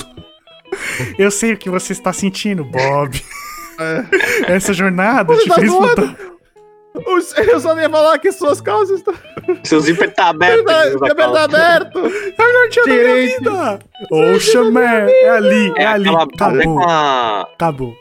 Eu 1.18 1.30
sei 1.30 1.52
o 1.52 1.56
que 1.56 1.68
você 1.70 1.92
está 1.92 2.12
sentindo, 2.12 2.64
Bob. 2.64 3.22
Essa 4.48 4.72
jornada 4.72 5.34
Você 5.34 5.42
te 5.42 5.48
tá 5.48 5.54
fez 5.56 5.70
mudar. 5.70 6.16
Os- 7.06 7.36
Eu 7.36 7.60
só 7.60 7.78
ia 7.78 7.90
falar 7.90 8.18
que 8.18 8.32
suas 8.32 8.60
calças 8.60 8.98
estão. 9.00 9.12
Seu 9.64 9.80
zíper 9.80 10.14
tá 10.14 10.28
aberto. 10.30 10.64
Meu 10.64 10.98
cabelo 11.00 11.32
tá 11.34 11.44
aberto! 11.44 11.98
Eu 11.98 12.52
não 12.54 12.70
tinha 12.70 12.84
da 12.86 12.90
minha 12.92 13.04
Direito. 13.04 13.38
vida. 13.50 13.78
Ocean 14.10 14.70
Man. 14.70 14.80
É 15.10 15.28
ali, 15.28 15.72
é, 15.76 15.82
É 15.82 15.86
ali. 15.86 16.08
Acabou, 16.08 16.62
com 16.62 16.80
a, 16.88 17.42
acabou. 17.42 17.94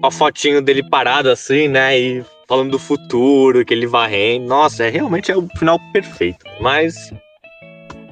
com 0.00 0.06
a 0.06 0.10
fotinho 0.10 0.62
dele 0.62 0.82
parado 0.88 1.28
assim, 1.30 1.68
né? 1.68 1.98
E 2.00 2.24
falando 2.48 2.70
do 2.70 2.78
futuro, 2.78 3.62
que 3.62 3.74
ele 3.74 3.86
varrendo. 3.86 4.46
Nossa, 4.46 4.84
é 4.84 4.88
realmente 4.88 5.30
é 5.30 5.36
o 5.36 5.46
final 5.58 5.78
perfeito. 5.92 6.38
Mas 6.62 7.12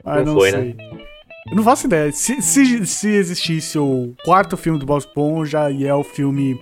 Ah, 0.04 0.16
Não 0.18 0.24
não 0.26 0.34
foi, 0.34 0.50
sei. 0.50 0.76
Eu 1.50 1.56
não 1.56 1.62
faço 1.64 1.86
ideia. 1.86 2.12
Se, 2.12 2.40
se, 2.42 2.86
se 2.86 3.08
existisse 3.08 3.78
o 3.78 4.14
quarto 4.24 4.56
filme 4.56 4.78
do 4.78 4.86
Bob 4.86 4.98
Esponja 4.98 5.70
e 5.70 5.86
é 5.86 5.94
o 5.94 6.04
filme. 6.04 6.60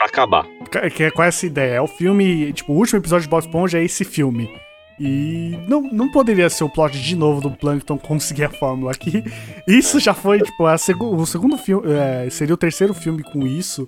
acabar. 0.00 0.46
Que 0.94 1.04
é 1.04 1.10
com 1.10 1.22
essa 1.22 1.46
ideia. 1.46 1.74
É 1.74 1.80
o 1.80 1.86
filme. 1.86 2.52
Tipo, 2.52 2.72
o 2.72 2.76
último 2.76 2.98
episódio 2.98 3.22
de 3.24 3.28
Bob 3.30 3.40
Esponja 3.40 3.78
é 3.78 3.84
esse 3.84 4.04
filme. 4.04 4.50
E 4.98 5.58
não, 5.68 5.82
não 5.82 6.10
poderia 6.10 6.48
ser 6.48 6.64
o 6.64 6.70
plot 6.70 6.98
de 6.98 7.14
novo 7.14 7.40
do 7.40 7.50
Plankton 7.50 7.98
conseguir 7.98 8.44
a 8.44 8.50
fórmula 8.50 8.92
aqui. 8.92 9.22
Isso 9.68 10.00
já 10.00 10.14
foi, 10.14 10.40
tipo, 10.40 10.64
a 10.66 10.78
segu 10.78 11.14
o 11.14 11.26
segundo 11.26 11.58
filme. 11.58 11.86
é, 11.92 12.28
seria 12.30 12.54
o 12.54 12.58
terceiro 12.58 12.94
filme 12.94 13.22
com 13.22 13.46
isso. 13.46 13.86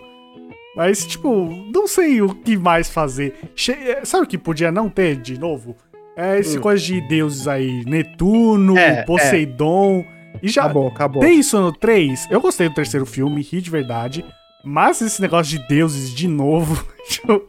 Mas, 0.76 1.05
tipo, 1.07 1.49
não 1.74 1.89
sei 1.89 2.20
o 2.22 2.34
que 2.34 2.57
mais 2.57 2.89
fazer. 2.91 3.34
Che 3.57 3.72
é, 3.72 4.05
sabe 4.05 4.24
o 4.24 4.28
que 4.28 4.39
podia 4.39 4.70
não 4.70 4.89
ter 4.89 5.16
de 5.16 5.39
novo? 5.41 5.74
É 6.16 6.39
esse 6.39 6.59
Hum. 6.59 6.61
coisa 6.61 6.84
de 6.84 7.01
deuses 7.09 7.49
aí. 7.49 7.84
Netuno, 7.86 8.76
É, 8.78 9.03
Poseidon. 9.03 10.05
E 10.43 10.49
já 10.49 10.62
Acabou, 10.64 10.89
acabou. 10.89 11.20
tem 11.22 11.39
isso 11.41 11.59
no 11.61 11.72
3. 11.72 12.28
Eu 12.30 12.41
gostei 12.41 12.68
do 12.68 12.74
terceiro 12.74 13.05
filme, 13.07 13.43
ri 13.43 13.61
de 13.61 13.70
verdade. 13.70 14.24
Mas 14.64 15.01
esse 15.01 15.20
negócio 15.22 15.59
de 15.59 15.66
deuses 15.68 16.12
de 16.14 16.26
novo. 16.28 16.84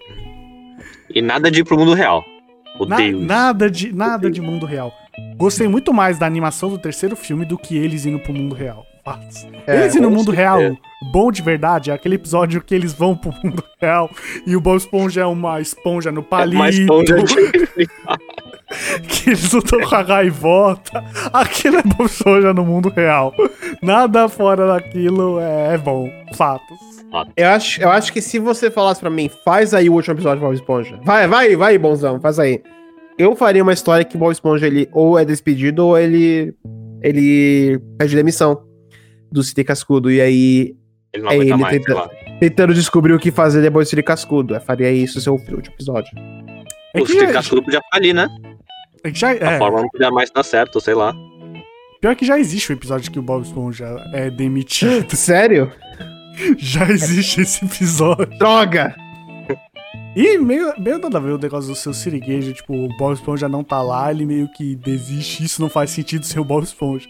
E 1.11 1.21
nada 1.23 1.49
de 1.49 1.61
ir 1.61 1.63
pro 1.63 1.75
mundo 1.77 1.93
real. 1.95 2.23
na- 2.87 2.95
Odeio. 2.95 3.17
isso. 3.17 3.25
nada, 3.25 3.69
de, 3.69 3.91
nada 3.91 4.29
de 4.29 4.39
mundo 4.41 4.65
real. 4.65 4.93
Gostei 5.35 5.67
muito 5.67 5.91
mais 5.93 6.19
da 6.19 6.25
animação 6.27 6.69
do 6.69 6.77
terceiro 6.77 7.15
filme 7.15 7.45
do 7.45 7.57
que 7.57 7.75
eles 7.75 8.05
indo 8.05 8.19
pro 8.19 8.31
mundo 8.33 8.53
real. 8.53 8.85
É, 9.65 9.81
eles 9.81 9.95
indo 9.95 10.03
no 10.03 10.11
mundo 10.11 10.31
certeza. 10.35 10.59
real, 10.59 10.77
bom 11.11 11.31
de 11.31 11.41
verdade, 11.41 11.89
é 11.89 11.93
aquele 11.95 12.13
episódio 12.15 12.61
que 12.61 12.75
eles 12.75 12.93
vão 12.93 13.15
pro 13.17 13.33
mundo 13.43 13.63
real 13.81 14.07
e 14.45 14.55
o 14.55 14.61
Bob 14.61 14.77
Esponja 14.77 15.21
é 15.21 15.25
uma 15.25 15.59
esponja 15.59 16.11
no 16.11 16.21
palito. 16.21 16.57
É 16.57 16.59
uma 16.59 16.69
esponja 16.69 17.15
de... 17.23 17.89
que 19.07 19.29
eles 19.31 19.51
lutam 19.51 19.79
com 19.81 19.95
a 19.95 20.03
gaivota. 20.03 21.03
Aquilo 21.33 21.77
é 21.77 21.83
Bob 21.83 22.05
Esponja 22.05 22.53
no 22.53 22.65
mundo 22.65 22.89
real. 22.89 23.33
Nada 23.81 24.27
fora 24.29 24.67
daquilo 24.67 25.39
é, 25.39 25.75
é 25.75 25.77
bom. 25.77 26.09
Fatos. 26.35 26.77
Eu 27.35 27.47
acho, 27.49 27.81
eu 27.81 27.89
acho 27.89 28.13
que 28.13 28.21
se 28.21 28.37
você 28.37 28.69
falasse 28.69 29.01
pra 29.01 29.09
mim, 29.09 29.29
faz 29.43 29.73
aí 29.73 29.89
o 29.89 29.93
último 29.93 30.13
episódio 30.13 30.39
de 30.39 30.45
Bob 30.45 30.53
Esponja. 30.55 30.99
Vai, 31.03 31.27
vai, 31.27 31.55
vai, 31.55 31.77
bonzão, 31.77 32.19
faz 32.21 32.37
aí. 32.37 32.61
Eu 33.17 33.35
faria 33.35 33.63
uma 33.63 33.73
história 33.73 34.05
que 34.05 34.17
Bob 34.17 34.31
Esponja 34.31 34.67
ele 34.67 34.87
ou 34.93 35.17
é 35.17 35.25
despedido 35.25 35.85
ou 35.87 35.97
ele 35.97 36.53
ele 37.01 37.79
pede 37.97 38.15
demissão 38.15 38.61
do 39.31 39.41
City 39.43 39.63
Cascudo. 39.63 40.11
E 40.11 40.21
aí, 40.21 40.75
Ele 41.13 41.23
não 41.23 41.31
É 41.31 41.37
ele 41.37 41.55
mais, 41.55 41.77
tenta- 41.77 42.09
tentando 42.39 42.73
descobrir 42.73 43.13
o 43.13 43.19
que 43.19 43.31
fazer 43.31 43.61
depois 43.61 43.87
do 43.87 43.89
City 43.89 44.03
Cascudo. 44.03 44.53
Eu 44.55 44.61
faria 44.61 44.91
isso 44.91 45.19
seu 45.21 45.33
último 45.33 45.59
episódio. 45.73 46.11
É 46.95 47.01
O 47.01 47.05
que, 47.05 47.11
Steve 47.11 47.27
já, 47.27 47.33
Cascudo 47.33 47.63
podia 47.63 47.81
falir, 47.91 48.13
né? 48.13 48.27
é 49.03 49.11
que 49.11 49.19
já- 49.19 49.29
A 49.29 49.33
é, 49.53 49.57
forma 49.57 49.81
não 49.81 49.89
podia 49.89 50.11
mais 50.11 50.29
dar 50.31 50.43
certo, 50.43 50.79
sei 50.81 50.93
lá. 50.93 51.13
pior 52.01 52.15
que 52.15 52.25
já 52.25 52.39
existe 52.39 52.71
o 52.71 52.73
episódio 52.73 53.11
que 53.11 53.19
o 53.19 53.21
Bob 53.21 53.43
Esponja 53.43 53.85
é 54.13 54.29
demitido. 54.29 55.05
Sério? 55.15 55.71
já 56.57 56.89
existe 56.89 57.41
esse 57.41 57.65
episódio. 57.65 58.25
Droga! 58.37 58.95
E 60.15 60.37
meio, 60.39 60.73
meio 60.79 60.97
nada 60.97 61.17
a 61.17 61.21
ver 61.21 61.31
o 61.33 61.37
negócio 61.37 61.69
do 61.69 61.75
seu 61.75 61.93
siriguejo. 61.93 62.51
Tipo, 62.53 62.73
o 62.73 62.87
Bob 62.97 63.13
Esponja 63.13 63.47
não 63.47 63.63
tá 63.63 63.81
lá, 63.81 64.09
ele 64.11 64.25
meio 64.25 64.47
que 64.53 64.75
desiste. 64.75 65.43
Isso 65.43 65.61
não 65.61 65.69
faz 65.69 65.91
sentido 65.91 66.25
ser 66.25 66.39
o 66.39 66.43
Bob 66.43 66.63
Esponja. 66.63 67.07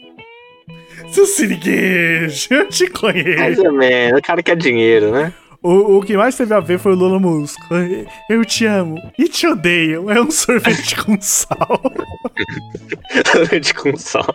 Seu 1.11 1.25
siriguejo, 1.25 2.47
eu 2.51 2.67
te 2.67 2.83
Mais 2.83 2.91
conheço. 2.99 3.65
ou 3.65 3.71
menos, 3.73 4.19
o 4.19 4.21
cara 4.21 4.43
quer 4.43 4.57
dinheiro, 4.57 5.11
né? 5.11 5.31
O, 5.61 5.97
o 5.97 6.01
que 6.01 6.15
mais 6.15 6.37
teve 6.37 6.53
a 6.53 6.59
ver 6.59 6.79
foi 6.79 6.93
o 6.93 6.95
Lula 6.95 7.19
Musco. 7.19 7.61
Eu 8.29 8.45
te 8.45 8.65
amo 8.65 8.95
e 9.17 9.27
te 9.27 9.45
odeio. 9.47 10.09
É 10.09 10.21
um 10.21 10.31
sorvete 10.31 10.95
com 11.03 11.19
sal. 11.19 11.81
de 13.61 13.73
com 13.73 13.97
sal. 13.97 14.25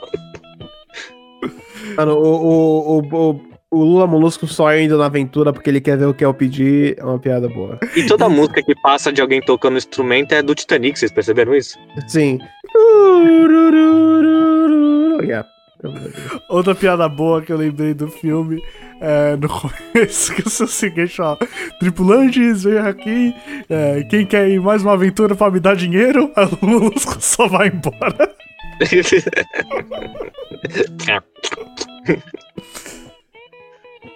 Mano, 1.97 2.15
o, 2.15 2.99
o, 2.99 2.99
o, 2.99 3.31
o 3.31 3.55
o 3.75 3.83
Lula 3.83 4.07
Molusco 4.07 4.47
só 4.47 4.73
indo 4.77 4.97
na 4.97 5.07
aventura 5.07 5.53
porque 5.53 5.69
ele 5.69 5.81
quer 5.81 5.99
ver 5.99 6.07
o 6.07 6.15
que 6.15 6.23
é 6.23 6.29
o 6.29 6.33
pedir 6.33 6.97
é 6.97 7.05
uma 7.05 7.19
piada 7.19 7.49
boa. 7.49 7.81
E 7.97 8.07
toda 8.07 8.29
música 8.29 8.63
que 8.63 8.75
passa 8.81 9.13
de 9.13 9.21
alguém 9.21 9.41
tocando 9.41 9.77
instrumento 9.77 10.33
é 10.33 10.43
do 10.43 10.55
Titanic, 10.55 10.97
vocês 10.97 11.11
perceberam 11.11 11.55
isso? 11.55 11.77
Sim. 12.07 12.39
Yeah. 15.23 15.49
Outra 16.49 16.75
piada 16.75 17.09
boa 17.09 17.43
que 17.43 17.53
eu 17.53 17.57
lembrei 17.57 17.95
do 17.95 18.09
filme 18.09 18.63
é 19.01 19.37
no 19.37 19.49
começo, 19.49 20.35
que 20.37 20.47
o 20.47 20.51
seu 20.51 20.67
seguinte, 20.67 21.21
ó. 21.21 21.37
Tripulantes, 21.79 22.65
vem 22.65 22.79
aqui. 22.79 23.35
é, 23.69 24.03
quem 24.05 24.25
quer 24.27 24.49
ir 24.49 24.61
mais 24.61 24.83
uma 24.83 24.93
aventura 24.93 25.35
pra 25.35 25.51
me 25.51 25.61
dar 25.61 25.77
dinheiro? 25.77 26.33
O 26.63 26.67
Molusco 26.67 27.17
só 27.21 27.47
vai 27.49 27.69
embora. 27.69 28.31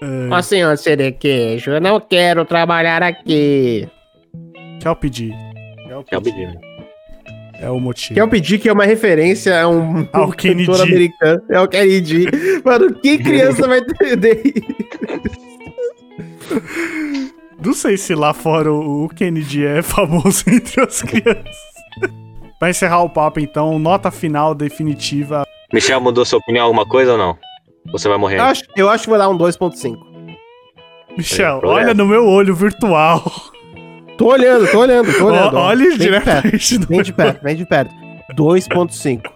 É, 0.00 0.28
Ó, 0.30 0.42
senhor 0.42 0.76
Cerequejo, 0.78 1.72
eu 1.72 1.80
não 1.80 2.00
quero 2.00 2.44
trabalhar 2.44 3.02
aqui. 3.02 3.88
quer 4.80 4.90
o 4.90 4.96
pedir? 4.96 5.34
Quer 6.06 6.18
o 6.18 6.22
É 7.58 7.64
o. 7.64 7.68
É 7.68 7.70
o 7.72 7.80
motivo. 7.80 8.14
Quer 8.14 8.20
eu 8.20 8.28
pedir 8.28 8.58
que 8.58 8.68
é 8.68 8.72
uma 8.72 8.84
referência 8.84 9.60
a 9.60 9.68
um, 9.68 10.06
Ao 10.12 10.30
Kennedy. 10.32 10.66
cantor 10.66 10.82
americano. 10.86 11.42
É 11.50 11.60
o 11.60 11.68
Kennedy. 11.68 12.26
Mano, 12.64 12.94
que 12.94 13.18
criança 13.18 13.66
vai 13.66 13.78
entender 13.80 14.42
isso? 14.44 15.78
Não 17.64 17.72
sei 17.74 17.96
se 17.96 18.14
lá 18.14 18.32
fora 18.32 18.72
o 18.72 19.04
o 19.04 19.08
Kennedy 19.08 19.66
é 19.66 19.82
famoso 19.82 20.44
entre 20.48 20.80
as 20.80 21.02
crianças. 21.02 21.56
pra 22.58 22.70
encerrar 22.70 23.02
o 23.02 23.10
papo, 23.10 23.40
então, 23.40 23.78
nota 23.78 24.10
final 24.10 24.54
definitiva. 24.54 25.44
Michel 25.72 26.00
mudou 26.00 26.24
sua 26.24 26.38
opinião 26.38 26.64
alguma 26.66 26.86
coisa 26.86 27.12
ou 27.12 27.18
não? 27.18 27.36
Você 27.92 28.08
vai 28.08 28.16
morrer. 28.18 28.38
Eu 28.38 28.44
acho, 28.44 28.62
eu 28.76 28.88
acho 28.88 29.04
que 29.04 29.10
vou 29.10 29.18
dar 29.18 29.28
um 29.28 29.36
2.5. 29.36 29.96
Michel, 31.16 31.60
É, 31.62 31.66
olha 31.66 31.94
no 31.94 32.06
meu 32.06 32.24
olho 32.26 32.54
virtual. 32.54 33.22
Tô 34.18 34.26
olhando, 34.32 34.68
tô 34.68 34.80
olhando, 34.80 35.16
tô 35.16 35.26
olhando. 35.26 35.56
Ó. 35.56 35.68
Olhe 35.68 35.96
Vem 35.96 36.10
de 36.10 36.20
perto, 36.20 36.88
vem 36.88 37.02
de 37.02 37.12
perto, 37.12 37.42
vem 37.42 37.56
de 37.56 37.64
perto. 37.64 37.94
2.5. 38.34 39.30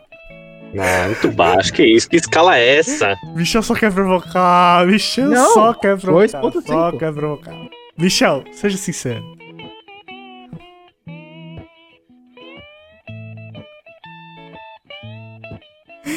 Não, 0.74 1.06
muito 1.06 1.30
baixo. 1.30 1.72
Que 1.72 1.84
isso? 1.84 2.08
Que 2.08 2.16
escala 2.16 2.58
é 2.58 2.78
essa? 2.78 3.14
Michel 3.34 3.62
só 3.62 3.74
quer 3.74 3.92
provocar. 3.92 4.84
Michel 4.86 5.28
Não, 5.28 5.54
só 5.54 5.72
quer 5.72 5.96
provocar. 5.98 6.40
2.5. 6.40 6.66
Só 6.66 6.92
quer 6.98 7.12
provocar. 7.12 7.54
Michel, 7.96 8.42
seja 8.52 8.76
sincero. 8.76 9.22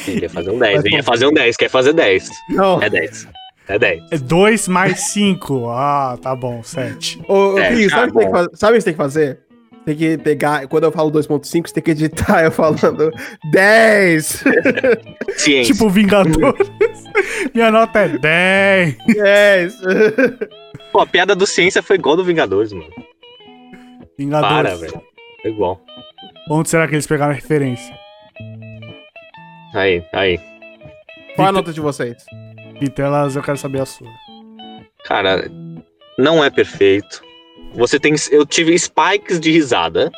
Ele 0.08 0.22
ia 0.22 0.30
fazer 0.30 0.50
um 0.50 0.58
10. 0.58 0.86
Ele 0.86 0.96
ia 0.96 1.04
fazer 1.04 1.28
um 1.28 1.34
10. 1.34 1.58
Quer 1.58 1.70
fazer 1.70 1.94
10. 1.94 2.30
Não. 2.50 2.82
É 2.82 2.90
10. 2.90 3.28
É 3.68 3.80
10. 3.80 4.04
É 4.12 4.18
2 4.18 4.68
mais 4.68 5.12
5. 5.12 5.70
Ah, 5.70 6.18
tá 6.22 6.36
bom, 6.36 6.62
7. 6.62 7.22
Ô, 7.28 7.58
É, 7.58 7.70
Cris, 7.70 7.92
tá 7.92 8.04
o 8.06 8.12
que 8.12 8.58
sabe 8.58 8.74
o 8.74 8.76
que 8.76 8.82
você 8.82 8.86
tem 8.86 8.94
que 8.94 8.98
fazer? 8.98 9.40
Tem 9.86 9.96
que 9.96 10.18
pegar, 10.18 10.68
quando 10.68 10.86
eu 10.86 10.92
falo 10.92 11.12
2.5, 11.12 11.68
você 11.68 11.74
tem 11.74 11.84
que 11.84 11.92
editar 11.92 12.44
eu 12.44 12.52
falando 12.52 13.12
10! 13.52 14.44
Ciência. 15.38 15.74
Tipo 15.74 15.90
Vingadores. 15.90 16.68
Minha 17.54 17.70
nota 17.70 18.00
é 18.00 18.08
10. 18.18 18.98
10! 19.08 19.74
Pô, 20.92 21.02
a 21.02 21.06
piada 21.06 21.36
do 21.36 21.46
ciência 21.46 21.84
foi 21.84 21.98
igual 21.98 22.16
do 22.16 22.24
Vingadores, 22.24 22.74
mano. 22.74 22.90
Vingadores. 24.18 24.56
Para, 24.56 24.76
velho. 24.76 25.02
Foi 25.42 25.52
igual. 25.52 25.80
Onde 26.50 26.70
será 26.70 26.88
que 26.88 26.96
eles 26.96 27.06
pegaram 27.06 27.32
a 27.32 27.36
referência? 27.36 27.94
Aí, 29.74 30.04
aí. 30.14 30.40
Qual 31.36 31.48
a 31.48 31.52
nota 31.52 31.72
de 31.72 31.82
vocês? 31.82 32.26
Vitelas, 32.80 33.36
eu 33.36 33.44
quero 33.44 33.58
saber 33.58 33.82
a 33.82 33.86
sua. 33.86 34.10
Cara, 35.06 35.50
não 36.18 36.44
é 36.44 36.50
perfeito. 36.50 37.24
Você 37.74 38.00
tem. 38.00 38.16
Eu 38.32 38.46
tive 38.46 38.78
spikes 38.78 39.40
de 39.40 39.52
risada. 39.52 40.12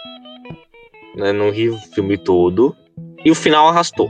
Né, 1.16 1.32
não 1.32 1.49
ri 1.49 1.70
o 1.70 1.78
filme 1.78 2.18
todo. 2.18 2.76
E 3.26 3.32
o 3.32 3.36
final 3.36 3.68
arrastou. 3.68 4.10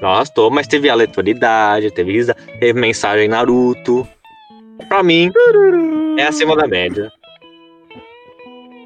Arrastou, 0.00 0.50
mas 0.50 0.66
teve 0.66 0.88
aleatoriedade, 0.88 1.92
teve 1.92 2.12
risada, 2.12 2.40
teve 2.58 2.78
mensagem 2.78 3.28
Naruto. 3.28 4.06
Pra 4.88 5.02
mim, 5.02 5.30
é 6.18 6.24
acima 6.24 6.56
da 6.56 6.66
média. 6.66 7.10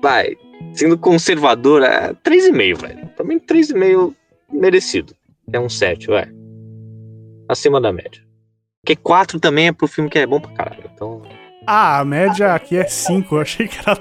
Vai. 0.03 0.37
Sendo 0.74 0.99
conservador, 0.99 1.82
é 1.82 2.12
3,5, 2.12 2.80
velho. 2.80 3.11
Mim, 3.24 3.39
3,5 3.39 4.14
merecido. 4.53 5.14
É 5.53 5.59
um 5.59 5.68
7, 5.68 6.09
vai. 6.09 6.28
Acima 7.49 7.80
da 7.80 7.93
média. 7.93 8.26
Porque 8.87 8.95
4 8.95 9.41
também 9.41 9.66
é 9.66 9.72
pro 9.72 9.89
filme 9.89 10.09
que 10.09 10.16
é 10.16 10.24
bom 10.24 10.39
pra 10.39 10.53
caralho. 10.53 10.84
Então. 10.95 11.20
Ah, 11.66 11.99
a 11.99 12.05
média 12.05 12.55
aqui 12.55 12.76
é 12.76 12.84
5. 12.87 13.34
Eu 13.34 13.41
achei 13.41 13.66
que 13.66 13.76
era 13.84 13.99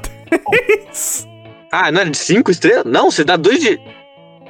10. 0.87 1.27
Ah, 1.71 1.91
não 1.91 2.01
é 2.01 2.05
de 2.05 2.15
5 2.15 2.51
estrelas? 2.51 2.85
Não, 2.85 3.09
você 3.09 3.23
dá 3.23 3.35
2 3.35 3.59
de. 3.59 3.79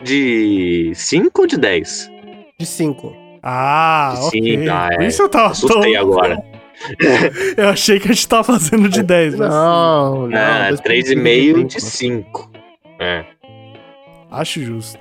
De 0.04 0.92
5 0.94 1.42
ou 1.42 1.48
de 1.48 1.58
10? 1.58 2.12
De 2.60 2.66
5. 2.66 3.16
Ah, 3.42 4.14
Sim, 4.30 4.58
ok. 4.58 4.70
ah, 4.70 4.90
é. 4.92 4.96
Por 4.98 5.04
isso 5.06 5.22
eu 5.22 5.30
tava 5.30 5.52
Assustei 5.52 5.94
tão- 5.94 6.02
agora. 6.02 6.44
Eu 7.56 7.70
achei 7.70 7.98
que 8.02 8.10
a 8.10 8.14
gente 8.14 8.28
tava 8.28 8.44
fazendo 8.44 8.90
de 8.90 9.02
10. 9.02 9.36
mas 9.36 9.50
Não, 9.50 10.28
não. 10.28 10.38
Ah, 10.38 10.68
2.5 10.70 10.82
3,5 10.84 11.64
de 11.68 11.80
cinco. 11.82 12.40
5. 12.42 12.52
É. 13.00 13.24
Acho 14.30 14.62
justo. 14.62 15.00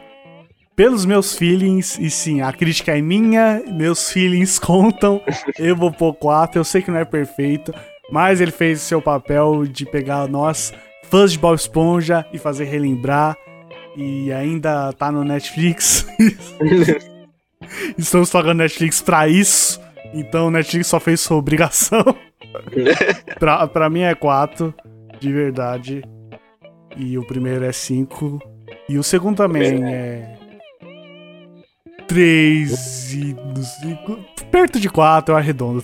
Pelos 0.77 1.05
meus 1.05 1.37
feelings, 1.37 1.97
e 2.01 2.11
sim, 2.11 2.41
a 2.41 2.53
crítica 2.53 2.99
é 2.99 3.01
minha, 3.01 3.63
meus 3.69 4.11
feelings 4.11 4.59
contam. 4.61 5.23
Eu 5.57 5.77
vou 5.77 5.93
pôr 5.93 6.15
4, 6.15 6.59
eu 6.59 6.65
sei 6.65 6.83
que 6.83 6.91
não 6.91 6.99
é 6.99 7.05
perfeito, 7.05 7.73
mas 8.11 8.41
ele 8.41 8.51
fez 8.51 8.83
o 8.83 8.85
seu 8.85 9.01
papel 9.01 9.65
de 9.67 9.87
pegar 9.87 10.27
nós, 10.27 10.75
fãs 11.05 11.31
de 11.31 11.39
Bob 11.39 11.55
Esponja, 11.55 12.27
e 12.33 12.39
fazer 12.39 12.65
relembrar. 12.65 13.37
E 13.97 14.33
ainda 14.33 14.93
tá 14.95 15.13
no 15.13 15.23
Netflix. 15.23 16.05
Estamos 17.97 18.29
pagando 18.31 18.59
Netflix 18.59 19.01
pra 19.01 19.29
isso. 19.29 19.81
Então 20.13 20.49
o 20.49 20.51
Netflix 20.51 20.89
só 20.89 20.99
fez 20.99 21.21
sua 21.21 21.37
obrigação. 21.37 22.05
pra, 23.39 23.65
pra 23.69 23.89
mim 23.89 24.01
é 24.01 24.15
4, 24.17 24.75
de 25.21 25.33
verdade. 25.33 26.03
E 26.97 27.17
o 27.17 27.25
primeiro 27.25 27.65
é 27.65 27.71
5. 27.71 28.41
E 28.89 28.99
o 28.99 29.05
segundo 29.05 29.37
também 29.37 29.85
é. 29.85 30.44
3 32.07 33.13
e 33.15 33.35
5. 33.35 34.25
Perto 34.51 34.79
de 34.81 34.89
4, 34.89 35.33
eu 35.33 35.37
arredondo. 35.39 35.83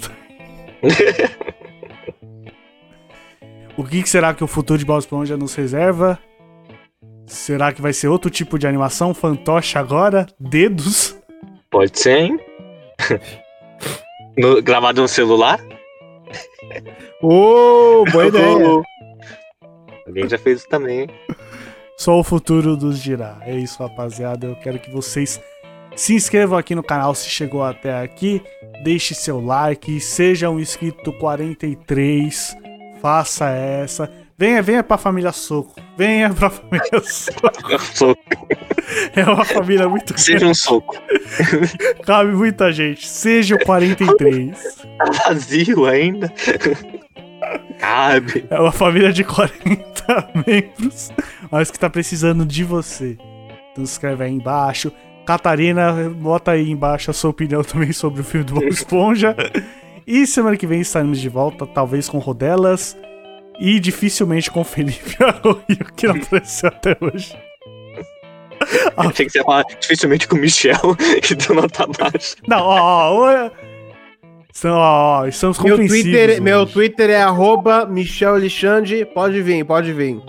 o 3.77 3.85
que, 3.85 4.07
será 4.09 4.35
que 4.35 4.45
o 4.45 4.47
futuro 4.47 4.79
de 4.79 4.85
Bob 4.85 4.99
Esponja 4.99 5.37
nos 5.37 5.55
reserva? 5.55 6.18
Será 7.27 7.73
que 7.73 7.81
vai 7.81 7.93
ser 7.93 8.09
outro 8.09 8.31
tipo 8.31 8.59
de 8.59 8.66
animação? 8.66 9.14
Fantoche 9.14 9.79
agora? 9.79 10.27
Dedos? 10.39 11.16
Pode 11.71 11.99
ser, 11.99 12.18
hein? 12.18 12.41
No- 14.37 14.61
gravado 14.62 15.01
no 15.01 15.09
celular? 15.09 15.61
Ô, 17.23 18.05
boa 18.11 18.27
ideia. 18.27 18.83
Alguém 20.07 20.29
já 20.29 20.39
fez 20.39 20.61
isso 20.61 20.68
também, 20.68 21.03
hein? 21.03 21.09
Só 21.97 22.18
o 22.18 22.25
futuro 22.25 22.77
nos 22.77 23.01
dirá. 23.01 23.39
É 23.43 23.55
isso, 23.55 23.83
rapaziada. 23.83 24.47
Eu 24.47 24.57
quero 24.57 24.79
que 24.79 24.91
vocês 24.91 25.41
se 26.01 26.14
inscrevam 26.14 26.59
aqui 26.59 26.74
no 26.74 26.82
canal 26.82 27.14
se 27.14 27.28
chegou 27.28 27.62
até 27.62 28.01
aqui. 28.01 28.42
Deixe 28.82 29.14
seu 29.14 29.38
like. 29.38 30.01
Seja 30.01 30.48
um 30.48 30.59
inscrito 30.59 31.12
43. 31.12 32.57
Faça 33.03 33.51
essa. 33.51 34.11
Venha, 34.38 34.62
venha 34.62 34.82
pra 34.82 34.96
família 34.96 35.30
Soco. 35.30 35.78
Venha 35.98 36.30
pra 36.32 36.48
família 36.48 37.03
Soco. 37.03 37.76
Soco. 37.94 38.48
É 39.14 39.24
uma 39.24 39.44
família 39.44 39.90
muito 39.90 40.18
Seja 40.18 40.46
um 40.46 40.55
soco. 40.55 40.96
Cabe 42.03 42.32
muita 42.32 42.72
gente. 42.72 43.07
Seja 43.07 43.57
o 43.57 43.62
43. 43.62 44.59
Tá 44.96 45.05
vazio 45.26 45.84
ainda. 45.84 46.32
Cabe. 47.78 48.46
É 48.48 48.59
uma 48.59 48.72
família 48.72 49.12
de 49.12 49.22
40 49.22 50.30
membros, 50.46 51.12
mas 51.51 51.70
que 51.70 51.78
tá 51.78 51.90
precisando 51.90 52.46
de 52.46 52.64
você. 52.64 53.18
Então 53.72 53.84
se 53.84 53.92
inscreve 53.92 54.24
aí 54.24 54.32
embaixo. 54.32 54.90
Catarina, 55.27 55.93
bota 56.11 56.53
aí 56.53 56.71
embaixo 56.71 57.11
a 57.11 57.14
sua 57.14 57.31
opinião 57.31 57.62
também 57.64 57.93
sobre 57.93 58.21
o 58.21 58.25
filme 58.25 58.45
do 58.45 58.55
Bob 58.55 58.68
Esponja. 58.68 59.37
E 60.07 60.27
semana 60.27 60.57
que 60.57 60.66
vem 60.66 60.81
estaremos 60.81 61.21
de 61.21 61.29
volta, 61.29 61.66
talvez 61.66 62.09
com 62.09 62.18
Rodelas. 62.18 62.97
E 63.61 63.79
dificilmente 63.79 64.51
com 64.51 64.64
Felipe 64.64 65.16
Arroio, 65.23 65.93
que 65.95 66.07
não 66.07 66.16
apareceu 66.16 66.68
até 66.71 66.97
hoje. 67.01 67.37
Achei 68.97 69.27
que 69.27 69.33
você 69.33 69.39
ia 69.39 69.45
falar 69.45 69.64
dificilmente 69.81 70.27
com 70.27 70.37
o 70.37 70.39
Michel 70.39 70.97
e 70.99 71.35
deu 71.35 71.57
nota 71.57 71.87
baixa. 71.87 72.37
Não, 72.47 72.61
ó, 72.61 73.11
ó, 73.11 73.47
ó. 73.47 73.51
Estamos, 74.53 74.77
ó, 74.77 75.21
ó, 75.21 75.27
estamos 75.27 75.59
Meu 75.59 75.77
compreensivos 75.77 76.03
Twitter, 76.03 76.43
meu 76.43 76.61
hoje. 76.61 76.73
Twitter 76.73 77.11
é 77.11 77.23
arroba 77.23 77.87
Michel 77.87 78.35
Alexandre. 78.35 79.05
Pode 79.05 79.41
vir, 79.43 79.64
pode 79.64 79.93
vir. 79.93 80.21